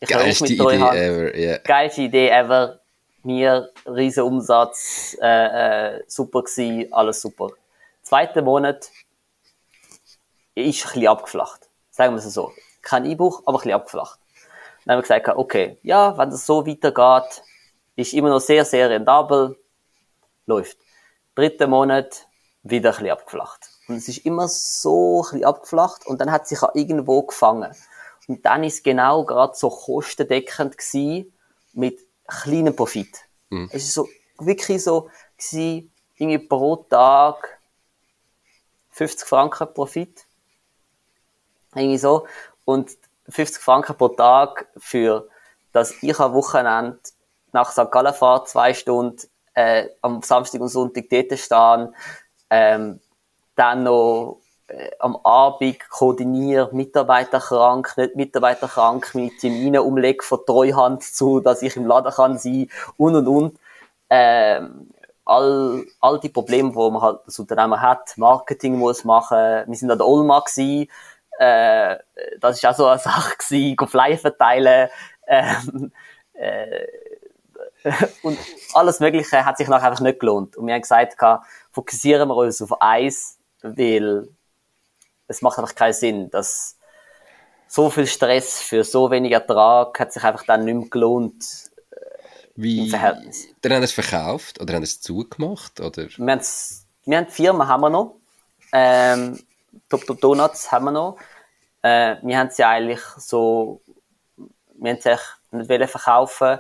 ich 0.00 0.08
Geilste 0.08 0.44
mit 0.44 0.52
Idee 0.52 0.76
ever, 0.76 1.34
yeah. 1.34 1.58
Geilste 1.58 2.02
Idee 2.02 2.28
ever. 2.28 2.80
Mir, 3.24 3.70
riesen 3.86 4.24
Umsatz, 4.24 5.16
äh, 5.20 5.96
äh, 5.96 6.04
super 6.06 6.42
gewesen, 6.42 6.92
alles 6.92 7.20
super. 7.20 7.50
Zweiter 8.02 8.42
Monat 8.42 8.90
ist 10.54 10.84
ein 10.84 10.92
bisschen 10.92 11.06
abgeflacht. 11.06 11.68
Sagen 11.90 12.14
wir 12.14 12.18
es 12.18 12.34
so. 12.34 12.52
Kein 12.82 13.04
Einbruch, 13.04 13.42
aber 13.46 13.58
ein 13.58 13.60
bisschen 13.60 13.72
abgeflacht. 13.74 14.18
Dann 14.84 14.92
haben 14.92 14.98
wir 14.98 15.02
gesagt, 15.02 15.28
okay, 15.28 15.78
ja, 15.82 16.16
wenn 16.18 16.30
das 16.30 16.44
so 16.44 16.66
weitergeht, 16.66 17.42
ist 17.94 18.12
immer 18.12 18.30
noch 18.30 18.40
sehr, 18.40 18.64
sehr 18.64 18.90
rentabel, 18.90 19.56
läuft. 20.46 20.78
Dritter 21.34 21.68
Monat, 21.68 22.26
wieder 22.62 22.90
ein 22.90 22.96
bisschen 22.96 23.10
abgeflacht. 23.10 23.68
Und 23.88 23.96
es 23.96 24.08
ist 24.08 24.24
immer 24.24 24.48
so 24.48 25.22
ein 25.22 25.22
bisschen 25.22 25.44
abgeflacht 25.44 26.06
und 26.06 26.20
dann 26.20 26.32
hat 26.32 26.48
sich 26.48 26.62
auch 26.62 26.74
irgendwo 26.74 27.22
gefangen. 27.22 27.74
Und 28.28 28.44
dann 28.46 28.64
ist 28.64 28.84
genau 28.84 29.24
gerade 29.24 29.54
so 29.54 29.68
kostendeckend 29.68 30.78
gewesen 30.78 31.32
mit 31.72 32.00
kleinem 32.26 32.74
Profit. 32.74 33.26
Mhm. 33.50 33.68
Es 33.72 33.84
ist 33.84 33.94
so, 33.94 34.08
wirklich 34.38 34.82
so 34.82 35.10
gewesen, 35.36 35.92
irgendwie 36.16 36.46
pro 36.46 36.76
Tag 36.76 37.58
50 38.90 39.28
Franken 39.28 39.72
Profit. 39.72 40.26
Irgendwie 41.74 41.98
so. 41.98 42.26
Und 42.64 42.90
50 43.28 43.62
Franken 43.62 43.96
pro 43.96 44.08
Tag 44.08 44.68
für, 44.76 45.28
dass 45.72 46.02
ich 46.02 46.18
am 46.18 46.34
Wochenende 46.34 46.98
nach 47.52 47.72
St. 47.72 47.90
Gallen 47.90 48.14
fahre, 48.14 48.44
zwei 48.44 48.74
Stunden, 48.74 49.20
äh, 49.54 49.88
am 50.00 50.22
Samstag 50.22 50.60
und 50.60 50.68
Sonntag 50.68 51.04
dort 51.10 51.38
stehen, 51.38 51.94
ähm, 52.50 53.00
dann 53.54 53.84
noch 53.84 54.41
am 54.98 55.16
Abend 55.24 55.78
koordiniere, 55.90 56.70
Mitarbeiter 56.72 57.40
krank, 57.40 57.94
nicht 57.96 58.16
Mitarbeiter 58.16 58.68
krank, 58.68 59.10
meine 59.14 59.30
Termine 59.30 59.82
umlege 59.82 60.22
von 60.24 60.40
Treuhand 60.46 61.02
zu, 61.02 61.40
dass 61.40 61.62
ich 61.62 61.76
im 61.76 61.86
Laden 61.86 62.12
kann 62.12 62.38
sein 62.38 62.68
und 62.96 63.16
und 63.16 63.28
und. 63.28 63.58
Ähm, 64.10 64.90
all, 65.24 65.84
all 66.00 66.20
die 66.20 66.28
Probleme, 66.28 66.70
die 66.70 66.76
man 66.76 67.00
halt 67.00 67.20
das 67.26 67.38
Unternehmen 67.38 67.80
hat, 67.80 68.16
Marketing 68.16 68.76
muss 68.78 69.04
machen, 69.04 69.64
wir 69.66 69.76
sind 69.76 69.90
an 69.90 69.98
der 69.98 70.06
Olma 70.06 70.40
gewesen, 70.40 70.88
äh, 71.38 71.96
das 72.40 72.62
war 72.62 72.70
auch 72.70 72.76
so 72.76 72.86
eine 72.86 72.98
Sache 72.98 73.36
gewesen, 73.36 73.88
Flyer 73.88 74.18
verteilen, 74.18 74.88
ähm, 75.26 75.92
äh, 76.34 76.86
und 78.22 78.38
alles 78.74 79.00
Mögliche 79.00 79.44
hat 79.44 79.58
sich 79.58 79.68
nachher 79.68 79.88
einfach 79.88 80.02
nicht 80.02 80.20
gelohnt. 80.20 80.56
Und 80.56 80.66
wir 80.66 80.74
haben 80.74 80.82
gesagt, 80.82 81.16
fokussieren 81.72 82.28
wir 82.28 82.36
uns 82.36 82.62
auf 82.62 82.80
eins, 82.80 83.38
weil 83.62 84.28
es 85.33 85.43
macht 85.43 85.59
einfach 85.59 85.74
keinen 85.74 85.93
Sinn, 85.93 86.30
dass 86.30 86.76
so 87.66 87.91
viel 87.91 88.07
Stress 88.07 88.61
für 88.61 88.85
so 88.85 89.11
wenig 89.11 89.33
Ertrag 89.33 89.99
hat 89.99 90.12
sich 90.12 90.22
einfach 90.22 90.45
dann 90.45 90.64
nicht 90.64 90.74
mehr 90.74 90.89
gelohnt. 90.89 91.45
Äh, 91.91 91.97
Wie? 92.55 92.85
Im 92.85 92.91
Verhältnis. 92.91 93.49
Dann 93.62 93.72
haben 93.72 93.83
es 93.83 93.93
verkauft 93.93 94.61
oder 94.61 94.74
haben 94.74 94.83
es 94.83 95.01
zugemacht? 95.01 95.80
Oder? 95.80 96.09
Wir, 96.09 96.41
wir 97.05 97.16
haben 97.16 97.26
die 97.26 97.33
Firma 97.33 97.66
haben 97.66 97.80
wir 97.80 97.91
noch. 97.91 98.16
Ähm, 98.72 99.39
Top 99.89 100.07
Top 100.07 100.20
Donuts 100.20 100.70
haben 100.70 100.85
wir 100.85 100.93
noch. 100.93 101.18
Äh, 101.83 102.16
wir 102.22 102.39
haben 102.39 102.51
sie 102.51 102.64
eigentlich 102.64 103.01
so, 103.16 103.80
wir 104.74 104.93
haben 104.93 105.01
sie 105.01 105.76
nicht 105.76 105.91
verkaufen 105.91 106.59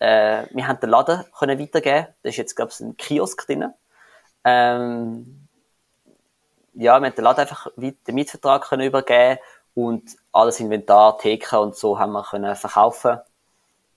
äh, 0.00 0.46
wir 0.50 0.66
haben 0.66 0.80
den 0.80 0.90
Laden 0.90 1.24
können 1.38 1.60
weitergeben. 1.60 2.06
Da 2.22 2.28
ist 2.28 2.36
jetzt, 2.36 2.56
glaube 2.56 2.72
ich, 2.72 2.80
ein 2.80 2.96
Kiosk 2.96 3.46
drin. 3.46 3.72
Ähm, 4.44 5.39
ja, 6.74 7.00
wir 7.00 7.06
haben 7.06 7.14
den 7.14 7.24
Laden 7.24 7.40
einfach 7.40 7.68
den 7.76 8.14
Mietvertrag 8.14 8.68
können 8.68 8.86
übergeben 8.86 9.38
und 9.74 10.16
alles 10.32 10.60
Inventar, 10.60 11.18
Theke 11.18 11.60
und 11.60 11.76
so 11.76 11.98
haben 11.98 12.12
wir 12.12 12.22
können 12.22 12.54
verkaufen 12.56 13.18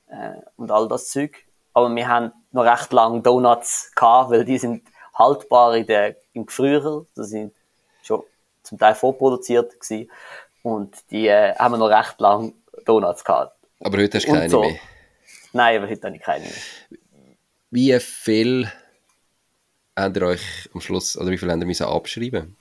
äh, 0.07 0.31
und 0.57 0.71
all 0.71 0.87
das 0.87 1.09
Zeug. 1.09 1.35
Aber 1.73 1.93
wir 1.93 2.07
haben 2.07 2.31
noch 2.51 2.63
recht 2.63 2.93
lange 2.93 3.21
Donuts 3.21 3.91
gehabt, 3.95 4.31
weil 4.31 4.45
die 4.45 4.57
sind 4.57 4.83
haltbar 5.13 5.75
in 5.75 5.87
der, 5.87 6.15
im 6.33 6.45
Gefrierer. 6.45 7.05
Das 7.15 7.29
sind 7.29 7.53
schon 8.03 8.23
zum 8.61 8.77
Teil 8.77 8.95
vorproduziert 8.95 9.79
gewesen. 9.79 10.09
Und 10.61 10.95
die 11.11 11.27
äh, 11.27 11.55
haben 11.55 11.73
wir 11.73 11.77
noch 11.77 11.89
recht 11.89 12.19
lange 12.19 12.53
Donuts 12.85 13.23
gehabt. 13.23 13.55
Aber 13.81 13.97
heute 13.97 14.17
hast 14.17 14.27
du 14.27 14.31
keine 14.31 14.49
so. 14.49 14.61
mehr? 14.61 14.75
Nein, 15.51 15.77
aber 15.77 15.89
heute 15.89 16.07
habe 16.07 16.15
ich 16.15 16.21
keine 16.21 16.45
mehr. 16.45 16.99
Wie 17.71 17.99
viel 17.99 18.71
habt 19.95 20.15
ihr 20.15 20.23
euch 20.23 20.69
am 20.73 20.81
Schluss, 20.81 21.17
oder 21.17 21.31
wie 21.31 21.37
viel 21.37 21.51
habt 21.51 21.59
ihr 21.59 21.65
müssen 21.65 21.87
abschreiben? 21.87 22.55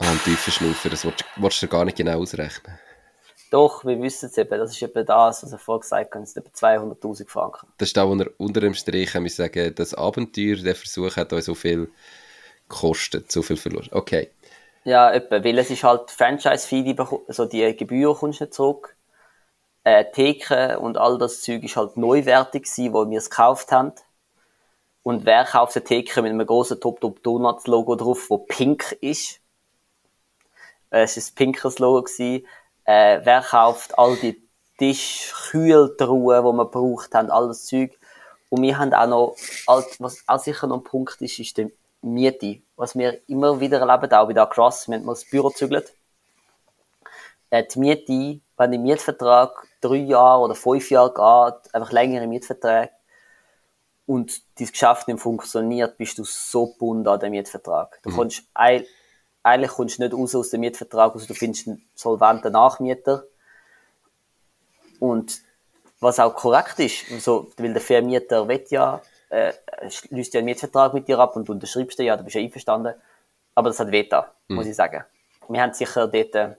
Ah, 0.00 0.10
ein 0.10 0.18
tiefer 0.24 0.50
Schnaufer, 0.50 0.90
das 0.90 1.04
willst, 1.04 1.62
du 1.62 1.68
gar 1.68 1.84
nicht 1.84 1.96
genau 1.96 2.20
ausrechnen. 2.20 2.78
Doch, 3.50 3.84
wir 3.84 4.00
wissen 4.00 4.26
es 4.26 4.38
eben. 4.38 4.58
Das 4.58 4.72
ist 4.72 4.82
eben 4.82 5.06
das, 5.06 5.42
was 5.42 5.52
er 5.52 5.58
vorher 5.58 5.80
gesagt 5.80 6.14
hat. 6.14 6.22
Es 6.22 6.32
sind 6.32 6.46
etwa 6.46 6.66
200'000 6.66 7.28
Franken. 7.28 7.68
Das 7.78 7.88
ist 7.88 7.96
da, 7.96 8.08
wo 8.08 8.14
er 8.14 8.30
unter 8.38 8.60
dem 8.60 8.74
Strich 8.74 9.12
kann 9.12 9.28
sagen, 9.28 9.74
das 9.74 9.94
Abenteuer, 9.94 10.56
der 10.56 10.74
Versuch 10.74 11.16
hat 11.16 11.32
euch 11.32 11.44
so 11.44 11.54
viel 11.54 11.90
gekostet, 12.68 13.30
so 13.30 13.42
viel 13.42 13.56
Verlust. 13.56 13.92
Okay. 13.92 14.30
Ja, 14.84 15.12
etwa, 15.12 15.44
weil 15.44 15.58
es 15.58 15.70
ist 15.70 15.84
halt 15.84 16.10
Franchise-Fee, 16.10 16.96
also 17.28 17.44
die 17.44 17.76
Gebühr 17.76 18.14
kommst 18.14 18.40
du 18.40 18.44
nicht 18.44 18.54
zurück 18.54 18.96
äh, 19.84 20.04
Theke 20.10 20.78
und 20.78 20.98
all 20.98 21.18
das 21.18 21.40
Zeug 21.40 21.62
ist 21.62 21.76
halt 21.76 21.96
neuwertig 21.96 22.64
gewesen, 22.64 22.92
wo 22.92 23.08
wir 23.08 23.18
es 23.18 23.30
gekauft 23.30 23.72
haben. 23.72 23.92
Und 25.02 25.24
wer 25.24 25.44
kauft 25.44 25.76
eine 25.76 25.84
Theke 25.84 26.22
mit 26.22 26.32
einem 26.32 26.46
großen 26.46 26.80
Top 26.80 27.00
Top 27.00 27.22
Donuts 27.22 27.66
Logo 27.66 27.96
drauf, 27.96 28.28
wo 28.28 28.38
pink 28.38 28.96
ist? 29.00 29.40
Äh, 30.90 31.02
es 31.02 31.16
ist 31.16 31.32
ein 31.32 31.34
pinkes 31.36 31.78
Logo 31.78 32.02
gewesen. 32.02 32.46
Äh, 32.84 33.20
wer 33.24 33.42
kauft 33.42 33.98
all 33.98 34.16
die 34.16 34.42
Tischkühltruhen, 34.78 36.44
die 36.44 36.52
wir 36.52 36.64
braucht 36.64 37.14
haben, 37.14 37.30
all 37.30 37.48
das 37.48 37.66
Zeug. 37.66 37.98
Und 38.48 38.62
wir 38.62 38.78
haben 38.78 38.92
auch 38.92 39.06
noch, 39.06 39.36
was 39.98 40.24
auch 40.26 40.38
sicher 40.38 40.66
noch 40.66 40.78
ein 40.78 40.84
Punkt 40.84 41.20
ist, 41.20 41.38
ist 41.38 41.56
die 41.56 41.72
Miete. 42.02 42.62
Was 42.76 42.96
wir 42.96 43.20
immer 43.28 43.60
wieder 43.60 43.78
erleben, 43.78 44.12
auch 44.12 44.26
bei 44.26 44.32
der 44.32 44.46
Cross, 44.46 44.88
wir 44.88 44.96
haben 44.96 45.04
mal 45.04 45.12
das 45.12 45.24
Büro 45.24 45.48
gezügelt. 45.48 45.94
Äh, 47.50 47.64
die 47.64 47.78
Miete, 47.78 48.40
wenn 48.56 48.70
der 48.70 48.80
Mietvertrag 48.80 49.66
drei 49.80 49.96
Jahre 49.96 50.42
oder 50.42 50.54
fünf 50.54 50.90
Jahre 50.90 51.10
geht, 51.10 51.74
einfach 51.74 51.92
längere 51.92 52.26
Mietverträge 52.26 52.90
und 54.06 54.42
dein 54.58 54.68
Geschäft 54.68 55.08
nicht 55.08 55.20
funktioniert, 55.20 55.96
bist 55.96 56.18
du 56.18 56.24
so 56.24 56.66
gebunden 56.66 57.06
an 57.06 57.20
den 57.20 57.30
Mietvertrag. 57.30 58.00
Du 58.02 58.10
mhm. 58.10 58.14
kommst, 58.14 58.42
eigentlich 59.42 59.70
kommst 59.70 59.98
du 59.98 60.02
nicht 60.02 60.14
raus 60.14 60.34
aus 60.34 60.50
dem 60.50 60.60
Mietvertrag, 60.60 61.14
also 61.14 61.26
du 61.26 61.34
findest 61.34 61.68
einen 61.68 61.82
solventen 61.94 62.52
Nachmieter. 62.52 63.24
Und 64.98 65.40
was 66.00 66.20
auch 66.20 66.34
korrekt 66.34 66.78
ist, 66.78 67.10
also, 67.10 67.50
weil 67.56 67.72
der 67.72 67.82
Vermieter 67.82 68.46
will 68.48 68.64
ja, 68.68 69.00
äh, 69.30 69.52
schließt 69.88 70.34
ja 70.34 70.38
einen 70.38 70.46
Mietvertrag 70.46 70.94
mit 70.94 71.08
dir 71.08 71.18
ab 71.18 71.36
und 71.36 71.48
du 71.48 71.52
unterschreibst 71.52 71.98
den 71.98 72.06
ja, 72.06 72.16
du 72.16 72.24
bist 72.24 72.36
ja 72.36 72.42
einverstanden. 72.42 72.94
Aber 73.54 73.70
das 73.70 73.80
hat 73.80 73.90
Veta, 73.90 74.32
mhm. 74.48 74.56
muss 74.56 74.66
ich 74.66 74.76
sagen. 74.76 75.04
Wir 75.48 75.62
haben 75.62 75.72
sicher 75.72 76.06
dort 76.06 76.34
äh, 76.34 76.54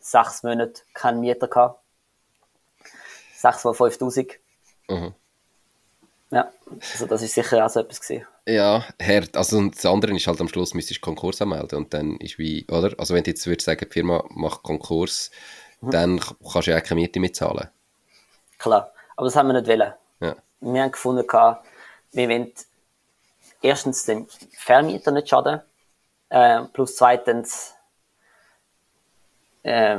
sechs 0.00 0.42
Monate 0.42 0.82
keinen 0.92 1.20
Mieter 1.20 1.48
gehabt. 1.48 1.80
6 3.44 3.64
mal 3.64 3.74
5000. 3.74 4.32
Mhm. 4.88 5.14
Ja, 6.30 6.50
also 6.92 7.06
das 7.06 7.22
ist 7.22 7.34
sicher 7.34 7.64
auch 7.64 7.70
so 7.70 7.80
etwas 7.80 8.00
gewesen. 8.00 8.26
Ja, 8.46 8.84
hart. 9.00 9.36
Also 9.36 9.58
und 9.58 9.76
das 9.76 9.86
andere 9.86 10.14
ist 10.14 10.26
halt 10.26 10.40
am 10.40 10.48
Schluss 10.48 10.74
müsstest 10.74 11.00
du 11.00 11.04
Konkurs 11.04 11.40
anmelden 11.40 11.78
und 11.78 11.94
dann 11.94 12.16
ist 12.16 12.38
wie, 12.38 12.66
oder? 12.68 12.94
Also 12.98 13.14
wenn 13.14 13.24
du 13.24 13.30
jetzt 13.30 13.46
würdest 13.46 13.66
sagen, 13.66 13.86
die 13.88 13.92
Firma 13.92 14.24
macht 14.30 14.62
Konkurs, 14.62 15.30
mhm. 15.80 15.90
dann 15.90 16.20
kannst 16.20 16.66
du 16.66 16.72
ja 16.72 16.78
auch 16.78 16.82
keine 16.82 17.00
Miete 17.00 17.20
mitzahlen. 17.20 17.68
Klar, 18.58 18.92
aber 19.16 19.26
das 19.26 19.36
haben 19.36 19.48
wir 19.48 19.54
nicht 19.54 19.68
wollen. 19.68 19.92
Ja. 20.20 20.36
Wir 20.60 20.82
haben 20.82 20.92
gefunden, 20.92 21.26
wir 21.26 22.28
wollen 22.28 22.52
erstens 23.62 24.04
dem 24.04 24.26
Vermieter 24.52 25.10
nicht 25.10 25.28
schaden, 25.28 25.60
äh, 26.28 26.62
plus 26.72 26.96
zweitens, 26.96 27.74
äh, 29.62 29.98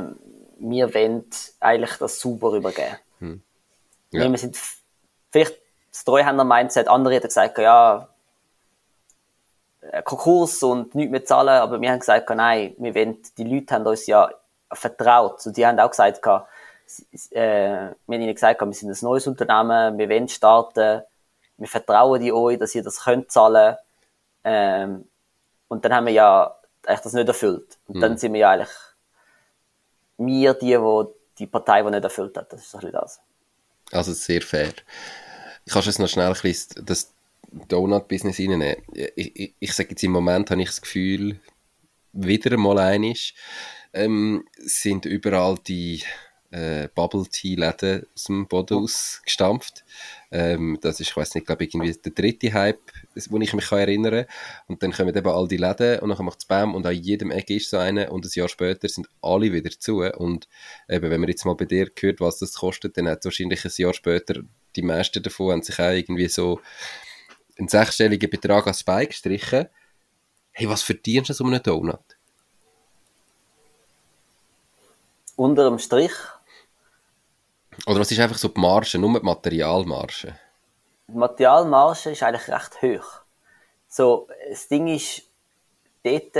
wir 0.58 0.94
wollen 0.94 1.24
eigentlich 1.60 1.96
das 1.98 2.20
sauber 2.20 2.52
übergeben. 2.52 2.96
Hm. 3.18 3.42
Ja. 4.12 4.30
Wir 4.30 4.38
sind 4.38 4.56
vielleicht 5.30 5.56
das 5.96 6.04
Treuhänder-Mindset, 6.04 6.88
andere 6.88 7.14
hätten 7.14 7.28
gesagt, 7.28 7.56
ja, 7.56 8.06
Konkurs 10.04 10.62
und 10.62 10.94
nichts 10.94 11.10
mehr 11.10 11.24
zahlen, 11.24 11.60
aber 11.60 11.80
wir 11.80 11.90
haben 11.90 12.00
gesagt, 12.00 12.28
nein, 12.30 12.74
wir 12.76 12.94
wollen, 12.94 13.18
die 13.38 13.44
Leute 13.44 13.74
haben 13.74 13.86
uns 13.86 14.06
ja 14.06 14.28
vertraut. 14.70 15.46
Und 15.46 15.56
die 15.56 15.66
haben 15.66 15.78
auch 15.78 15.90
gesagt, 15.90 16.18
äh, 16.26 16.30
wir 17.30 17.94
haben 17.94 17.96
ihnen 18.12 18.34
gesagt, 18.34 18.60
wir 18.60 18.72
sind 18.72 18.90
ein 18.90 18.98
neues 19.00 19.26
Unternehmen, 19.26 19.96
wir 19.96 20.08
wollen 20.10 20.28
starten, 20.28 21.02
wir 21.56 21.68
vertrauen 21.68 22.20
die 22.20 22.32
euch, 22.32 22.58
dass 22.58 22.74
ihr 22.74 22.82
das 22.82 23.04
könnt 23.04 23.32
zahlen. 23.32 23.76
Ähm, 24.44 25.08
und 25.68 25.84
dann 25.84 25.94
haben 25.94 26.06
wir 26.06 26.12
ja 26.12 26.56
eigentlich 26.84 27.00
das 27.00 27.12
nicht 27.14 27.28
erfüllt. 27.28 27.78
Und 27.86 27.96
mhm. 27.96 28.00
dann 28.00 28.18
sind 28.18 28.34
wir 28.34 28.40
ja 28.40 28.50
eigentlich 28.50 28.74
wir 30.18 30.54
die, 30.54 30.78
wo 30.80 31.14
die 31.38 31.46
Partei, 31.46 31.82
die 31.82 31.90
nicht 31.90 32.04
erfüllt 32.04 32.36
hat. 32.36 32.52
Das 32.52 32.60
ist 32.60 32.74
ein 32.74 32.80
bisschen 32.80 32.92
das. 32.92 33.20
Also 33.92 34.12
sehr 34.12 34.42
fair. 34.42 34.72
Kannst 35.68 35.86
du 35.86 35.90
jetzt 35.90 35.98
noch 35.98 36.08
schnell 36.08 36.28
ein 36.28 36.40
bisschen 36.40 36.84
das 36.84 37.12
Donut-Business 37.68 38.38
reinnehmen? 38.38 38.76
Ich, 38.94 39.36
ich, 39.36 39.54
ich 39.58 39.72
sage 39.72 39.90
jetzt 39.90 40.02
im 40.04 40.12
Moment 40.12 40.50
habe 40.50 40.62
ich 40.62 40.68
das 40.68 40.80
Gefühl, 40.80 41.40
wieder 42.12 42.52
einmal 42.52 42.78
einig, 42.78 43.34
ähm, 43.92 44.44
sind 44.56 45.04
überall 45.06 45.56
die 45.66 46.02
äh, 46.56 46.88
Bubble 46.94 47.26
Tea 47.30 47.54
Läden 47.54 48.06
aus 48.14 48.24
dem 48.24 48.48
Boden 48.48 48.78
ausgestampft. 48.78 49.84
Ähm, 50.30 50.78
das 50.80 51.00
ist, 51.00 51.10
ich 51.10 51.16
weiß 51.16 51.34
nicht, 51.34 51.46
glaube 51.46 51.64
irgendwie 51.64 51.92
der 51.92 52.12
dritte 52.12 52.52
Hype, 52.52 52.80
wo 53.28 53.38
ich 53.38 53.52
mich 53.52 53.66
kann 53.66 53.80
erinnern 53.80 54.26
kann. 54.26 54.34
Und 54.66 54.82
dann 54.82 54.92
kommen 54.92 55.14
eben 55.14 55.28
all 55.28 55.48
die 55.48 55.58
Läden 55.58 56.00
und 56.00 56.08
dann 56.08 56.24
macht 56.24 56.38
es 56.38 56.46
Bam 56.46 56.74
und 56.74 56.86
an 56.86 56.94
jedem 56.94 57.30
Eck 57.30 57.50
ist 57.50 57.70
so 57.70 57.76
eine 57.76 58.10
und 58.10 58.24
ein 58.24 58.30
Jahr 58.32 58.48
später 58.48 58.88
sind 58.88 59.08
alle 59.20 59.52
wieder 59.52 59.70
zu. 59.70 59.98
Und 59.98 60.48
eben, 60.88 61.10
wenn 61.10 61.20
man 61.20 61.28
jetzt 61.28 61.44
mal 61.44 61.54
bei 61.54 61.66
dir 61.66 61.90
hört, 61.98 62.20
was 62.20 62.38
das 62.38 62.54
kostet, 62.54 62.96
dann 62.96 63.08
hat 63.08 63.24
wahrscheinlich 63.24 63.64
ein 63.64 63.72
Jahr 63.76 63.94
später 63.94 64.42
die 64.76 64.82
meisten 64.82 65.22
davon 65.22 65.52
haben 65.52 65.62
sich 65.62 65.78
auch 65.78 65.90
irgendwie 65.90 66.28
so 66.28 66.60
einen 67.58 67.68
sechsstelligen 67.68 68.30
Betrag 68.30 68.66
als 68.66 68.80
Spike 68.80 69.08
gestrichen. 69.08 69.68
Hey, 70.52 70.68
was 70.68 70.82
verdienst 70.82 71.30
du 71.30 71.34
so 71.34 71.44
einem 71.44 71.62
Donut? 71.62 72.00
Unter 75.36 75.68
dem 75.68 75.78
Strich 75.78 76.12
oder 77.86 78.00
was 78.00 78.10
ist 78.10 78.18
einfach 78.18 78.36
so 78.36 78.48
die 78.48 78.60
Marge, 78.60 78.98
nur 78.98 79.18
die 79.18 79.24
Materialmarge? 79.24 80.34
Die 81.08 81.16
Materialmarge 81.16 82.10
ist 82.10 82.22
eigentlich 82.22 82.48
recht 82.48 82.82
hoch. 82.82 83.20
So, 83.88 84.28
das 84.50 84.66
Ding 84.66 84.88
ist, 84.88 85.22
dort 86.02 86.32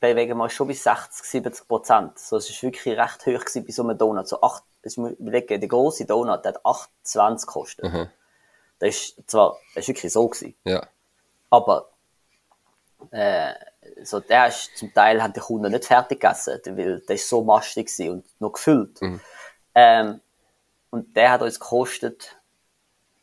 bewegen 0.00 0.36
wir 0.36 0.50
schon 0.50 0.68
bis 0.68 0.82
60, 0.82 1.24
70 1.24 1.66
Prozent. 1.66 2.18
So, 2.18 2.36
es 2.36 2.50
ist 2.50 2.62
wirklich 2.62 2.98
recht 2.98 3.26
hoch 3.26 3.40
gewesen 3.40 3.64
bei 3.64 3.72
so 3.72 3.82
einem 3.82 3.96
Donut. 3.96 4.28
So 4.28 4.40
acht, 4.42 4.62
ich 4.82 4.96
muss 4.98 5.12
überlegen, 5.12 5.60
der 5.60 5.68
grosse 5.68 6.04
Donut, 6.04 6.44
der 6.44 6.54
hat 6.54 6.66
28 6.66 7.46
gekostet. 7.46 7.84
Mhm. 7.90 8.08
Das 8.78 8.90
ist 8.90 9.30
zwar, 9.30 9.56
das 9.74 9.84
ist 9.84 9.88
wirklich 9.88 10.12
so 10.12 10.28
gewesen. 10.28 10.54
Ja. 10.64 10.86
Aber, 11.48 11.88
äh, 13.10 13.54
so, 14.02 14.20
der 14.20 14.48
ist, 14.48 14.76
zum 14.76 14.92
Teil 14.92 15.22
haben 15.22 15.32
die 15.32 15.40
Kunden 15.40 15.72
nicht 15.72 15.86
fertig 15.86 16.20
gegessen, 16.20 16.60
weil 16.66 17.00
der 17.00 17.14
ist 17.14 17.28
so 17.28 17.42
mastig 17.42 17.90
und 18.00 18.24
noch 18.40 18.52
gefüllt. 18.52 19.00
Mhm. 19.00 19.20
Ähm, 19.74 20.20
und 20.92 21.16
der 21.16 21.32
hat 21.32 21.42
uns 21.42 21.58
gekostet 21.58 22.36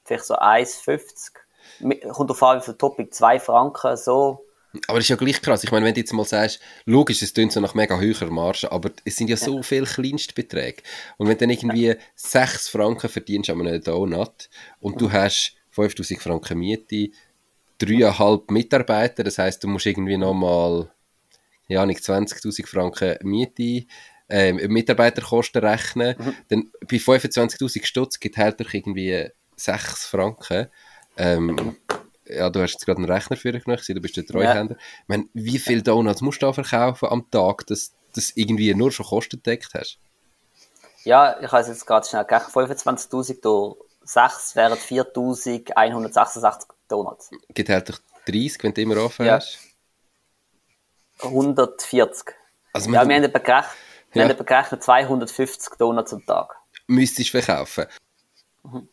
vielleicht 0.10 0.26
so 0.26 0.36
1,50. 0.36 2.12
Kommt 2.12 2.32
auf 2.32 2.42
wie 2.42 2.62
viel 2.62 2.74
Topic, 2.74 3.10
2 3.12 3.40
Franken, 3.40 3.96
so. 3.96 4.46
Aber 4.88 4.98
das 4.98 5.06
ist 5.06 5.10
ja 5.10 5.16
gleich 5.16 5.42
krass. 5.42 5.64
Ich 5.64 5.72
meine, 5.72 5.86
wenn 5.86 5.94
du 5.94 6.00
jetzt 6.00 6.14
mal 6.14 6.26
sagst, 6.26 6.60
logisch, 6.86 7.22
es 7.22 7.34
klingt 7.34 7.52
so 7.52 7.60
nach 7.60 7.74
mega 7.74 7.98
höherer 7.98 8.30
Marge, 8.30 8.72
aber 8.72 8.92
es 9.06 9.16
sind 9.16 9.30
ja 9.30 9.38
so 9.38 9.58
ja. 9.58 9.62
viele 9.62 9.86
Kleinstbeträge. 9.86 10.84
Und 11.18 11.28
wenn 11.28 11.36
du 11.36 11.42
dann 11.42 11.50
irgendwie 11.50 11.88
ja. 11.88 11.96
6 12.16 12.70
Franken 12.70 13.10
verdienst 13.10 13.50
an 13.50 13.62
einem 13.62 13.84
Donut 13.84 14.50
und 14.80 15.00
du 15.00 15.12
hast 15.12 15.56
5000 15.72 16.22
Franken 16.22 16.60
Miete, 16.60 17.12
dreieinhalb 17.78 18.52
Mitarbeiter, 18.52 19.24
das 19.24 19.38
heißt, 19.38 19.64
du 19.64 19.68
musst 19.68 19.86
irgendwie 19.86 20.18
nochmal, 20.18 20.92
ja, 21.68 21.86
nicht 21.86 22.02
20.000 22.02 22.68
Franken 22.68 23.18
Miete 23.28 23.88
ähm, 24.30 24.58
Mitarbeiterkosten 24.72 25.64
rechnen, 25.64 26.16
mhm. 26.18 26.36
dann 26.50 26.72
bei 26.82 26.98
25'000 26.98 27.86
Stutz 27.86 28.20
gibt 28.20 28.38
durch 28.38 28.74
irgendwie 28.74 29.30
6 29.56 30.06
Franken. 30.06 30.68
Ähm, 31.18 31.76
ja, 32.26 32.50
du 32.50 32.62
hast 32.62 32.74
jetzt 32.74 32.86
gerade 32.86 33.00
einen 33.00 33.12
Rechner 33.12 33.38
für 33.38 33.52
dich 33.52 33.64
genommen, 33.64 33.82
du 33.88 34.02
bist 34.02 34.18
der 34.18 34.26
Treuhänder. 34.26 34.76
Ja. 34.76 34.82
Ich 35.02 35.08
meine, 35.08 35.26
wie 35.34 35.58
viele 35.58 35.82
Donuts 35.82 36.22
musst 36.22 36.42
du 36.42 36.46
da 36.46 36.54
verkaufen 36.54 37.10
am 37.10 37.30
Tag, 37.32 37.66
dass 37.68 37.92
du 38.14 38.22
irgendwie 38.36 38.74
nur 38.76 38.92
schon 38.92 39.06
Kosten 39.06 39.42
deckt 39.42 39.74
hast? 39.74 39.98
Ja, 41.04 41.40
ich 41.42 41.52
habe 41.52 41.68
jetzt 41.68 41.86
gerade 41.86 42.08
schnell 42.08 42.26
gerechnet, 42.26 42.54
25'000 42.54 43.42
durch 43.42 43.76
6 44.04 44.56
wären 44.56 44.78
4'166 44.78 46.68
Donuts. 46.88 47.32
Geht 47.54 47.70
halt 47.70 47.90
durch 47.90 48.00
30, 48.26 48.64
wenn 48.64 48.74
du 48.74 48.82
immer 48.82 48.98
offen 48.98 49.26
ja. 49.26 49.36
hast? 49.36 49.60
140. 51.22 52.36
Also 52.74 52.92
ja, 52.92 53.08
wir 53.08 53.16
haben 53.16 53.24
etwa 53.24 53.40
gerechnet, 53.40 53.76
wir 54.12 54.24
ja. 54.24 54.30
haben 54.30 54.46
gerechnet 54.46 54.84
250 54.84 55.78
Donuts 55.78 56.14
am 56.14 56.26
Tag. 56.26 56.56
Müsstest 56.88 57.34
du 57.34 57.42
verkaufen. 57.42 57.86
Mhm. 58.64 58.90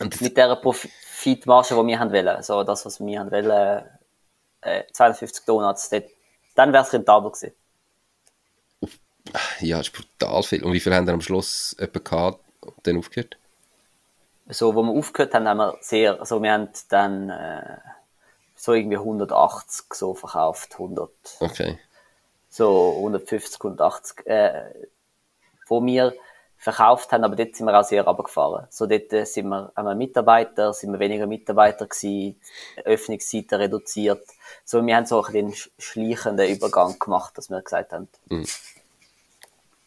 Und 0.00 0.20
Mit 0.22 0.36
dieser 0.36 0.56
Profitmarge, 0.56 1.74
die 1.74 1.86
wir 1.86 1.98
haben 1.98 2.12
wollen, 2.12 2.28
also 2.28 2.64
das, 2.64 2.86
was 2.86 3.00
wir 3.00 3.20
haben 3.20 3.30
wollen, 3.30 3.84
äh, 4.62 4.84
250 4.92 5.44
Donuts, 5.44 5.90
dort, 5.90 6.04
dann 6.54 6.72
wäre 6.72 6.84
es 6.84 6.92
rentabel 6.92 7.30
gewesen. 7.30 7.54
Ja, 9.60 9.78
das 9.78 9.88
ist 9.88 9.92
brutal 9.92 10.42
viel. 10.42 10.64
Und 10.64 10.72
wie 10.72 10.80
viel 10.80 10.94
haben 10.94 11.06
wir 11.06 11.12
am 11.12 11.20
Schluss 11.20 11.74
etwa 11.78 11.98
gehabt 11.98 12.40
und 12.60 12.74
dann 12.84 12.96
aufgehört? 12.96 13.36
So, 14.48 14.74
wo 14.74 14.82
wir 14.82 14.98
aufgehört 14.98 15.34
haben, 15.34 15.46
haben 15.46 15.58
wir 15.58 15.76
sehr, 15.82 16.18
also 16.18 16.42
wir 16.42 16.52
haben 16.52 16.70
dann 16.88 17.28
äh, 17.28 17.76
so 18.56 18.72
irgendwie 18.72 18.96
180 18.96 19.92
so 19.92 20.14
verkauft, 20.14 20.72
100. 20.72 21.10
Okay 21.40 21.78
so 22.50 22.96
150, 22.96 23.60
180, 23.60 24.26
äh, 24.26 24.64
wo 25.68 25.84
wir 25.84 26.12
verkauft 26.58 27.10
haben, 27.12 27.24
aber 27.24 27.36
dort 27.36 27.56
sind 27.56 27.64
wir 27.66 27.78
auch 27.78 27.84
sehr 27.84 28.04
runtergefahren. 28.04 28.66
So 28.68 28.86
dort 28.86 29.10
äh, 29.14 29.24
sind 29.24 29.48
wir, 29.48 29.72
wir 29.74 29.94
Mitarbeiter, 29.94 30.74
sind 30.74 30.92
wir 30.92 30.98
weniger 30.98 31.26
Mitarbeiter 31.26 31.86
gewesen, 31.86 32.38
Öffnungszeiten 32.84 33.58
reduziert. 33.58 34.22
So, 34.64 34.84
wir 34.84 34.94
haben 34.94 35.06
so 35.06 35.24
ein 35.24 35.34
einen 35.34 35.54
schleichenden 35.78 36.48
Übergang 36.50 36.98
gemacht, 36.98 37.38
dass 37.38 37.48
wir 37.48 37.62
gesagt 37.62 37.92
haben. 37.92 38.08
Mhm. 38.28 38.44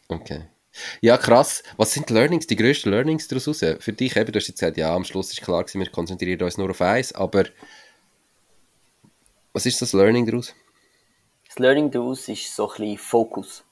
Okay. 0.08 0.48
Ja, 1.00 1.16
krass. 1.16 1.62
Was 1.76 1.92
sind 1.92 2.08
die 2.08 2.14
Learnings, 2.14 2.48
die 2.48 2.56
grössten 2.56 2.90
Learnings 2.90 3.28
daraus 3.28 3.46
raus? 3.46 3.60
Für 3.78 3.92
dich 3.92 4.16
eben, 4.16 4.32
du 4.32 4.38
hast 4.40 4.48
jetzt 4.48 4.58
gesagt, 4.58 4.76
ja, 4.76 4.92
am 4.92 5.04
Schluss 5.04 5.30
ist 5.30 5.42
klar 5.42 5.62
gewesen, 5.62 5.78
wir 5.78 5.90
konzentrieren 5.90 6.42
uns 6.42 6.58
nur 6.58 6.70
auf 6.70 6.80
eins, 6.80 7.14
aber 7.14 7.44
was 9.52 9.66
ist 9.66 9.80
das 9.80 9.92
Learning 9.92 10.26
daraus? 10.26 10.52
Das 11.54 11.60
Learning 11.60 11.88
daraus 11.92 12.28
ist 12.28 12.52
so 12.52 12.64
ein 12.68 12.78
bisschen 12.78 12.98
Fokus. 12.98 13.64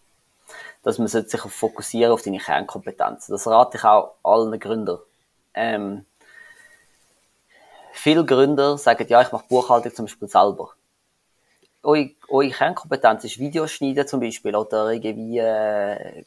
Dass 0.84 0.98
man 0.98 1.08
sich 1.08 1.40
fokussieren 1.40 2.12
auf 2.12 2.22
deine 2.22 2.38
Kernkompetenzen. 2.38 3.32
Das 3.32 3.48
rate 3.48 3.76
ich 3.76 3.82
auch 3.82 4.14
allen 4.22 4.56
Gründern. 4.60 5.00
Ähm, 5.52 6.06
viele 7.92 8.24
Gründer 8.24 8.78
sagen, 8.78 9.04
ja, 9.08 9.20
ich 9.20 9.32
mache 9.32 9.46
Buchhaltung 9.48 9.92
zum 9.92 10.04
Beispiel 10.04 10.28
selber. 10.28 10.70
Eure, 11.82 12.50
Kernkompetenz 12.50 13.24
ist 13.24 13.40
Videoschneiden 13.40 14.06
zum 14.06 14.20
Beispiel 14.20 14.54
oder 14.54 14.90
irgendwie 14.90 15.38
äh, 15.38 16.24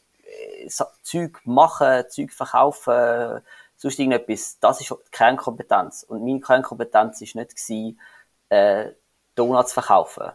Zeug 1.02 1.40
machen, 1.44 2.04
Zeug 2.10 2.32
verkaufen, 2.34 3.40
sonst 3.78 3.98
irgendetwas. 3.98 4.58
Das 4.60 4.82
ist 4.82 4.90
die 4.90 5.10
Kernkompetenz. 5.10 6.02
Und 6.02 6.22
meine 6.22 6.40
Kernkompetenz 6.40 7.22
war 7.22 7.40
nicht 7.40 7.56
gewesen, 7.56 7.98
äh, 8.50 8.90
Donuts 9.34 9.72
verkaufen 9.72 10.32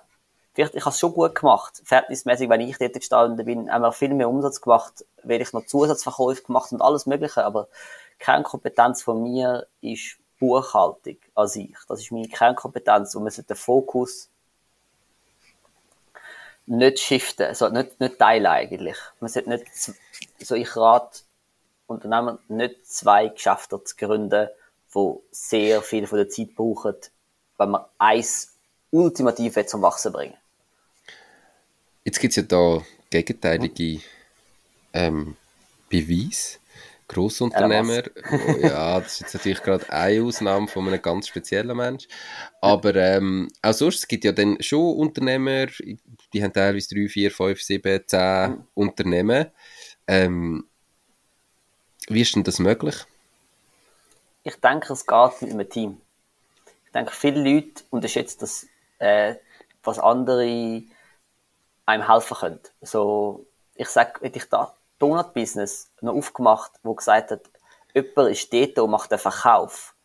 vielleicht, 0.54 0.76
ich 0.76 0.82
habe 0.86 0.94
es 0.94 1.00
schon 1.00 1.14
gut 1.14 1.36
gemacht. 1.36 1.82
Verhältnismäßig, 1.84 2.50
wenn 2.50 2.62
ich 2.62 2.78
dort 2.78 2.94
gestanden 2.94 3.46
bin, 3.46 3.72
haben 3.72 3.82
wir 3.82 3.92
viel 3.92 4.14
mehr 4.14 4.30
Umsatz 4.30 4.62
gemacht, 4.62 5.06
weil 5.24 5.42
ich 5.42 5.54
noch 5.54 5.66
Zusatzverkäufe 5.66 6.44
gemacht 6.44 6.72
und 6.72 6.82
alles 6.82 7.06
Mögliche. 7.06 7.44
Aber 7.46 7.68
Kernkompetenz 8.20 9.02
von 9.02 9.24
mir 9.24 9.68
ist 9.82 10.18
Buchhaltung 10.40 11.18
an 11.36 11.48
sich. 11.48 11.76
Das 11.88 12.00
ist 12.00 12.12
meine 12.12 12.28
Kernkompetenz 12.28 13.16
und 13.16 13.24
man 13.24 13.32
sollte 13.32 13.54
den 13.54 13.58
Fokus 13.58 14.30
nicht 16.66 17.00
shiften, 17.00 17.48
also 17.48 17.70
nicht, 17.70 18.00
nicht 18.00 18.20
teilen 18.20 18.46
eigentlich. 18.46 18.98
Man 19.20 19.30
sollte 19.30 19.50
nicht, 19.50 19.66
so 20.40 20.56
ich 20.56 20.76
rate 20.76 21.22
Unternehmen 21.88 22.40
nicht 22.48 22.88
zwei 22.88 23.28
Geschäfte 23.28 23.84
zu 23.84 23.96
gründen, 23.96 24.48
die 24.94 25.16
sehr 25.32 25.82
viel 25.82 26.08
von 26.08 26.18
der 26.18 26.30
Zeit 26.30 26.56
brauchen, 26.56 26.96
wenn 27.58 27.72
man 27.72 27.86
eins 27.98 28.56
ultimativ 28.92 29.58
zum 29.68 29.82
Wachsen 29.82 30.14
bringen 30.14 30.38
Jetzt 32.04 32.20
gibt 32.20 32.32
es 32.32 32.38
ja 32.38 32.44
da 32.44 32.84
gegenteilige 33.10 34.02
ähm, 34.94 35.36
Beweise. 35.90 36.62
Grossunternehmer, 37.12 38.04
ja, 38.62 39.02
das 39.02 39.16
ist 39.16 39.20
jetzt 39.22 39.34
natürlich 39.34 39.62
gerade 39.62 39.92
eine 39.92 40.24
Ausnahme 40.24 40.70
von 40.70 40.88
einem 40.88 41.02
ganz 41.02 41.28
speziellen 41.28 41.76
Mensch. 41.76 42.08
Aber 42.62 42.96
ähm, 42.96 43.50
auch 43.62 43.74
sonst, 43.74 43.98
es 43.98 44.08
gibt 44.08 44.24
ja 44.24 44.32
dann 44.32 44.56
schon 44.62 44.96
Unternehmer, 44.96 45.66
die 46.34 46.42
haben 46.42 46.54
teilweise 46.54 46.96
3, 46.96 47.10
4, 47.10 47.32
5, 47.32 47.62
7, 47.62 48.02
10 48.08 48.50
mhm. 48.52 48.68
Unternehmen. 48.76 49.48
Ähm, 50.08 50.64
wie 52.08 52.22
ist 52.22 52.34
denn 52.34 52.46
das 52.46 52.60
möglich? 52.60 52.96
Ich 54.44 54.56
denke, 54.56 54.94
es 54.94 55.06
geht 55.06 55.42
mit 55.42 55.52
einem 55.52 55.70
Team. 55.70 56.02
Ich 56.86 56.92
denke, 56.94 57.12
viele 57.12 57.44
Leute 57.44 57.84
unterschätzen 57.90 58.38
das, 58.40 58.68
äh, 59.00 59.36
was 59.84 60.00
andere 60.00 60.84
einem 61.86 62.08
helfen 62.08 62.38
können. 62.38 62.60
So, 62.82 63.46
ich 63.76 63.88
sag, 63.90 64.22
hätte 64.22 64.38
ich 64.38 64.50
da 64.50 64.76
Donut-Business 65.02 65.92
noch 66.02 66.14
aufgemacht, 66.14 66.72
wo 66.84 66.94
gesagt 66.94 67.32
hat, 67.32 67.42
jemand 67.94 68.30
ist 68.30 68.54
dort 68.54 68.80
und 68.80 68.92
macht 68.92 69.12
den 69.12 69.20
Verkauf. 69.20 69.96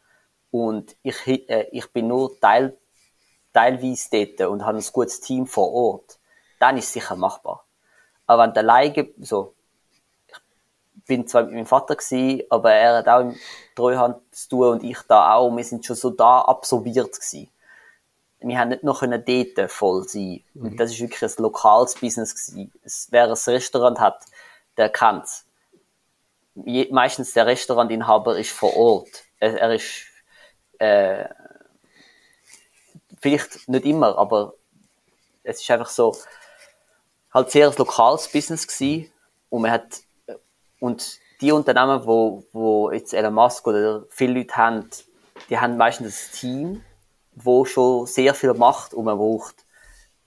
Und 0.50 0.96
ich, 1.02 1.26
äh, 1.26 1.68
ich 1.70 1.92
bin 1.92 2.08
nur 2.08 2.38
Teil, 2.40 2.76
teilweise 3.52 4.08
dort 4.10 4.48
und 4.48 4.64
habe 4.64 4.78
ein 4.78 4.84
gutes 4.92 5.20
Team 5.20 5.46
vor 5.46 5.72
Ort. 5.72 6.18
Dann 6.58 6.78
ist 6.78 6.86
es 6.86 6.92
sicher 6.94 7.16
machbar. 7.16 7.66
Aber 8.26 8.42
wenn 8.44 8.54
du 8.54 8.60
alleine, 8.60 9.08
so, 9.20 9.54
ich 10.26 11.04
bin 11.04 11.26
zwar 11.26 11.42
mit 11.44 11.52
meinem 11.52 11.66
Vater 11.66 11.94
gewesen, 11.94 12.42
aber 12.50 12.72
er 12.72 12.98
hat 12.98 13.08
auch 13.08 13.20
im 13.20 13.36
Treuhand 13.76 14.16
zu 14.34 14.48
tun 14.48 14.68
und 14.68 14.82
ich 14.82 14.98
da 15.06 15.34
auch. 15.34 15.54
Wir 15.54 15.64
sind 15.64 15.84
schon 15.84 15.94
so 15.94 16.10
da 16.10 16.40
absorbiert 16.40 17.12
gewesen. 17.12 17.50
Wir 18.40 18.58
haben 18.58 18.68
nicht 18.68 18.84
noch 18.84 19.02
dort 19.02 19.70
voll 19.70 20.06
sein. 20.08 20.42
Mhm. 20.54 20.62
Und 20.62 20.80
das 20.80 20.90
ist 20.92 21.00
wirklich 21.00 21.22
ein 21.22 21.42
lokales 21.42 21.94
Business 21.94 22.34
gewesen. 22.34 22.72
Es, 22.82 23.08
wer 23.10 23.24
ein 23.24 23.32
Restaurant 23.32 23.98
hat, 23.98 24.24
der 24.76 24.90
kennt's. 24.90 25.46
Meistens 26.54 27.32
der 27.32 27.46
Restaurantinhaber 27.46 28.38
ist 28.38 28.50
vor 28.50 28.76
Ort. 28.76 29.24
Er, 29.40 29.60
er 29.60 29.74
ist, 29.74 30.06
äh, 30.78 31.28
vielleicht 33.20 33.68
nicht 33.68 33.84
immer, 33.84 34.16
aber 34.16 34.54
es 35.42 35.60
ist 35.60 35.70
einfach 35.70 35.88
so, 35.88 36.16
halt 37.32 37.50
sehr 37.50 37.68
ein 37.68 37.76
lokales 37.76 38.28
Business 38.28 38.66
gewesen. 38.66 39.12
Und 39.50 39.62
man 39.62 39.70
hat, 39.70 40.00
und 40.80 41.20
die 41.40 41.52
Unternehmen, 41.52 42.06
wo, 42.06 42.44
wo 42.52 42.90
jetzt 42.90 43.12
Elon 43.12 43.34
Musk 43.34 43.66
oder 43.66 44.04
viele 44.10 44.40
Leute 44.40 44.56
haben, 44.56 44.90
die 45.50 45.58
haben 45.58 45.76
meistens 45.76 46.28
ein 46.28 46.32
Team, 46.32 46.84
wo 47.36 47.64
schon 47.64 48.06
sehr 48.06 48.34
viel 48.34 48.54
macht 48.54 48.94
und 48.94 49.04
man 49.04 49.18
braucht 49.18 49.64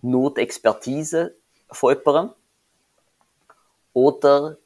nur 0.01 0.34
die 0.34 0.39
Expertise 0.41 1.36
von 1.70 1.95
jemandem. 1.95 2.34
Oder 3.93 4.57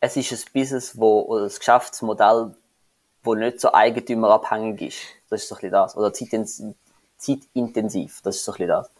es 0.00 0.16
ist 0.16 0.32
ein 0.32 0.40
Business, 0.52 0.98
wo, 0.98 1.22
oder 1.22 1.44
ein 1.44 1.52
Geschäftsmodell, 1.56 2.54
wo 3.22 3.34
nicht 3.34 3.60
so 3.60 3.72
eigentümerabhängig 3.72 4.82
ist. 4.82 4.98
Das 5.30 5.42
ist 5.42 5.48
so 5.48 5.56
ein 5.56 5.70
das. 5.70 5.96
Oder 5.96 6.12
zeitintensiv. 6.12 8.20
Das 8.22 8.36
ist 8.36 8.44
so 8.44 8.52
ein 8.52 8.66
das. 8.66 8.90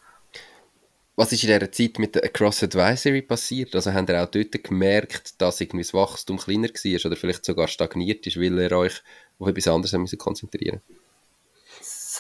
Was 1.17 1.33
ist 1.33 1.43
in 1.43 1.49
dieser 1.49 1.73
Zeit 1.73 1.99
mit 1.99 2.15
der 2.15 2.25
Across 2.25 2.63
Advisory 2.63 3.23
passiert? 3.23 3.75
Also 3.75 3.93
habt 3.93 4.09
ihr 4.09 4.23
auch 4.23 4.31
dort 4.31 4.65
gemerkt, 4.65 5.43
dass 5.43 5.61
irgendwie 5.61 5.83
das 5.83 5.93
Wachstum 5.93 6.39
kleiner 6.39 6.69
war 6.69 7.07
oder 7.07 7.17
vielleicht 7.17 7.45
sogar 7.45 7.69
stagniert 7.69 8.27
ist, 8.27 8.39
weil 8.39 8.59
ihr 8.59 8.73
euch 8.73 9.03
auf 9.39 9.49
etwas 9.49 9.69
anderes 9.69 10.17
konzentrieren 10.17 10.81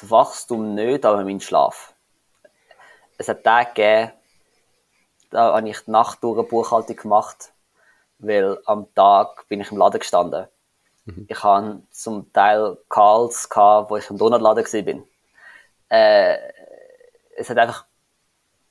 Das 0.00 0.10
Wachstum 0.10 0.74
nicht, 0.74 1.04
aber 1.04 1.24
mein 1.24 1.40
Schlaf. 1.40 1.94
Es 3.18 3.28
hat 3.28 3.44
Tage 3.44 3.68
gegeben, 3.74 4.12
da 5.30 5.54
habe 5.54 5.68
ich 5.68 5.80
die 5.80 5.90
Nacht 5.90 6.22
durch 6.22 6.38
eine 6.38 6.48
Buchhaltung 6.48 6.96
gemacht, 6.96 7.52
weil 8.18 8.58
am 8.64 8.92
Tag 8.94 9.46
bin 9.48 9.60
ich 9.60 9.70
im 9.70 9.76
Laden 9.76 10.00
gestanden. 10.00 10.46
Mhm. 11.04 11.26
Ich 11.28 11.42
hatte 11.42 11.82
zum 11.90 12.32
Teil 12.32 12.78
Calls, 12.88 13.48
wo 13.54 13.96
ich 13.96 14.08
im 14.10 14.18
Donutladen 14.18 14.64
war. 14.64 15.04
Äh, 15.90 16.38
es 17.36 17.50
hat 17.50 17.58
einfach 17.58 17.84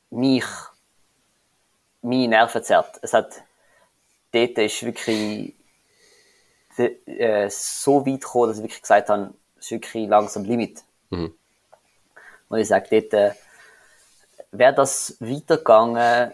mich, 0.10 0.46
meine 2.02 2.28
Nerven 2.28 2.64
zerrt. 2.64 3.00
Es 3.02 3.14
hat, 3.14 3.44
dort 4.32 4.58
ist 4.58 4.84
wirklich 4.84 5.54
äh, 6.78 7.50
so 7.50 8.06
weit 8.06 8.22
gekommen, 8.22 8.50
dass 8.50 8.58
ich 8.58 8.64
wirklich 8.64 8.82
gesagt 8.82 9.10
habe, 9.10 9.34
es 9.58 9.66
ist 9.66 9.72
wirklich 9.72 10.08
langsam 10.08 10.44
Limit. 10.44 10.84
Mhm. 11.10 11.34
Und 12.49 12.60
ich 12.60 12.68
sage 12.68 12.88
dort, 12.89 13.14
äh, 13.14 13.32
wäre 14.51 14.74
das 14.74 15.18
weitergegangen, 15.20 16.32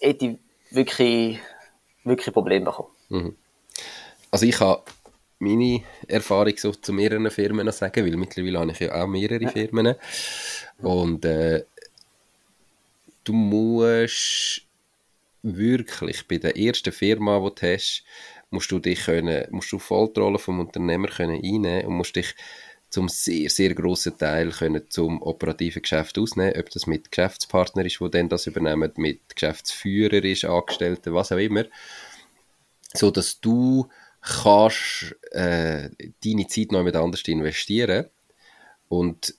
hätte 0.00 0.26
ich 0.26 0.38
wirklich, 0.70 1.38
wirklich 2.04 2.32
Probleme 2.32 2.66
bekommen. 2.66 2.90
Mhm. 3.08 3.36
Also 4.30 4.46
ich 4.46 4.60
habe 4.60 4.82
meine 5.38 5.82
Erfahrung 6.06 6.56
so 6.56 6.72
zu 6.72 6.92
mehreren 6.92 7.30
Firmen 7.30 7.70
sagen, 7.70 8.04
weil 8.04 8.16
mittlerweile 8.16 8.58
habe 8.58 8.72
ich 8.72 8.80
ja 8.80 9.02
auch 9.02 9.06
mehrere 9.06 9.42
ja. 9.42 9.50
Firmen. 9.50 9.94
Und 10.78 11.24
äh, 11.24 11.64
du 13.24 13.32
musst 13.32 14.62
wirklich 15.42 16.26
bei 16.26 16.38
der 16.38 16.56
ersten 16.56 16.92
Firma, 16.92 17.38
die 17.38 17.54
du 17.54 17.74
hast, 17.74 18.04
musst 18.50 18.70
du 18.70 18.78
dich 18.78 19.04
können, 19.04 19.46
musst 19.50 19.70
du 19.72 19.78
voll 19.78 20.10
die 20.14 20.20
Rolle 20.20 20.38
vom 20.38 20.60
Unternehmer 20.60 21.08
können 21.08 21.40
einnehmen 21.42 21.86
und 21.86 21.94
musst 21.94 22.16
dich 22.16 22.34
zum 22.90 23.08
sehr, 23.08 23.50
sehr 23.50 23.74
grossen 23.74 24.16
Teil 24.16 24.50
können 24.50 24.88
zum 24.88 25.20
operativen 25.22 25.82
Geschäft 25.82 26.18
ausnehmen, 26.18 26.58
ob 26.58 26.70
das 26.70 26.86
mit 26.86 27.10
Geschäftspartner 27.10 27.84
ist, 27.84 28.00
wo 28.00 28.08
dann 28.08 28.28
das 28.28 28.46
übernehmen, 28.46 28.92
mit 28.96 29.34
Geschäftsführer 29.34 30.24
ist, 30.24 30.44
Angestellten, 30.44 31.12
was 31.12 31.32
auch 31.32 31.36
immer, 31.36 31.64
so 32.94 33.10
dass 33.10 33.40
du 33.40 33.88
kannst 34.20 35.16
äh, 35.32 35.90
deine 36.24 36.46
Zeit 36.48 36.72
noch 36.72 36.82
mit 36.82 36.96
anders 36.96 37.22
investieren. 37.22 38.06
Und 38.88 39.34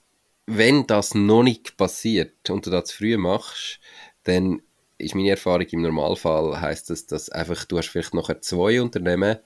wenn 0.46 0.86
das 0.86 1.14
noch 1.14 1.42
nicht 1.42 1.76
passiert 1.76 2.50
und 2.50 2.66
du 2.66 2.70
das 2.70 2.86
zu 2.86 2.98
früh 2.98 3.16
machst, 3.16 3.80
dann 4.24 4.62
ist 4.98 5.14
meine 5.14 5.30
Erfahrung 5.30 5.66
im 5.66 5.82
Normalfall 5.82 6.60
heißt 6.60 6.90
das, 6.90 7.06
dass 7.06 7.30
einfach 7.30 7.64
du 7.64 7.78
hast 7.78 7.88
vielleicht 7.88 8.14
nachher 8.14 8.40
zwei 8.40 8.80
Unternehmen 8.80 9.38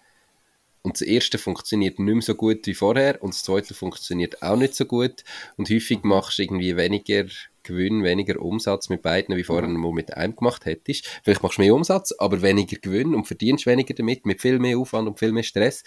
und 0.84 0.94
das 0.94 1.02
erste 1.02 1.38
funktioniert 1.38 1.98
nicht 1.98 2.14
mehr 2.14 2.22
so 2.22 2.36
gut 2.36 2.64
wie 2.66 2.74
vorher 2.74 3.20
und 3.20 3.34
das 3.34 3.42
zweite 3.42 3.74
funktioniert 3.74 4.40
auch 4.42 4.56
nicht 4.56 4.76
so 4.76 4.84
gut 4.84 5.24
und 5.56 5.68
häufig 5.68 6.04
machst 6.04 6.38
du 6.38 6.42
irgendwie 6.42 6.76
weniger 6.76 7.24
Gewinn, 7.64 8.04
weniger 8.04 8.40
Umsatz 8.40 8.88
mit 8.88 9.02
beiden, 9.02 9.36
wie 9.36 9.42
vorher 9.42 9.68
nur 9.68 9.92
mit 9.92 10.16
einem 10.16 10.36
gemacht 10.36 10.66
hättest. 10.66 11.08
Vielleicht 11.24 11.42
machst 11.42 11.58
du 11.58 11.62
mehr 11.62 11.74
Umsatz, 11.74 12.12
aber 12.18 12.42
weniger 12.42 12.76
Gewinn 12.76 13.14
und 13.14 13.26
verdienst 13.26 13.66
weniger 13.66 13.94
damit, 13.94 14.26
mit 14.26 14.40
viel 14.40 14.60
mehr 14.60 14.78
Aufwand 14.78 15.08
und 15.08 15.18
viel 15.18 15.32
mehr 15.32 15.42
Stress. 15.42 15.82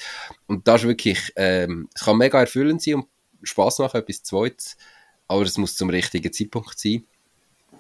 Und 0.48 0.68
das 0.68 0.82
ist 0.82 0.88
wirklich, 0.88 1.32
ähm, 1.36 1.88
es 1.94 2.04
kann 2.04 2.18
mega 2.18 2.40
erfüllend 2.40 2.82
sein 2.82 2.96
und 2.96 3.06
Spaß 3.44 3.80
machen, 3.80 4.02
etwas 4.02 4.24
Zweites 4.24 4.76
aber 5.28 5.44
es 5.44 5.58
muss 5.58 5.76
zum 5.76 5.90
richtigen 5.90 6.32
Zeitpunkt 6.32 6.80
sein. 6.80 7.04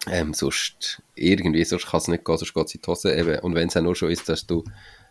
Ähm, 0.09 0.33
sonst 0.33 1.01
irgendwie, 1.15 1.63
sonst 1.63 1.87
kann 1.87 1.99
es 1.99 2.07
nicht 2.07 2.25
gehen, 2.25 2.37
sonst 2.37 2.53
geht 2.53 2.65
es 2.65 2.75
in 2.75 2.81
die 2.81 2.87
Hose. 2.87 3.15
Eben. 3.15 3.39
Und 3.39 3.55
wenn 3.55 3.67
es 3.67 3.77
auch 3.77 3.81
nur 3.81 3.95
schon 3.95 4.11
ist, 4.11 4.29
dass 4.29 4.45
du, 4.45 4.63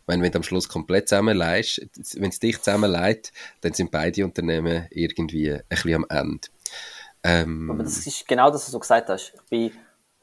wenn, 0.07 0.23
wenn 0.23 0.33
du 0.33 0.39
am 0.39 0.43
Schluss 0.43 0.69
komplett 0.69 1.09
zusammenleihst, 1.09 1.87
wenn 2.17 2.31
es 2.31 2.39
dich 2.39 2.59
zusammenleiht, 2.59 3.33
dann 3.61 3.73
sind 3.73 3.91
beide 3.91 4.25
Unternehmen 4.25 4.87
irgendwie 4.91 5.53
ein 5.53 5.63
bisschen 5.69 5.95
am 5.95 6.07
Ende. 6.09 6.49
Ähm, 7.23 7.71
Aber 7.71 7.83
das 7.83 8.07
ist 8.07 8.27
genau 8.27 8.51
das, 8.51 8.65
was 8.65 8.73
du 8.73 8.79
gesagt 8.79 9.09
hast. 9.09 9.33
Bin 9.51 9.73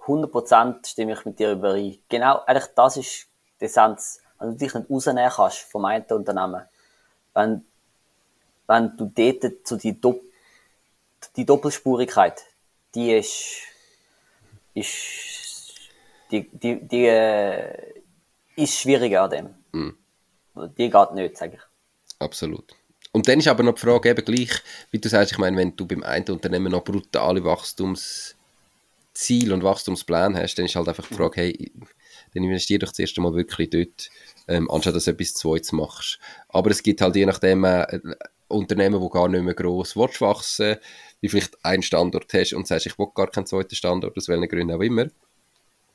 100% 0.06 0.88
stimme 0.88 1.14
ich 1.14 1.26
mit 1.26 1.40
dir 1.40 1.52
überein. 1.52 1.98
Genau, 2.10 2.42
eigentlich 2.46 2.68
das 2.76 2.98
ist 2.98 3.28
die 3.60 3.66
Essenz. 3.66 4.22
Wenn 4.40 4.52
du 4.52 4.58
dich 4.58 4.74
nicht 4.74 4.90
rausnehmen 4.90 5.30
kannst 5.30 5.60
vom 5.60 5.86
einen 5.86 6.06
Unternehmen, 6.06 6.64
wenn, 7.34 7.66
wenn 8.68 8.98
du 8.98 9.12
dort 9.14 9.68
zu 9.68 9.78
die 9.78 10.00
Doppel 10.00 10.30
die 11.36 11.46
Doppelspurigkeit, 11.46 12.44
die 12.94 13.14
ist, 13.14 13.62
ist 14.74 15.90
die, 16.32 16.50
die, 16.50 16.88
die 16.88 17.06
äh, 17.06 18.02
ist 18.56 18.80
schwieriger 18.80 19.24
an 19.24 19.30
dem. 19.30 19.63
Mhm. 19.74 19.98
Die 20.78 20.90
geht 20.90 21.12
nicht, 21.14 21.38
sage 21.38 21.58
ich. 21.58 21.62
Absolut. 22.20 22.74
Und 23.12 23.28
dann 23.28 23.40
ist 23.40 23.48
aber 23.48 23.64
noch 23.64 23.76
die 23.76 23.82
Frage 23.82 24.10
eben 24.10 24.26
gleich, 24.26 24.50
wie 24.92 25.00
du 25.00 25.10
sagst, 25.10 25.34
ich 25.34 25.38
meine, 25.38 25.58
wenn 25.58 25.76
du 25.76 25.86
beim 25.86 26.02
einen 26.04 26.26
Unternehmen 26.30 26.72
noch 26.72 26.84
brutale 26.84 27.44
Wachstumsziele 27.44 29.54
und 29.54 29.64
Wachstumspläne 29.64 30.42
hast, 30.42 30.56
dann 30.56 30.66
ist 30.66 30.76
halt 30.76 30.88
einfach 30.88 31.08
die 31.08 31.14
Frage, 31.14 31.42
hey, 31.42 31.72
dann 32.34 32.44
investier 32.44 32.80
doch 32.80 32.92
zuerst 32.92 33.16
einmal 33.18 33.36
wirklich 33.36 33.70
dort, 33.70 34.10
ähm, 34.48 34.70
anstatt 34.72 34.96
dass 34.96 35.06
du 35.06 35.12
etwas 35.12 35.36
Zweites 35.36 35.72
machst. 35.74 36.18
Aber 36.50 36.72
es 36.72 36.82
gibt 36.82 37.02
halt 37.02 37.16
je 37.16 37.26
nachdem 37.26 37.64
äh, 37.66 38.00
Unternehmen, 38.48 39.02
die 39.02 39.10
gar 39.10 39.28
nicht 39.28 39.44
mehr 39.44 39.54
gross 39.54 39.96
wachsen 39.96 40.78
wie 41.22 41.30
vielleicht 41.30 41.64
einen 41.64 41.84
Standort 41.84 42.34
hast 42.34 42.54
und 42.54 42.68
sagst, 42.68 42.86
ich 42.86 43.00
will 43.00 43.08
gar 43.16 43.32
keinen 43.32 43.46
zweiten 43.46 43.76
Standort, 43.76 44.18
aus 44.18 44.28
welchen 44.28 44.50
Gründen 44.50 44.76
auch 44.76 44.82
immer. 44.82 45.08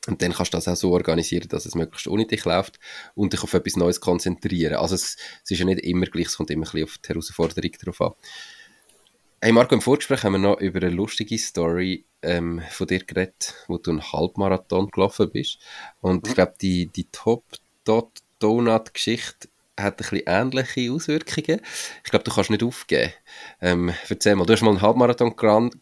Und 0.07 0.21
dann 0.21 0.33
kannst 0.33 0.53
du 0.53 0.57
das 0.57 0.67
auch 0.67 0.75
so 0.75 0.91
organisieren, 0.91 1.47
dass 1.49 1.65
es 1.65 1.73
möglichst 1.75 2.07
ohne 2.07 2.25
dich 2.25 2.45
läuft 2.45 2.79
und 3.15 3.33
dich 3.33 3.43
auf 3.43 3.53
etwas 3.53 3.75
Neues 3.75 3.99
konzentrieren. 3.99 4.75
Also 4.75 4.95
es, 4.95 5.17
es 5.43 5.51
ist 5.51 5.59
ja 5.59 5.65
nicht 5.65 5.81
immer 5.81 6.05
gleich, 6.05 6.27
es 6.27 6.37
kommt 6.37 6.51
immer 6.51 6.65
ein 6.65 6.71
bisschen 6.71 6.85
auf 6.85 6.97
die 6.99 7.09
Herausforderung 7.09 7.71
drauf 7.71 7.99
an. 8.01 8.13
Hey 9.41 9.51
Marco, 9.51 9.75
im 9.75 9.81
Vorgespräch 9.81 10.23
haben 10.23 10.31
wir 10.33 10.39
noch 10.39 10.59
über 10.59 10.81
eine 10.81 10.89
lustige 10.89 11.37
Story 11.37 12.05
ähm, 12.21 12.61
von 12.69 12.87
dir 12.87 12.99
geredet, 12.99 13.55
wo 13.67 13.77
du 13.77 13.91
einen 13.91 14.11
Halbmarathon 14.11 14.89
gelaufen 14.89 15.29
bist. 15.31 15.59
Und 16.01 16.27
ich 16.27 16.33
glaube, 16.33 16.55
die, 16.61 16.87
die 16.87 17.07
Top-Donut-Geschichte 17.11 19.47
hat 19.79 19.93
ein 19.93 19.97
bisschen 19.97 20.23
ähnliche 20.25 20.91
Auswirkungen. 20.91 21.61
Ich 22.03 22.11
glaube, 22.11 22.25
du 22.25 22.31
kannst 22.31 22.49
nicht 22.49 22.63
aufgeben. 22.63 23.13
Ähm, 23.61 23.93
erzähl 24.09 24.35
mal, 24.35 24.45
du 24.45 24.51
hast 24.51 24.61
mal 24.61 24.71
einen 24.71 24.81
Halbmarathon 24.81 25.33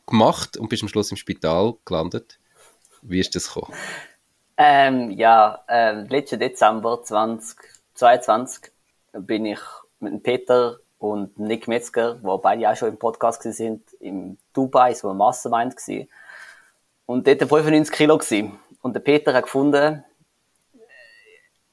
gemacht 0.06 0.56
und 0.58 0.70
bist 0.70 0.84
am 0.84 0.90
Schluss 0.90 1.10
im 1.12 1.18
Spital 1.18 1.74
gelandet. 1.84 2.40
Wie 3.02 3.20
ist 3.20 3.36
das 3.36 3.52
gekommen? 3.54 3.76
Ähm, 4.60 5.12
ja, 5.12 5.64
ähm, 5.70 6.08
letzten 6.08 6.40
Dezember 6.40 7.04
2022 7.04 8.72
bin 9.14 9.46
ich 9.46 9.60
mit 10.00 10.24
Peter 10.24 10.78
und 10.98 11.38
Nick 11.38 11.68
Metzger, 11.68 12.16
die 12.16 12.38
beide 12.42 12.68
auch 12.68 12.76
schon 12.76 12.90
im 12.90 12.98
Podcast 12.98 13.44
sind, 13.44 13.94
in 14.00 14.40
Dubai, 14.54 14.96
so 14.96 15.12
ein 15.12 15.18
Mastermind 15.18 15.78
gewesen. 15.78 16.10
Und 17.06 17.28
dort 17.28 17.40
95 17.40 17.96
Kilo 17.96 18.18
gewesen. 18.18 18.60
Und 18.82 18.94
der 18.94 19.00
Peter 19.02 19.32
hat 19.32 19.44
gefunden, 19.44 20.04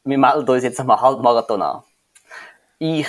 wir 0.04 0.18
melden 0.18 0.48
uns 0.48 0.62
jetzt 0.62 0.78
einmal 0.78 1.00
Halbmarathon 1.00 1.62
an. 1.62 1.82
Ich 2.78 3.08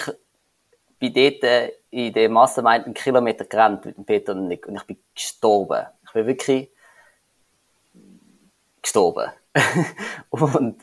bin 0.99 1.13
dort 1.13 1.73
in 1.91 2.13
dem 2.13 2.31
Mastermind 2.31 2.85
einen 2.85 2.93
Kilometer 2.93 3.43
gerannt 3.43 3.83
mit 3.83 3.97
dem 3.97 4.05
Peter 4.05 4.31
und 4.31 4.47
Nick 4.47 4.67
und 4.67 4.77
ich 4.77 4.83
bin 4.83 4.97
gestorben. 5.13 5.85
Ich 6.05 6.13
bin 6.13 6.27
wirklich 6.27 6.69
gestorben. 8.81 9.31
und 10.29 10.81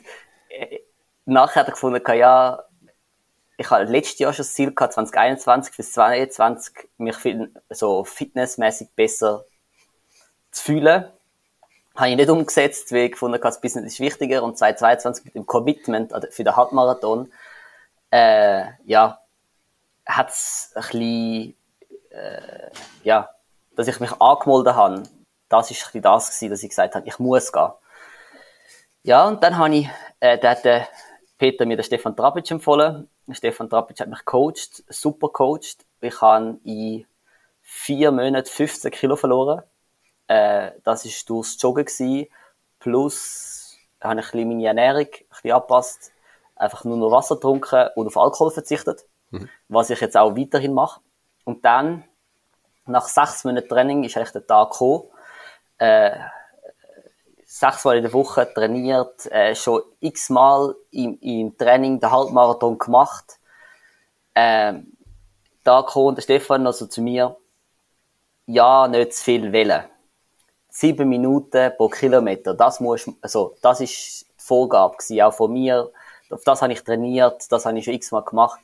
äh, 0.49 0.79
nachher 1.25 1.61
hat 1.61 1.67
er 1.67 1.73
gefunden, 1.73 2.01
ja, 2.15 2.63
ich 3.57 3.69
habe 3.69 3.83
letztes 3.83 4.19
Jahr 4.19 4.33
schon 4.33 4.43
das 4.43 4.53
Ziel 4.53 4.73
gehabt, 4.73 4.93
2021 4.93 5.77
bis 5.77 5.91
2022 5.93 6.89
mich 6.97 7.15
so 7.69 8.03
fitnessmäßig 8.03 8.89
besser 8.95 9.45
zu 10.51 10.63
fühlen. 10.63 11.05
Habe 11.95 12.09
ich 12.09 12.15
nicht 12.15 12.29
umgesetzt, 12.29 12.91
weil 12.91 13.05
ich 13.05 13.11
gefunden 13.11 13.35
habe, 13.35 13.43
das 13.43 13.61
Business 13.61 13.93
ist 13.93 13.99
wichtiger 13.99 14.43
und 14.43 14.57
2022 14.57 15.25
mit 15.25 15.35
dem 15.35 15.45
Commitment 15.45 16.11
für 16.31 16.43
den 16.43 16.55
Halbmarathon, 16.55 17.31
äh, 18.09 18.65
ja, 18.85 19.19
hat 20.05 20.29
es 20.29 20.71
ein 20.75 20.81
bisschen, 20.81 21.55
äh, 22.09 22.69
ja, 23.03 23.29
dass 23.75 23.87
ich 23.87 23.99
mich 23.99 24.11
angemeldet 24.19 24.73
habe. 24.73 25.03
Das 25.49 25.69
ist 25.69 25.81
ein 25.81 25.85
bisschen 25.85 26.01
das 26.01 26.27
gewesen, 26.27 26.49
dass 26.49 26.63
ich 26.63 26.69
gesagt 26.69 26.95
habe, 26.95 27.07
ich 27.07 27.19
muss 27.19 27.51
gehen. 27.51 27.71
Ja, 29.03 29.27
und 29.27 29.43
dann 29.43 29.57
habe 29.57 29.75
ich, 29.75 29.89
äh, 30.21 30.37
da 30.37 30.51
hat 30.51 30.63
der 30.63 30.87
Peter 31.37 31.65
mir 31.65 31.75
den 31.75 31.83
Stefan 31.83 32.15
Trapic 32.15 32.49
empfohlen. 32.51 33.09
Stefan 33.31 33.69
Trapic 33.69 33.99
hat 33.99 34.09
mich 34.09 34.19
gecoacht, 34.19 34.83
super 34.87 35.27
gecoacht. 35.27 35.85
Ich 35.99 36.21
habe 36.21 36.57
in 36.63 37.05
vier 37.61 38.11
Monaten 38.11 38.47
15 38.47 38.91
Kilo 38.91 39.17
verloren. 39.17 39.63
Äh, 40.27 40.71
das 40.83 41.05
war 41.05 41.11
durchs 41.27 41.61
Joggen 41.61 41.85
gewesen. 41.85 42.27
Plus 42.79 43.77
habe 44.01 44.21
ich 44.21 44.27
ein 44.27 44.31
bisschen 44.31 44.47
meine 44.49 44.67
Ernährung 44.67 45.07
ein 45.07 45.25
bisschen 45.29 45.51
angepasst. 45.51 46.11
Einfach 46.55 46.85
nur 46.85 46.97
noch 46.97 47.11
Wasser 47.11 47.35
getrunken 47.35 47.89
und 47.95 48.07
auf 48.07 48.17
Alkohol 48.17 48.51
verzichtet. 48.51 49.05
Mhm. 49.31 49.49
Was 49.67 49.89
ich 49.89 49.99
jetzt 49.99 50.15
auch 50.15 50.37
weiterhin 50.37 50.73
mache. 50.73 51.01
Und 51.43 51.65
dann, 51.65 52.05
nach 52.85 53.07
sechs 53.07 53.43
Monaten 53.43 53.67
Training, 53.67 54.03
ist 54.05 54.15
eigentlich 54.15 54.31
der 54.31 54.47
Tag 54.47 54.71
gekommen. 54.71 55.03
Äh, 55.77 56.11
sechsmal 57.53 57.97
in 57.97 58.03
der 58.03 58.13
Woche 58.13 58.51
trainiert, 58.51 59.27
äh, 59.31 59.53
schon 59.53 59.83
x-mal 59.99 60.75
im, 60.89 61.19
im 61.21 61.55
Training 61.55 61.99
den 61.99 62.09
Halbmarathon 62.09 62.79
gemacht. 62.79 63.37
Ähm, 64.33 64.97
da 65.63 65.83
kommt 65.83 66.17
der 66.17 66.23
Stefan 66.23 66.65
also 66.65 66.87
zu 66.87 67.01
mir, 67.03 67.37
ja, 68.47 68.87
nicht 68.87 69.13
zu 69.13 69.23
viel 69.23 69.51
wählen. 69.51 69.83
Sieben 70.69 71.07
Minuten 71.07 71.71
pro 71.77 71.89
Kilometer, 71.89 72.55
das 72.55 72.79
muss, 72.79 73.07
also, 73.21 73.55
das 73.61 73.81
ist 73.81 74.25
die 74.39 74.43
Vorgabe 74.43 74.97
gewesen, 74.97 75.21
auch 75.21 75.33
von 75.35 75.53
mir. 75.53 75.91
Auf 76.31 76.43
das 76.43 76.63
habe 76.63 76.73
ich 76.73 76.83
trainiert, 76.83 77.51
das 77.51 77.67
habe 77.67 77.77
ich 77.77 77.85
schon 77.85 77.93
x-mal 77.93 78.23
gemacht. 78.23 78.59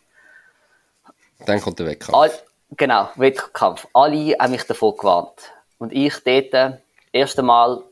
Dann 1.46 1.62
kommt 1.62 1.78
der 1.78 1.86
Wettkampf. 1.86 2.18
All, 2.18 2.32
genau, 2.72 3.10
Wettkampf. 3.18 3.88
Alle 3.94 4.36
haben 4.40 4.52
mich 4.52 4.64
davor 4.64 4.98
gewarnt. 4.98 5.54
Und 5.78 5.94
ich 5.94 6.16
dort, 6.24 6.80
erste 7.14 7.44
Mal 7.44 7.84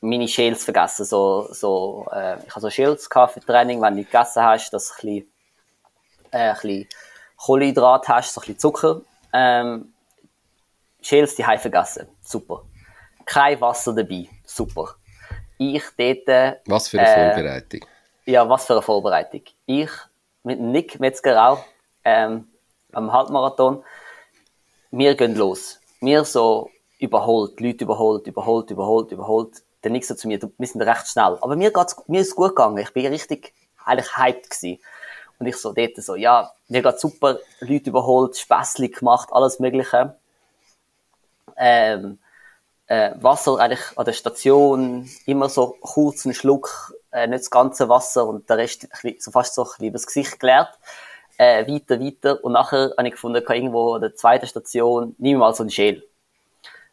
meine 0.00 0.28
Shields 0.28 0.64
vergessen. 0.64 1.04
So, 1.04 1.48
so, 1.52 2.06
äh, 2.12 2.38
ich 2.44 2.50
habe 2.50 2.60
so 2.60 2.70
Shields 2.70 3.08
für 3.08 3.40
Training, 3.40 3.80
wenn 3.80 3.94
du 3.94 4.00
nicht 4.00 4.10
gegessen 4.10 4.42
hast, 4.42 4.70
dass 4.70 4.88
du 4.88 4.94
ein 5.08 5.14
bisschen, 5.14 5.32
äh, 6.30 6.38
ein 6.38 6.54
bisschen 6.54 6.88
Kohlenhydrat 7.36 8.08
hast, 8.08 8.34
so 8.34 8.40
ein 8.40 8.42
bisschen 8.42 8.58
Zucker. 8.58 9.00
Ähm, 9.32 9.92
Shields, 11.02 11.34
die 11.34 11.44
habe 11.44 11.58
vergessen. 11.58 12.08
Super. 12.20 12.62
Kein 13.24 13.60
Wasser 13.60 13.94
dabei. 13.94 14.28
Super. 14.44 14.94
Ich 15.58 15.84
dort... 15.96 16.60
Was 16.66 16.88
für 16.88 17.00
eine 17.00 17.08
äh, 17.08 17.34
Vorbereitung. 17.34 17.80
Ja, 18.26 18.48
was 18.48 18.66
für 18.66 18.74
eine 18.74 18.82
Vorbereitung. 18.82 19.42
Ich 19.66 19.90
mit 20.42 20.60
Nick 20.60 21.00
Metzgerau 21.00 21.62
ähm, 22.04 22.48
am 22.92 23.12
Halbmarathon, 23.12 23.84
wir 24.90 25.14
gehen 25.14 25.34
los. 25.34 25.78
Wir 26.00 26.24
so 26.24 26.70
überholt, 26.98 27.60
Leute 27.60 27.84
überholt, 27.84 28.26
überholt, 28.26 28.70
überholt, 28.70 29.12
überholt 29.12 29.62
der 29.84 30.02
so 30.02 30.14
zu 30.14 30.28
mir, 30.28 30.40
wir 30.40 30.66
sind 30.66 30.82
recht 30.82 31.08
schnell. 31.08 31.38
Aber 31.40 31.56
mir 31.56 31.72
geht's, 31.72 31.96
mir 32.06 32.20
ist 32.20 32.34
gut 32.34 32.50
gegangen. 32.50 32.78
Ich 32.78 32.92
bin 32.92 33.06
richtig, 33.06 33.52
eigentlich 33.84 34.16
hyped 34.16 34.50
gewesen. 34.50 34.80
Und 35.38 35.46
ich 35.46 35.56
so 35.56 35.72
dort 35.72 35.96
so, 35.96 36.16
ja, 36.16 36.52
mir 36.68 36.82
geht's 36.82 37.00
super, 37.00 37.38
Leute 37.60 37.90
überholt, 37.90 38.36
Späßli 38.36 38.88
gemacht, 38.88 39.28
alles 39.32 39.60
Mögliche. 39.60 40.16
Ähm, 41.56 42.18
äh, 42.88 43.12
Wasser 43.20 43.58
eigentlich 43.58 43.80
an 43.96 44.04
der 44.04 44.12
Station, 44.12 45.08
immer 45.26 45.48
so 45.48 45.76
kurz 45.80 46.24
einen 46.24 46.34
Schluck, 46.34 46.94
äh, 47.12 47.26
nicht 47.26 47.40
das 47.40 47.50
ganze 47.50 47.88
Wasser 47.88 48.26
und 48.26 48.48
der 48.50 48.58
Rest 48.58 48.88
so 49.18 49.30
fast 49.30 49.54
so 49.54 49.62
ein 49.62 49.68
bisschen 49.68 49.92
das 49.92 50.06
Gesicht 50.06 50.40
geleert. 50.40 50.78
Äh, 51.36 51.72
weiter, 51.72 52.00
weiter. 52.00 52.42
Und 52.42 52.52
nachher 52.52 52.92
habe 52.96 53.06
ich 53.06 53.14
gefunden, 53.14 53.44
irgendwo 53.48 53.94
an 53.94 54.00
der 54.00 54.16
zweiten 54.16 54.46
Station, 54.46 55.14
nimm 55.18 55.38
mal 55.38 55.54
so 55.54 55.62
einen 55.62 55.70
Schäl. 55.70 56.02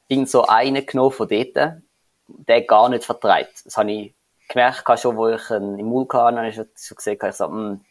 Irgend 0.08 0.30
so 0.30 0.46
einen 0.46 0.86
genommen 0.86 1.12
von 1.12 1.28
dort 1.28 1.82
der 2.28 2.62
gar 2.62 2.90
nicht 2.90 3.06
vertreibt. 3.06 3.66
Das 3.66 3.78
habe 3.78 3.92
ich 3.92 4.14
gemerkt, 4.48 5.00
schon, 5.00 5.16
wo 5.16 5.30
ich 5.30 5.50
ihn 5.50 5.80
im 5.80 5.88
Mund 5.88 6.12
hatte, 6.14 6.38
habe 6.38 6.48
ich 6.50 6.56
schon 6.56 6.96
gesehen, 6.96 7.20
ich 7.22 7.36
so, 7.36 7.46
hm, 7.46 7.84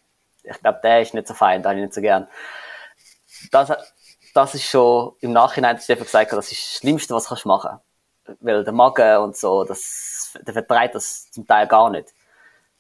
ich 0.43 0.61
glaube, 0.61 0.81
der 0.83 1.03
ist 1.03 1.15
nicht 1.15 1.27
so 1.27 1.35
fein, 1.35 1.63
den 1.63 1.69
habe 1.69 1.79
ich 1.79 1.85
nicht 1.85 1.95
so 1.95 2.01
gern. 2.01 2.29
Das, 3.51 3.73
das 4.35 4.55
ist 4.55 4.65
schon 4.65 5.15
im 5.21 5.33
Nachhinein, 5.33 5.77
dass 5.77 5.85
Stefan 5.85 6.05
gesagt 6.05 6.33
das 6.33 6.53
ist 6.53 6.61
das 6.61 6.79
Schlimmste, 6.79 7.15
was 7.15 7.29
du 7.29 7.49
machen 7.49 7.81
kannst. 8.27 8.43
Weil 8.43 8.65
der 8.65 8.73
Magen 8.73 9.19
und 9.19 9.37
so, 9.37 9.65
das, 9.65 10.37
der 10.41 10.55
vertreibt 10.55 10.95
das 10.95 11.31
zum 11.31 11.47
Teil 11.47 11.67
gar 11.67 11.91
nicht. 11.91 12.15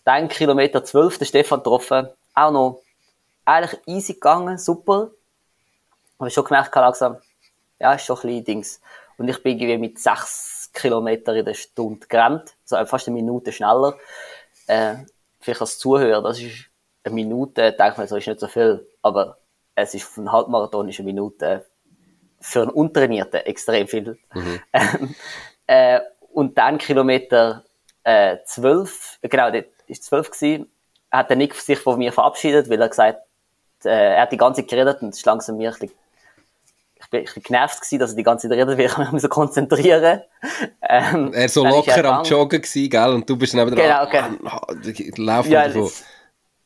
Dann 0.05 0.29
Kilometer 0.29 0.85
12, 0.85 1.19
der 1.19 1.25
Stefan 1.25 1.61
getroffen, 1.61 2.09
auch 2.35 2.51
noch 2.51 2.83
eigentlich 3.45 3.81
easy 3.87 4.15
gegangen, 4.15 4.59
super. 4.59 5.11
Aber 6.19 6.31
schon 6.31 6.45
gemerkt, 6.45 6.75
langsam, 6.75 7.19
ja, 7.79 7.95
ist 7.95 8.05
schon 8.05 8.17
ein 8.17 8.23
bisschen 8.23 8.45
Dings. 8.45 8.81
Und 9.17 9.29
ich 9.29 9.43
bin 9.43 9.59
irgendwie 9.59 9.79
mit 9.79 9.99
sechs 9.99 10.64
Kilometer 10.75 11.35
in 11.35 11.45
der 11.45 11.55
Stunde 11.55 12.07
gerannt, 12.07 12.57
also 12.71 12.85
fast 12.87 13.09
eine 13.09 13.15
Minute 13.17 13.53
schneller. 13.53 13.97
Äh, 14.67 14.97
vielleicht 15.41 15.61
als 15.61 15.79
Zuhörer, 15.79 16.23
das 16.23 16.41
ist 16.41 16.67
eine 17.05 17.15
Minute, 17.15 17.73
denkt 17.73 17.99
man, 17.99 18.07
so 18.07 18.17
ist 18.17 18.27
nicht 18.27 18.41
so 18.41 18.49
viel, 18.49 18.87
aber 19.03 19.39
es 19.75 19.95
ist 19.95 20.05
für 20.05 20.21
einen 20.21 20.33
Halbmarathon 20.33 20.89
ist 20.89 20.99
eine 20.99 21.07
Minute 21.07 21.67
für 22.41 22.63
einen 22.63 22.71
Untrainierten 22.71 23.41
extrem 23.41 23.89
viel. 23.89 24.19
Mhm. 24.35 24.61
Ähm, 24.75 25.15
äh, 25.67 26.01
und 26.33 26.59
dann 26.59 26.77
Kilometer 26.77 27.65
äh, 28.03 28.37
12, 28.45 29.21
genau, 29.23 29.51
das 29.51 29.65
war 29.89 30.01
12 30.01 30.31
gewesen, 30.31 30.73
hat 31.11 31.31
der 31.31 31.37
Nick 31.37 31.55
sich 31.55 31.79
von 31.79 31.97
mir 31.97 32.13
verabschiedet, 32.13 32.69
weil 32.69 32.83
er 32.83 32.89
gesagt, 32.89 33.21
äh, 33.85 34.17
er 34.17 34.23
hat 34.23 34.33
die 34.33 34.37
ganze 34.37 34.61
Zeit 34.61 34.71
geredet 34.71 35.01
und 35.01 35.11
es 35.11 35.19
ist 35.19 35.27
langsam 35.27 35.57
mir 35.57 35.73
ein 35.73 35.79
bisschen 35.79 35.97
ich 37.19 37.29
ich 37.29 37.35
bin 37.35 37.43
genervt 37.43 37.81
gewesen, 37.81 37.99
dass 37.99 38.11
er 38.11 38.17
die 38.17 38.23
ganze 38.23 38.49
Zeit 38.49 38.59
redet, 38.59 38.79
weil 38.79 38.87
ich 38.87 39.13
mich 39.13 39.23
so 39.23 39.29
konzentrieren 39.29 40.23
ähm, 40.83 41.33
Er 41.33 41.49
so 41.49 41.65
locker 41.65 42.05
am 42.05 42.25
Joggen 42.25 42.61
gewesen, 42.61 42.91
gell? 42.91 43.11
Und 43.11 43.29
du 43.29 43.37
bist 43.37 43.55
neben 43.55 43.75
genau, 43.75 44.07
dran. 44.07 44.39
Genau, 44.39 44.61
Lauf 45.17 45.47
ja, 45.47 45.69
davon. 45.69 45.91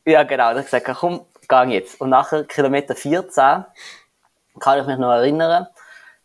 ja, 0.04 0.22
genau. 0.22 0.36
Dann 0.36 0.48
habe 0.48 0.60
ich 0.60 0.66
gesagt, 0.66 0.98
komm, 0.98 1.20
geh 1.48 1.74
jetzt. 1.74 2.00
Und 2.00 2.10
nachher, 2.10 2.44
Kilometer 2.44 2.94
14, 2.94 3.64
kann 4.60 4.80
ich 4.80 4.86
mich 4.86 4.98
noch 4.98 5.12
erinnern, 5.12 5.66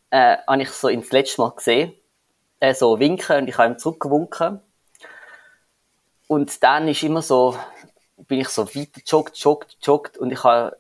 äh, 0.10 0.38
habe 0.48 0.62
ich 0.62 0.70
so 0.70 0.88
ins 0.88 1.12
letzte 1.12 1.42
Mal 1.42 1.52
gesehen, 1.52 1.94
äh, 2.60 2.74
so 2.74 3.00
winken 3.00 3.38
und 3.38 3.48
ich 3.48 3.58
habe 3.58 3.74
ihm 3.74 3.78
zurückgewunken. 3.78 4.60
Und 6.28 6.64
dann 6.64 6.88
ist 6.88 7.04
immer 7.04 7.22
so, 7.22 7.58
bin 8.28 8.40
ich 8.40 8.50
so 8.50 8.68
weiter 8.68 9.02
joggt, 9.06 9.38
joggt, 9.38 9.78
joggt 9.82 10.18
und 10.18 10.32
ich 10.32 10.44
habe 10.44 10.78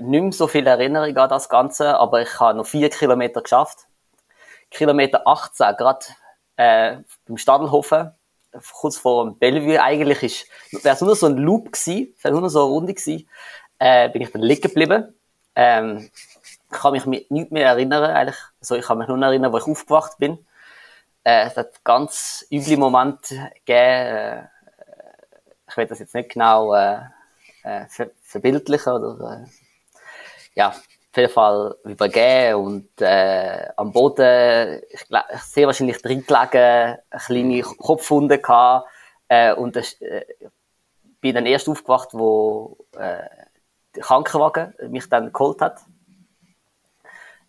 nicht 0.00 0.22
mehr 0.22 0.32
so 0.32 0.46
viel 0.46 0.66
Erinnerung 0.66 1.16
an 1.16 1.28
das 1.28 1.48
Ganze, 1.48 1.98
aber 1.98 2.22
ich 2.22 2.40
habe 2.40 2.58
noch 2.58 2.66
vier 2.66 2.90
Kilometer 2.90 3.42
geschafft. 3.42 3.86
Kilometer 4.70 5.26
18, 5.26 5.76
gerade 5.76 6.06
äh, 6.56 6.96
beim 7.26 7.36
Stadelhofen, 7.36 8.12
kurz 8.72 8.98
vor 8.98 9.24
dem 9.24 9.38
Bellevue. 9.38 9.82
Eigentlich 9.82 10.22
ist, 10.22 10.84
wäre 10.84 10.94
es 10.94 11.00
nur 11.00 11.16
so 11.16 11.26
ein 11.26 11.36
Loop 11.36 11.72
gewesen, 11.72 12.14
wäre 12.22 12.34
nur 12.34 12.50
so 12.50 12.60
eine 12.60 12.68
Runde 12.68 12.94
gewesen, 12.94 13.28
äh, 13.78 14.08
bin 14.08 14.22
ich 14.22 14.30
dann 14.32 14.42
liegen 14.42 14.62
geblieben. 14.62 15.14
Ähm, 15.54 16.10
ich 16.72 16.78
kann 16.78 16.92
mich 16.92 17.06
nicht 17.06 17.50
mehr 17.50 17.66
erinnern, 17.66 18.04
eigentlich. 18.04 18.38
Also 18.60 18.76
ich 18.76 18.84
kann 18.84 18.98
mich 18.98 19.08
nur 19.08 19.20
erinnern, 19.20 19.52
wo 19.52 19.58
ich 19.58 19.66
aufgewacht 19.66 20.18
bin. 20.18 20.38
Äh, 21.24 21.46
es 21.46 21.56
hat 21.56 21.82
ganz 21.84 22.46
üble 22.50 22.76
Momente 22.76 23.50
gegeben. 23.64 23.68
Äh, 23.76 24.42
ich 25.68 25.76
will 25.76 25.86
das 25.86 25.98
jetzt 25.98 26.14
nicht 26.14 26.30
genau 26.30 26.74
äh, 26.74 27.00
äh, 27.62 27.86
ver 27.88 28.10
verbildlichen 28.22 28.92
oder 28.92 29.44
äh, 29.44 29.46
ja, 30.60 30.68
auf 30.68 31.16
jeden 31.16 31.32
Fall 31.32 31.74
übergeben 31.84 32.54
und 32.54 33.00
äh, 33.00 33.68
am 33.76 33.92
Boden, 33.92 34.82
ich, 34.90 35.06
ich 35.10 35.40
sehr 35.42 35.66
wahrscheinlich 35.66 36.00
drin 36.02 36.24
gelegen, 36.26 36.98
eine 37.10 37.20
kleine 37.26 37.62
Kopfwunde 37.62 38.38
gehabt 38.38 38.88
äh, 39.28 39.54
und 39.54 39.74
das, 39.74 39.94
äh, 40.02 40.24
bin 41.20 41.34
dann 41.34 41.46
erst 41.46 41.68
aufgewacht, 41.68 42.10
wo 42.12 42.76
äh, 42.92 43.24
der 43.94 44.02
Krankenwagen 44.02 44.74
mich 44.88 45.08
dann 45.08 45.32
geholt 45.32 45.60
hat. 45.60 45.80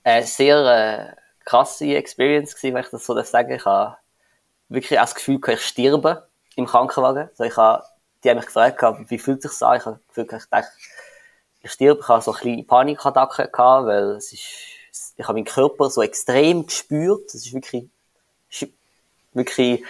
Äh, 0.04 0.24
sehr 0.24 0.58
äh, 0.66 1.16
krasse 1.46 1.86
Experience 1.96 2.56
gewesen, 2.56 2.76
wenn 2.76 2.84
ich 2.84 2.90
das 2.90 3.06
so 3.06 3.22
sagen 3.22 3.52
Ich 3.52 3.66
habe 3.66 3.98
wirklich 4.70 5.00
auch 5.00 5.04
das 5.04 5.16
Gefühl, 5.16 5.40
ich 5.48 5.62
sterbe 5.62 6.28
im 6.56 6.66
Krankenwagen. 6.66 7.30
Also 7.30 7.44
ich 7.44 7.56
habe 7.58 7.84
die 8.24 8.30
haben 8.30 8.38
mich 8.38 8.46
gefragt, 8.46 8.82
wie 9.10 9.18
fühlt 9.18 9.42
sich 9.42 9.52
an? 9.62 9.78
Ich 9.78 9.86
habe 9.86 10.00
wirklich 10.14 10.44
gedacht, 10.44 10.72
ich 10.78 10.88
stirb, 11.64 12.00
ich 12.02 12.08
habe 12.08 12.22
so 12.22 12.34
ein 12.34 12.40
bisschen 12.42 12.68
Panikattacken 12.68 13.52
gehabt, 13.52 13.88
weil 13.88 14.04
es 14.16 14.34
ist, 14.34 14.44
ich 15.18 15.24
habe 15.28 15.34
meinen 15.34 15.46
Körper 15.46 15.90
so 15.90 16.02
extrem 16.02 16.66
gespürt. 16.66 17.28
Es 17.28 17.46
ist 17.46 17.54
wirklich, 17.54 17.88
wirklich 19.34 19.84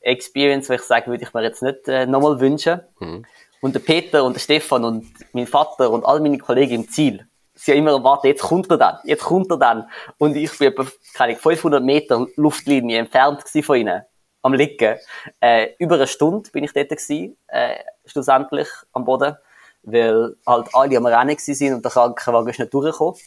Experience, 0.00 0.68
wo 0.68 0.74
ich 0.74 0.82
sagen 0.82 1.10
würde 1.10 1.24
ich 1.24 1.34
mir 1.34 1.42
jetzt 1.42 1.62
nicht 1.62 1.88
äh, 1.88 2.06
nochmal 2.06 2.40
wünschen. 2.40 2.80
Mhm. 2.98 3.24
Und 3.60 3.74
der 3.74 3.80
Peter 3.80 4.24
und 4.24 4.34
der 4.34 4.40
Stefan 4.40 4.84
und 4.84 5.06
mein 5.32 5.46
Vater 5.46 5.90
und 5.90 6.04
all 6.04 6.20
meine 6.20 6.38
Kollegen 6.38 6.76
im 6.76 6.88
Ziel, 6.88 7.26
sie 7.54 7.72
haben 7.72 7.78
immer 7.78 7.92
erwartet, 7.92 8.24
jetzt 8.24 8.42
kommt 8.42 8.70
er 8.70 8.78
dann, 8.78 8.98
jetzt 9.04 9.22
kommt 9.22 9.50
er 9.50 9.58
dann. 9.58 9.90
Und 10.16 10.36
ich 10.36 10.56
bin 10.58 10.68
etwa, 10.68 10.86
keine 11.14 11.36
500 11.36 11.82
Meter 11.82 12.26
Luftlinie 12.36 12.98
entfernt 12.98 13.42
von 13.62 13.76
ihnen, 13.76 14.02
am 14.42 14.54
Liegen. 14.54 14.98
Äh, 15.40 15.74
über 15.78 15.96
eine 15.96 16.06
Stunde 16.06 16.50
bin 16.50 16.64
ich 16.64 16.72
dort 16.72 16.88
gewesen, 16.88 17.36
äh, 17.48 17.76
schlussendlich 18.04 18.68
am 18.92 19.04
Boden, 19.04 19.36
weil 19.82 20.36
halt 20.46 20.68
alle 20.74 20.96
am 20.96 21.06
Rennen 21.06 21.36
sind 21.38 21.74
und 21.74 21.84
der 21.84 21.92
Krankenwagen 21.92 22.48
ist 22.48 22.58
nicht 22.58 22.72
durchgekommen. 22.72 23.20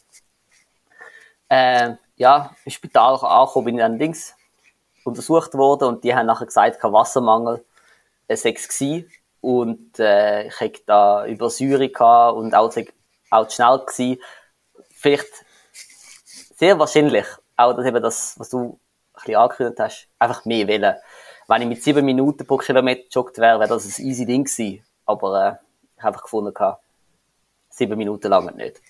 Äh, 1.49 1.95
ja, 2.15 2.55
im 2.65 2.71
Spital 2.71 3.15
angekommen 3.15 3.65
bin 3.65 3.75
ich 3.75 3.81
dann 3.81 3.99
links 3.99 4.35
untersucht 5.03 5.53
worden 5.55 5.89
und 5.89 6.03
die 6.03 6.15
haben 6.15 6.25
nachher 6.25 6.45
gesagt, 6.45 6.79
kein 6.79 6.93
Wassermangel, 6.93 7.63
es 8.27 8.45
war 8.45 9.03
und 9.41 9.99
äh, 9.99 10.47
ich 10.47 10.59
hatte 10.59 10.81
da 10.85 11.25
Übersäuerung 11.25 12.37
und 12.37 12.55
auch, 12.55 12.73
auch 13.29 13.47
zu 13.47 13.55
schnell 13.55 13.79
gewesen. 13.79 14.21
Vielleicht 14.93 15.45
sehr 16.55 16.79
wahrscheinlich 16.79 17.25
auch 17.57 17.73
das, 17.73 17.85
eben 17.85 18.01
das, 18.01 18.39
was 18.39 18.49
du 18.49 18.79
bisschen 19.23 19.39
angekündigt 19.39 19.79
hast, 19.79 20.07
einfach 20.19 20.45
mehr 20.45 20.67
wählen. 20.67 20.95
Wenn 21.47 21.61
ich 21.61 21.67
mit 21.67 21.83
sieben 21.83 22.05
Minuten 22.05 22.45
pro 22.45 22.57
Kilometer 22.57 23.03
joggt 23.11 23.37
wäre, 23.37 23.59
wäre 23.59 23.69
das 23.69 23.99
ein 23.99 24.05
easy 24.05 24.25
Ding 24.25 24.45
gewesen. 24.45 24.83
Aber 25.05 25.45
äh, 25.45 25.55
ich 25.97 26.03
habe 26.03 26.13
einfach 26.13 26.23
gefunden, 26.23 26.53
sieben 27.69 27.97
Minuten 27.97 28.29
lang 28.29 28.55
nicht. 28.55 28.81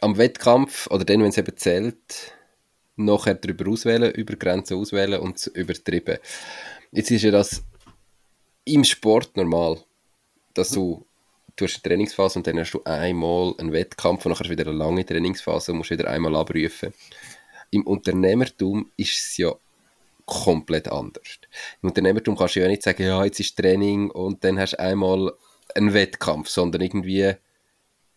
Am 0.00 0.16
Wettkampf, 0.16 0.86
oder 0.90 1.04
dann, 1.04 1.20
wenn 1.22 1.28
es 1.28 1.38
eben 1.38 1.56
zählt, 1.56 2.32
nachher 2.96 3.34
darüber 3.34 3.70
auswählen, 3.70 4.12
über 4.12 4.36
Grenzen 4.36 4.78
auswählen 4.78 5.20
und 5.20 5.46
übertrieben. 5.48 6.18
Jetzt 6.90 7.10
ist 7.10 7.22
ja 7.22 7.30
das 7.30 7.62
im 8.64 8.84
Sport 8.84 9.36
normal, 9.36 9.78
dass 10.54 10.70
du, 10.70 11.06
du 11.56 11.64
hast 11.64 11.76
eine 11.76 11.82
Trainingsphase 11.82 12.38
und 12.38 12.46
dann 12.46 12.58
hast 12.58 12.72
du 12.72 12.82
einmal 12.84 13.54
einen 13.58 13.72
Wettkampf 13.72 14.26
und 14.26 14.32
nachher 14.32 14.50
wieder 14.50 14.66
eine 14.66 14.76
lange 14.76 15.04
Trainingsphase 15.04 15.72
und 15.72 15.78
musst 15.78 15.90
wieder 15.90 16.08
einmal 16.08 16.34
abrufen. 16.36 16.92
Im 17.70 17.86
Unternehmertum 17.86 18.90
ist 18.96 19.16
es 19.16 19.36
ja 19.36 19.54
komplett 20.24 20.88
anders. 20.88 21.38
Im 21.82 21.88
Unternehmertum 21.88 22.36
kannst 22.36 22.56
du 22.56 22.60
ja 22.60 22.68
nicht 22.68 22.82
sagen, 22.82 23.02
ja, 23.02 23.24
jetzt 23.24 23.40
ist 23.40 23.56
Training 23.56 24.10
und 24.10 24.44
dann 24.44 24.58
hast 24.58 24.74
du 24.74 24.80
einmal 24.80 25.32
einen 25.74 25.94
Wettkampf, 25.94 26.48
sondern 26.48 26.82
irgendwie 26.82 27.34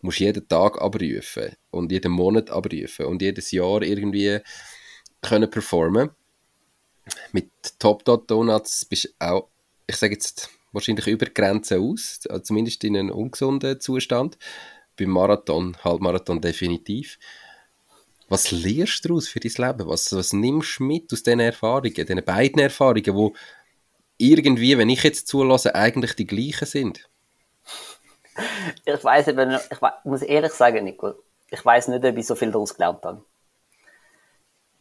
musst 0.01 0.19
du 0.19 0.25
jeden 0.25 0.47
Tag 0.47 0.81
abrufen 0.81 1.55
und 1.69 1.91
jeden 1.91 2.11
Monat 2.11 2.49
abrufen 2.49 3.05
und 3.05 3.21
jedes 3.21 3.51
Jahr 3.51 3.81
irgendwie 3.81 4.39
können 5.21 5.49
performen. 5.49 6.09
Mit 7.31 7.49
Top 7.79 8.03
Dot 8.05 8.29
Donuts 8.29 8.85
bist 8.85 9.05
du 9.05 9.09
auch, 9.19 9.47
ich 9.87 9.95
sage 9.95 10.13
jetzt, 10.13 10.49
wahrscheinlich 10.71 11.07
über 11.07 11.25
Grenzen 11.25 11.81
aus, 11.81 12.19
zumindest 12.43 12.83
in 12.83 12.97
einem 12.97 13.11
ungesunden 13.11 13.79
Zustand. 13.79 14.37
Beim 14.97 15.09
Marathon, 15.09 15.77
Halbmarathon 15.83 16.41
definitiv. 16.41 17.17
Was 18.31 18.49
lernst 18.49 19.03
du 19.03 19.09
daraus 19.09 19.27
für 19.27 19.41
dein 19.41 19.51
Leben? 19.57 19.89
Was, 19.89 20.15
was 20.15 20.31
nimmst 20.31 20.79
du 20.79 20.83
mit 20.83 21.11
aus 21.11 21.21
diesen 21.21 21.41
Erfahrungen, 21.41 21.93
diesen 21.93 22.23
beiden 22.23 22.59
Erfahrungen, 22.59 23.03
die 23.03 23.33
irgendwie, 24.17 24.77
wenn 24.77 24.87
ich 24.87 25.03
jetzt 25.03 25.27
zulasse, 25.27 25.75
eigentlich 25.75 26.15
die 26.15 26.27
gleichen 26.27 26.65
sind? 26.65 27.09
Ich 28.85 29.03
weiß 29.03 29.27
eben, 29.27 29.59
ich 29.69 29.79
muss 30.05 30.21
ehrlich 30.21 30.53
sagen, 30.53 30.85
Nico, 30.85 31.15
ich 31.49 31.65
weiß 31.65 31.89
nicht, 31.89 32.05
ob 32.05 32.17
ich 32.17 32.25
so 32.25 32.35
viel 32.35 32.53
daraus 32.53 32.73
gelernt 32.73 33.03
habe. 33.03 33.25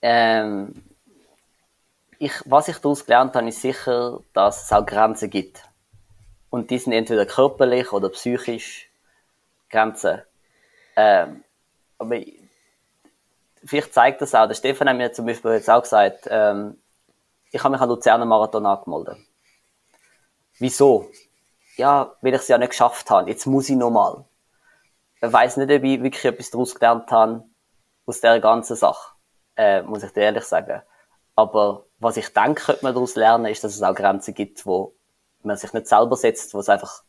Ähm, 0.01 0.85
ich, 2.21 2.33
was 2.45 2.69
ich 2.69 2.77
daraus 2.77 3.05
gelernt 3.05 3.35
habe, 3.35 3.49
ist 3.49 3.63
sicher, 3.63 4.23
dass 4.33 4.67
es 4.67 4.73
auch 4.73 4.87
Grenzen 4.87 5.29
gibt. 5.29 5.65
Und 6.51 6.71
die 6.71 6.79
sind 6.79 6.93
entweder 6.93 7.27
körperlich 7.27 7.93
oder 7.93 8.11
psychisch 8.11 8.89
Grenzen. 9.69 10.23
Ähm, 10.95 11.43
aber 11.99 12.17
vielleicht 13.65 13.95
zeigt 13.95 14.21
das 14.21 14.35
auch. 14.35 14.47
Der 14.47 14.55
Stefan 14.55 14.89
hat 14.89 14.97
mir 14.97 15.13
zum 15.13 15.27
Beispiel 15.27 15.53
jetzt 15.53 15.71
auch 15.71 15.83
gesagt, 15.83 16.27
ähm, 16.31 16.81
ich 17.51 17.63
habe 17.63 17.73
mich 17.73 17.81
an 17.81 17.89
Luzerner 17.89 18.25
Marathon 18.25 18.67
angemeldet. 18.67 19.19
Wieso? 20.59 21.11
Ja, 21.77 22.15
weil 22.21 22.35
ich 22.35 22.41
es 22.41 22.49
ja 22.49 22.59
nicht 22.59 22.71
geschafft 22.71 23.11
habe. 23.11 23.31
Jetzt 23.31 23.47
muss 23.47 23.69
ich 23.69 23.77
nochmal. 23.77 24.25
Ich 25.23 25.33
weiß 25.33 25.57
nicht, 25.57 25.71
ob 25.71 25.85
ich 25.85 26.03
wirklich 26.03 26.25
etwas 26.25 26.51
daraus 26.51 26.75
gelernt 26.75 27.11
habe 27.11 27.45
aus 28.07 28.21
dieser 28.21 28.41
ganzen 28.41 28.77
Sache 28.77 29.15
äh, 29.61 29.83
muss 29.83 30.03
ich 30.03 30.13
dir 30.13 30.23
ehrlich 30.23 30.45
sagen. 30.45 30.83
Aber 31.37 31.87
was 31.99 32.17
ich 32.17 32.29
denke, 32.33 32.63
könnte 32.63 32.83
man 32.83 32.95
daraus 32.95 33.15
lernen, 33.15 33.47
ist, 33.47 33.63
dass 33.63 33.75
es 33.75 33.83
auch 33.83 33.95
Grenzen 33.95 34.35
gibt, 34.35 34.65
wo 34.65 34.95
man 35.43 35.57
sich 35.57 35.73
nicht 35.73 35.87
selber 35.87 36.17
setzt, 36.17 36.55
wo 36.55 36.61
es 36.61 36.69
einfach 36.69 37.03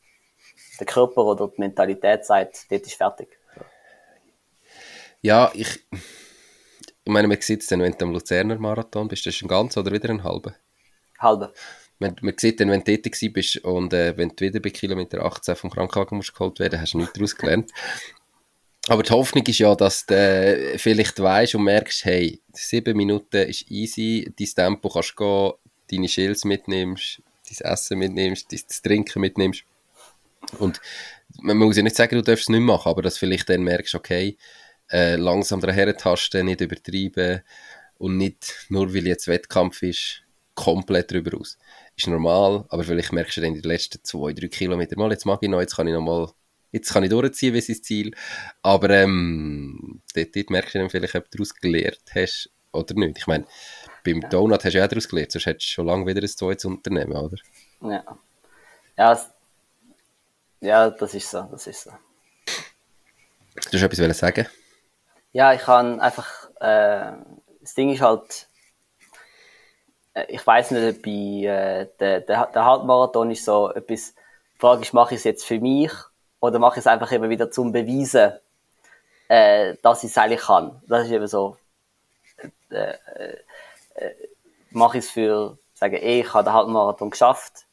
der 0.80 0.86
Körper 0.86 1.24
oder 1.24 1.48
die 1.48 1.62
Mentalität 1.62 2.26
sagt, 2.26 2.70
dort 2.70 2.82
ist 2.82 2.96
fertig. 2.96 3.40
Ja, 5.22 5.52
ich 5.54 5.88
meine, 7.12 7.28
man 7.28 7.40
sieht 7.42 7.62
es 7.62 7.68
dann, 7.68 7.82
wenn 7.82 7.94
du 7.98 8.06
am 8.06 8.14
Luzerner 8.14 8.58
Marathon 8.58 9.08
bist, 9.08 9.26
das 9.26 9.36
ist 9.36 9.42
ein 9.42 9.48
ganz 9.48 9.78
oder 9.78 9.92
wieder 9.92 10.10
ein 10.10 10.24
halber? 10.24 10.56
Halber. 11.20 11.54
Man, 12.00 12.16
man 12.22 12.34
sieht 12.38 12.60
dann, 12.60 12.70
wenn 12.70 12.84
du 12.84 12.86
tätig 12.86 13.34
bist 13.34 13.58
und 13.58 13.94
äh, 13.94 14.18
wenn 14.18 14.30
du 14.30 14.46
wieder 14.46 14.60
bei 14.60 14.72
Kilometer 14.72 15.24
18 15.24 15.56
vom 15.56 15.70
Krankenwagen 15.70 16.18
musst 16.18 16.34
geholt 16.34 16.60
werden, 16.60 16.82
hast 16.82 16.94
du 16.94 16.98
nichts 16.98 17.14
daraus 17.14 17.36
gelernt. 17.36 17.72
Aber 18.88 19.04
die 19.04 19.12
Hoffnung 19.12 19.46
ist 19.46 19.60
ja, 19.60 19.76
dass 19.76 20.08
du 20.08 20.74
vielleicht 20.78 21.20
weißt 21.20 21.54
und 21.54 21.64
merkst, 21.64 22.04
hey, 22.06 22.42
sieben 22.54 22.98
Minuten 22.98 23.48
ist 23.48 23.70
easy, 23.70 24.34
dein 24.36 24.48
Tempo 24.48 24.90
kannst 24.90 25.16
gehen, 25.16 25.52
deine 25.92 26.08
Schills 26.08 26.46
mitnimmst, 26.46 27.22
dein 27.48 27.72
Essen 27.72 28.00
mitnimmst, 28.00 28.52
dein 28.52 28.62
Trinken 28.84 29.22
mitnimmst. 29.22 29.64
Und 30.58 30.82
man 31.40 31.58
muss 31.58 31.78
ja 31.78 31.84
nicht 31.84 31.96
sagen, 31.96 32.16
du 32.16 32.24
darfst 32.24 32.44
es 32.44 32.50
nicht 32.50 32.62
machen, 32.62 32.90
aber 32.90 33.04
dass 33.04 33.20
vielleicht 33.20 33.50
dann 33.50 33.62
merkst, 33.62 33.94
okay, 33.94 34.38
äh, 34.92 35.16
langsam 35.16 35.62
daher 35.62 35.96
tasten, 35.96 36.46
nicht 36.46 36.62
übertreiben 36.62 37.42
und 37.98 38.18
nicht 38.18 38.66
nur 38.70 38.94
weil 38.94 39.08
jetzt 39.08 39.28
Wettkampf 39.28 39.82
ist, 39.84 40.24
komplett 40.56 41.12
drüber 41.12 41.40
aus. 41.40 41.58
Ist 41.96 42.08
normal, 42.08 42.66
aber 42.70 42.84
vielleicht 42.84 43.14
merkst 43.14 43.38
du 43.38 43.42
dann 43.42 43.56
in 43.56 43.62
den 43.62 43.70
letzten 43.70 44.04
zwei, 44.04 44.34
drei 44.34 44.48
Kilometern 44.48 45.00
mal, 45.00 45.12
jetzt 45.12 45.26
mag 45.26 45.40
ich 45.42 45.50
noch, 45.50 45.62
jetzt 45.62 45.76
kann 45.76 45.88
ich 45.88 45.94
noch 45.94 46.02
mal 46.02 46.32
jetzt 46.72 46.94
kann 46.94 47.04
ich 47.04 47.10
durchziehen, 47.10 47.54
wie 47.54 47.62
sein 47.62 47.84
Ziel. 47.84 48.16
Aber 48.62 48.90
ähm, 48.90 50.02
dort, 50.16 50.36
dort 50.36 50.50
merkst 50.50 50.76
du 50.76 50.80
dann 50.80 50.90
vielleicht, 50.90 51.16
ob 51.16 51.30
du 51.30 51.38
daraus 51.38 51.54
gelernt 51.56 52.02
hast 52.16 52.50
oder 52.72 52.94
nicht. 52.96 53.18
Ich 53.18 53.28
meine, 53.28 53.46
beim 54.04 54.22
Donut 54.30 54.64
hast 54.64 54.74
du 54.74 54.78
ja 54.78 54.86
auch 54.86 54.90
daraus 54.90 55.08
gelernt, 55.08 55.32
sonst 55.32 55.46
hättest 55.46 55.68
du 55.68 55.72
schon 55.72 55.88
lange 55.88 56.06
wieder 56.06 56.22
ein 56.22 56.28
zweites 56.28 56.66
Unternehmen, 56.66 57.14
oder? 57.14 57.38
Ja. 57.82 58.18
Ja, 58.98 59.26
ja 60.62 60.90
das 60.90 61.14
ist 61.14 61.30
so, 61.30 61.48
das 61.52 61.68
ist 61.68 61.84
so. 61.84 61.92
Du 63.70 63.78
hast 63.78 63.84
etwas 63.84 64.18
sagen? 64.18 64.48
Ja, 65.34 65.54
ich 65.54 65.62
kann 65.62 66.02
einfach, 66.02 66.50
äh, 66.60 67.14
das 67.62 67.74
Ding 67.76 67.94
ist 67.94 68.02
halt, 68.02 68.50
äh, 70.14 70.26
ich 70.28 70.46
weiß 70.46 70.72
nicht, 70.72 71.08
ich, 71.08 71.44
äh, 71.46 71.88
der, 72.00 72.22
der, 72.22 72.48
der 72.48 72.66
Halbmarathon 72.66 73.32
ist 73.32 73.46
so 73.46 73.72
etwas, 73.72 74.14
die 74.14 74.60
Frage 74.60 74.82
ist, 74.82 74.94
mache 74.94 75.14
ich 75.14 75.20
es 75.20 75.24
jetzt 75.24 75.46
für 75.46 75.60
mich 75.60 75.92
oder 76.42 76.60
mache 76.60 76.80
ich 76.80 76.86
es 76.86 76.88
einfach 76.88 77.12
immer 77.14 77.30
wieder 77.30 77.50
zum 77.50 77.72
Beweisen, 77.72 78.34
äh, 79.30 79.76
dass 79.82 80.04
ich 80.04 80.12
es 80.12 80.18
eigentlich 80.18 80.42
kann. 80.42 80.82
Das 80.88 81.06
ist 81.06 81.12
eben 81.12 81.28
so, 81.28 81.56
äh, 82.70 82.94
äh, 83.16 83.38
äh 83.96 84.16
mache 84.72 84.98
ich 84.98 85.06
es 85.06 85.12
für, 85.12 85.58
sagen, 85.74 85.96
ey, 85.96 86.22
ich 86.22 86.34
habe 86.34 86.44
den 86.44 86.54
Halbmarathon 86.54 87.10
geschafft 87.10 87.66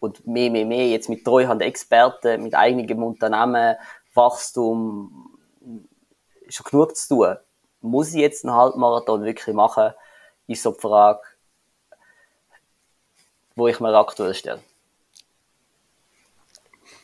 und 0.00 0.26
mehr, 0.26 0.50
mehr, 0.50 0.66
mehr, 0.66 0.88
jetzt 0.88 1.08
mit 1.08 1.24
Treuhand 1.24 1.62
Experten, 1.62 2.42
mit 2.42 2.54
eigenem 2.54 3.02
Unternehmen, 3.02 3.76
Wachstum, 4.14 5.29
schon 6.50 6.64
genug 6.70 6.96
zu 6.96 7.08
tun. 7.08 7.36
Muss 7.80 8.08
ich 8.08 8.20
jetzt 8.20 8.44
einen 8.44 8.54
Halbmarathon 8.54 9.24
wirklich 9.24 9.54
machen, 9.54 9.92
ist 10.46 10.62
so 10.62 10.72
die 10.72 10.80
Frage, 10.80 11.20
wo 13.56 13.68
ich 13.68 13.80
mir 13.80 13.94
aktuell 13.96 14.34
stelle 14.34 14.62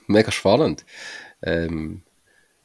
mega 0.07 0.31
spannend. 0.31 0.85
Ähm, 1.43 2.03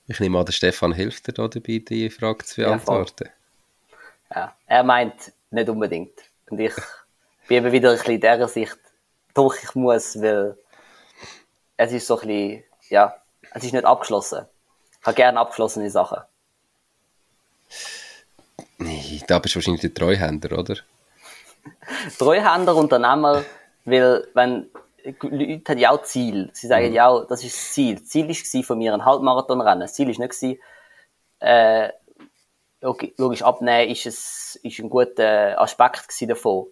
ich 0.07 0.19
nehme 0.19 0.39
an, 0.39 0.45
der 0.45 0.53
Stefan 0.53 0.93
hilft 0.93 1.27
dir 1.27 1.33
da 1.33 1.47
dabei, 1.47 1.79
die 1.79 2.09
Frage 2.09 2.45
zu 2.45 2.61
beantworten. 2.61 3.29
Ja, 4.29 4.37
ja, 4.37 4.55
er 4.65 4.83
meint 4.83 5.33
nicht 5.49 5.69
unbedingt. 5.69 6.19
Und 6.49 6.59
ich 6.59 6.73
bin 7.47 7.57
eben 7.57 7.71
wieder 7.71 7.91
ein 7.91 7.97
bisschen 7.97 8.15
in 8.15 8.21
dieser 8.21 8.47
Sicht, 8.47 8.79
doch 9.33 9.55
ich 9.55 9.75
muss, 9.75 10.21
weil 10.21 10.57
es 11.77 11.91
ist 11.91 12.07
so 12.07 12.19
ein 12.19 12.27
bisschen, 12.27 12.63
ja, 12.89 13.15
es 13.53 13.63
ist 13.63 13.73
nicht 13.73 13.85
abgeschlossen. 13.85 14.45
Ich 14.99 15.07
habe 15.07 15.15
gerne 15.15 15.39
abgeschlossene 15.39 15.89
Sachen. 15.89 16.21
Nee, 18.77 19.21
da 19.27 19.39
bist 19.39 19.55
du 19.55 19.57
wahrscheinlich 19.57 19.81
der 19.81 19.93
Treuhänder, 19.93 20.57
oder? 20.57 20.75
Treuhänder, 22.17 22.75
Unternehmer, 22.75 23.43
Weil, 23.85 24.27
wenn, 24.33 24.69
Leute 25.21 25.71
haben 25.71 25.79
ja 25.79 25.91
auch 25.91 26.03
Ziel. 26.03 26.49
Sie 26.53 26.67
sagen 26.67 26.89
mhm. 26.89 26.93
ja, 26.93 27.25
das 27.25 27.43
ist 27.43 27.55
das 27.55 27.73
Ziel. 27.73 27.95
Das 27.95 28.09
Ziel 28.09 28.27
war 28.27 28.63
von 28.63 28.77
mir 28.77 28.93
ein 28.93 29.05
Halbmarathon 29.05 29.61
rennen. 29.61 29.81
Das 29.81 29.93
Ziel 29.93 30.07
war 30.07 30.25
nicht, 30.25 30.59
äh, 31.39 31.89
logisch 32.81 33.43
abnehmen 33.43 33.89
ist, 33.91 34.05
es, 34.05 34.59
ist 34.63 34.79
ein 34.79 34.89
guter 34.89 35.59
Aspekt 35.59 36.07
davon. 36.29 36.67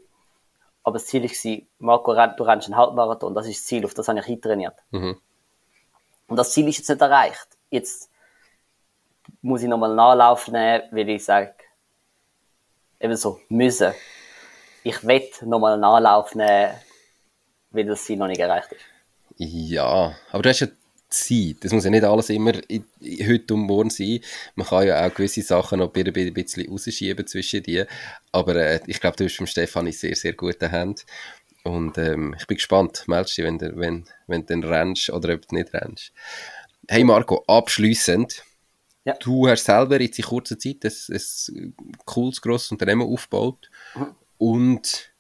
Aber 0.84 0.94
das 0.94 1.08
Ziel 1.08 1.24
war, 1.24 1.68
Marco, 1.80 2.14
du 2.14 2.44
rennst 2.44 2.68
einen 2.68 2.78
Halbmarathon. 2.78 3.34
Das 3.36 3.48
ist 3.48 3.60
das 3.60 3.66
Ziel, 3.66 3.86
auf 3.86 3.94
das 3.94 4.08
habe 4.08 4.20
ich 4.20 4.28
eintrainiert. 4.28 4.76
Mhm. 4.92 5.18
Und 6.28 6.38
das 6.38 6.52
Ziel 6.52 6.68
ist 6.68 6.78
jetzt 6.78 6.90
nicht 6.90 7.02
erreicht. 7.02 7.48
Jetzt 7.70 8.09
muss 9.42 9.62
ich 9.62 9.68
nochmal 9.68 9.98
Anlauf 9.98 10.48
nehmen, 10.48 10.84
weil 10.92 11.10
ich 11.10 11.24
sage, 11.24 11.54
eben 13.00 13.16
so, 13.16 13.40
müssen. 13.50 13.94
Ich 14.84 15.04
will 15.06 15.30
nochmal 15.44 15.84
Anlauf 15.84 16.36
nehmen, 16.36 16.74
weil 17.72 17.86
das 17.86 18.04
Ziel 18.04 18.18
noch 18.18 18.28
nicht 18.28 18.40
erreicht 18.40 18.72
ist. 18.72 18.82
Ja, 19.38 20.16
aber 20.32 20.44
du 20.44 20.50
hast 20.50 20.60
ja 20.62 20.68
Zeit. 21.10 21.58
Das 21.62 21.72
muss 21.72 21.86
ja 21.86 21.90
nicht 21.90 22.04
alles 22.04 22.30
immer 22.30 22.54
heute 22.54 23.54
und 23.54 23.62
morgen 23.62 23.90
sein. 23.90 24.20
Man 24.56 24.68
kann 24.68 24.88
ja 24.88 25.06
auch 25.06 25.14
gewisse 25.14 25.42
Sachen 25.42 25.80
noch 25.80 25.94
ein 25.94 26.34
bisschen 26.34 26.70
rausschieben 26.70 27.26
zwischen 27.26 27.64
dir. 27.64 27.88
Aber 28.32 28.56
äh, 28.56 28.80
ich 28.86 29.00
glaube, 29.00 29.18
du 29.18 29.24
bist 29.24 29.38
vom 29.38 29.48
Stefan 29.48 29.92
sehr, 29.92 30.16
sehr 30.16 30.34
gute 30.34 30.72
Hand. 30.72 31.06
Und 31.64 31.98
ähm, 31.98 32.36
ich 32.38 32.48
bin 32.48 32.58
gespannt. 32.58 33.04
Meldest 33.08 33.38
dich, 33.38 33.46
wenn 33.46 33.58
du, 33.58 33.76
wenn, 33.78 34.06
wenn 34.28 34.64
rennst 34.64 35.10
oder 35.10 35.34
ob 35.34 35.48
du 35.48 35.56
nicht 35.56 35.74
rennst. 35.74 36.12
Hey 36.88 37.04
Marco, 37.04 37.44
abschließend. 37.48 38.44
Ja. 39.10 39.16
Du 39.20 39.48
hast 39.48 39.66
selber 39.66 40.00
jetzt 40.00 40.20
in 40.20 40.26
kurzer 40.26 40.60
Zeit 40.60 40.86
ein, 40.86 40.92
ein 41.10 41.74
cooles, 42.06 42.40
grosses 42.40 42.72
Unternehmen 42.72 43.02
aufgebaut. 43.02 43.72
Mhm. 43.96 44.16
Und 44.38 45.12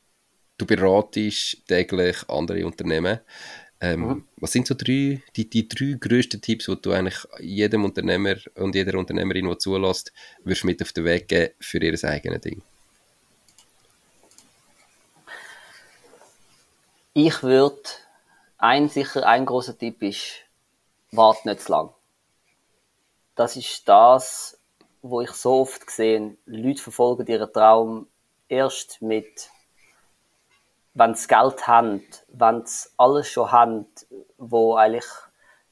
du 0.59 0.65
beratest 0.67 1.65
täglich 1.67 2.17
andere 2.29 2.65
Unternehmen. 2.67 3.19
Ähm, 3.81 4.01
mhm. 4.01 4.27
Was 4.37 4.51
sind 4.51 4.67
so 4.67 4.75
drei, 4.75 5.23
die, 5.35 5.49
die 5.49 5.67
drei 5.67 5.95
grössten 5.99 6.39
Tipps, 6.39 6.65
die 6.65 6.79
du 6.79 6.91
eigentlich 6.91 7.25
jedem 7.39 7.83
Unternehmer 7.83 8.35
und 8.55 8.75
jeder 8.75 8.99
Unternehmerin, 8.99 9.49
die 9.49 9.57
zulässt, 9.57 10.13
würdest 10.43 10.65
mit 10.65 10.81
auf 10.83 10.91
den 10.91 11.05
Weg 11.05 11.27
geben 11.27 11.53
für 11.59 11.81
ihr 11.81 12.03
eigenes 12.03 12.41
Ding? 12.41 12.61
Ich 17.13 17.41
würde, 17.41 17.81
ein 18.59 18.87
sicher, 18.87 19.25
ein 19.25 19.47
großer 19.47 19.75
Tipp 19.75 20.03
ist, 20.03 20.43
wart 21.11 21.43
nicht 21.45 21.61
zu 21.61 21.71
lang. 21.71 21.89
Das 23.39 23.55
ist 23.55 23.87
das, 23.87 24.59
wo 25.01 25.21
ich 25.21 25.31
so 25.31 25.61
oft 25.61 25.87
gesehen, 25.87 26.37
Leute 26.45 26.83
verfolgen 26.83 27.25
ihren 27.25 27.53
Traum 27.53 28.09
erst 28.49 29.01
mit 29.01 29.49
wenn 30.93 31.15
sie 31.15 31.29
Geld 31.29 31.65
haben, 31.65 32.03
wenn 32.27 32.65
sie 32.65 32.89
alles 32.97 33.29
schon 33.29 33.49
haben, 33.49 33.85
wo 34.37 34.75
eigentlich 34.75 35.05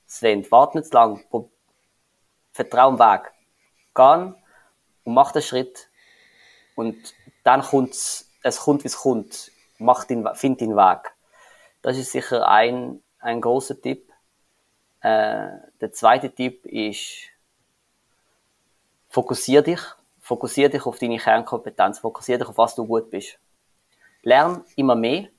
es 0.07 0.23
wollen. 0.23 0.49
Warte 0.49 0.77
nicht 0.77 0.91
zu 0.91 0.93
lang, 0.93 1.25
vertrau 2.53 2.89
dem 2.91 2.99
Weg. 2.99 3.33
Gehen 3.93 4.35
und 5.03 5.13
mach 5.13 5.33
den 5.33 5.41
Schritt 5.41 5.89
und 6.77 6.95
dann 7.43 7.61
kommt's, 7.61 8.31
es 8.43 8.61
kommt, 8.61 8.85
wie 8.85 8.87
es 8.87 8.95
kommt. 8.95 9.51
Mach 9.77 10.05
den, 10.05 10.25
find 10.35 10.61
den 10.61 10.77
Weg. 10.77 11.13
Das 11.81 11.97
ist 11.97 12.13
sicher 12.13 12.47
ein, 12.47 13.03
ein 13.19 13.41
großer 13.41 13.81
Tipp. 13.81 14.09
Äh, 15.01 15.49
der 15.81 15.91
zweite 15.91 16.33
Tipp 16.33 16.65
ist, 16.65 17.33
fokussier 19.09 19.61
dich. 19.61 19.81
Fokussier 20.19 20.69
dich 20.69 20.85
auf 20.85 20.99
deine 20.99 21.17
Kernkompetenz. 21.17 21.99
Fokussier 21.99 22.37
dich 22.37 22.47
auf 22.47 22.57
was 22.57 22.75
du 22.75 22.85
gut 22.85 23.09
bist 23.09 23.39
lern 24.27 24.63
immer 24.75 24.95
mehr, 24.95 25.29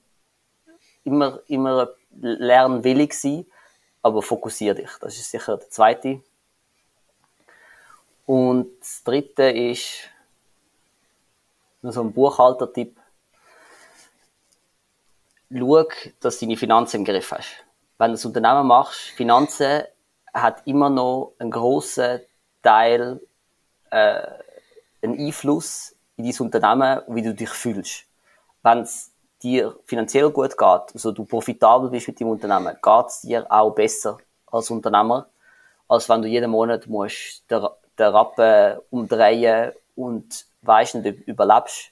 immer, 1.03 1.41
immer 1.47 1.89
lernwillig 2.19 3.13
sein, 3.13 3.45
aber 4.01 4.21
fokussier 4.21 4.73
dich. 4.73 4.89
Das 4.99 5.15
ist 5.15 5.29
sicher 5.29 5.57
der 5.57 5.69
zweite. 5.69 6.23
Und 8.25 8.79
das 8.79 9.03
dritte 9.03 9.43
ist 9.43 10.09
noch 11.81 11.91
so 11.91 12.01
ein 12.01 12.11
Buchhaltertipp. 12.11 12.97
Schau, 15.51 15.85
dass 16.19 16.39
du 16.39 16.45
deine 16.45 16.57
Finanzen 16.57 16.97
im 16.97 17.05
Griff 17.05 17.31
hast. 17.31 17.65
Wenn 17.97 18.13
du 18.13 18.19
ein 18.19 18.25
Unternehmen 18.25 18.67
machst, 18.67 19.09
Finanzen 19.11 19.83
hat 20.33 20.65
immer 20.65 20.89
noch 20.89 21.33
einen 21.37 21.51
grossen 21.51 22.21
Teil, 22.61 23.19
äh, 23.91 24.21
einen 25.01 25.19
Einfluss 25.19 25.95
in 26.17 26.25
dein 26.25 26.39
Unternehmen 26.39 27.01
wie 27.07 27.21
du 27.21 27.33
dich 27.33 27.49
fühlst 27.49 28.05
wenn 28.63 28.79
es 28.79 29.11
dir 29.41 29.77
finanziell 29.85 30.29
gut 30.29 30.57
geht, 30.57 30.93
also 30.93 31.11
du 31.11 31.25
profitabel 31.25 31.89
bist 31.89 32.07
mit 32.07 32.19
dem 32.19 32.27
Unternehmen, 32.27 32.75
geht 32.81 33.05
es 33.07 33.21
dir 33.21 33.45
auch 33.49 33.71
besser 33.71 34.17
als 34.47 34.69
Unternehmer, 34.69 35.27
als 35.87 36.09
wenn 36.09 36.21
du 36.21 36.27
jeden 36.27 36.51
Monat 36.51 36.87
musst 36.87 37.49
den, 37.49 37.65
den 37.97 38.07
Rappen 38.07 38.79
umdrehen 38.89 39.71
und 39.95 40.45
weißt 40.61 40.95
nicht, 40.95 41.27
überlebst. 41.27 41.91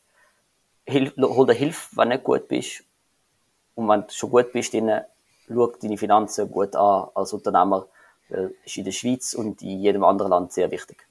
Hilf, 0.85 1.13
hol 1.17 1.45
dir 1.45 1.53
Hilfe, 1.53 1.97
wenn 1.97 2.09
du 2.09 2.15
nicht 2.15 2.23
gut 2.23 2.47
bist. 2.47 2.83
Und 3.75 3.89
wenn 3.89 4.01
du 4.01 4.09
schon 4.09 4.29
gut 4.29 4.51
bist, 4.53 4.73
dann 4.73 5.03
schau 5.47 5.67
deine 5.67 5.97
Finanzen 5.97 6.49
gut 6.49 6.75
an 6.75 7.09
als 7.13 7.33
Unternehmer. 7.33 7.87
Das 8.29 8.51
ist 8.65 8.77
in 8.77 8.85
der 8.85 8.91
Schweiz 8.91 9.33
und 9.33 9.61
in 9.61 9.79
jedem 9.79 10.03
anderen 10.03 10.31
Land 10.31 10.53
sehr 10.53 10.71
wichtig. 10.71 11.06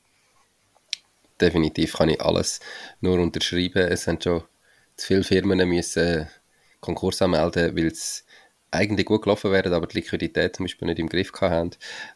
Definitiv 1.40 1.94
kann 1.94 2.08
ich 2.08 2.20
alles 2.20 2.60
nur 3.00 3.18
unterschreiben. 3.18 3.88
Es 3.88 4.04
sind 4.04 4.24
schon 4.24 4.42
zu 4.96 5.06
viele 5.06 5.24
Firmen 5.24 5.68
müssen 5.68 6.28
Konkurs 6.80 7.20
anmelden, 7.20 7.76
weil 7.76 7.86
es 7.88 8.24
eigentlich 8.70 9.06
gut 9.06 9.22
gelaufen 9.22 9.52
wäre, 9.52 9.74
aber 9.74 9.86
die 9.86 9.98
Liquidität 9.98 10.56
zum 10.56 10.64
Beispiel 10.64 10.86
nicht 10.86 10.98
im 10.98 11.08
Griff 11.08 11.32
haben. 11.40 11.70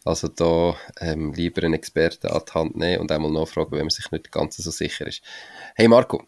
Also 0.05 0.29
da 0.29 0.77
ähm, 1.01 1.33
lieber 1.33 1.63
einen 1.63 1.75
Experten 1.75 2.29
an 2.29 2.43
die 2.47 2.53
Hand 2.53 2.77
nehmen 2.77 3.01
und 3.01 3.13
einmal 3.13 3.31
nachfragen, 3.31 3.73
wenn 3.73 3.81
man 3.81 3.91
sich 3.91 4.11
nicht 4.11 4.31
ganz 4.33 4.57
so 4.57 4.71
sicher 4.71 5.07
ist. 5.07 5.23
Hey 5.75 5.89
Marco, 5.89 6.25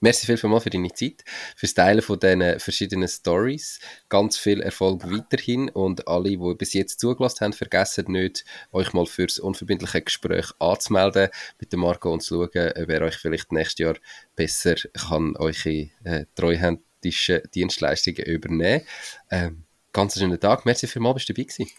Merci 0.00 0.34
vielmals 0.36 0.62
für 0.62 0.70
deine 0.70 0.92
Zeit, 0.92 1.24
fürs 1.56 1.74
Teilen 1.74 2.00
von 2.00 2.18
diesen 2.18 2.58
verschiedenen 2.58 3.08
Stories. 3.08 3.80
Ganz 4.08 4.38
viel 4.38 4.62
Erfolg 4.62 5.10
weiterhin 5.10 5.68
und 5.68 6.08
alle, 6.08 6.30
die 6.30 6.54
bis 6.54 6.72
jetzt 6.72 7.00
zugelassen 7.00 7.44
haben, 7.44 7.52
vergessen 7.52 8.06
nicht, 8.08 8.44
euch 8.72 8.94
mal 8.94 9.04
fürs 9.04 9.38
unverbindliche 9.38 10.00
Gespräch 10.00 10.52
anzumelden 10.58 11.28
mit 11.58 11.72
dem 11.72 11.80
Marco 11.80 12.10
und 12.12 12.22
zu 12.22 12.48
schauen, 12.52 12.72
ob 12.76 12.90
er 12.90 13.02
euch 13.02 13.16
vielleicht 13.16 13.52
nächstes 13.52 13.78
Jahr 13.78 13.94
besser 14.36 14.76
kann 14.94 15.36
eure 15.36 15.90
äh, 16.04 16.24
treuhändischen 16.34 17.42
Dienstleistungen 17.54 18.24
übernehmen. 18.24 18.86
Ähm, 19.30 19.64
ganz 19.92 20.18
schönen 20.18 20.40
Tag. 20.40 20.64
Merci 20.64 20.86
vielmals, 20.86 21.16
bist 21.16 21.28
du 21.28 21.34
dabei 21.34 21.44
gewesen. 21.44 21.70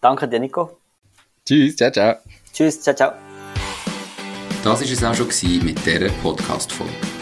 Danke 0.00 0.26
dir, 0.26 0.40
Nico. 0.40 0.78
Tschüss, 1.44 1.76
ciao, 1.76 1.90
ciao. 1.90 2.16
Tschüss, 2.52 2.80
ciao, 2.80 2.94
ciao. 2.94 3.12
Das 4.64 4.80
war 4.80 4.88
es 4.88 5.04
auch 5.04 5.14
schon 5.14 5.64
mit 5.64 5.84
dieser 5.84 6.08
Podcast-Folge 6.22 7.21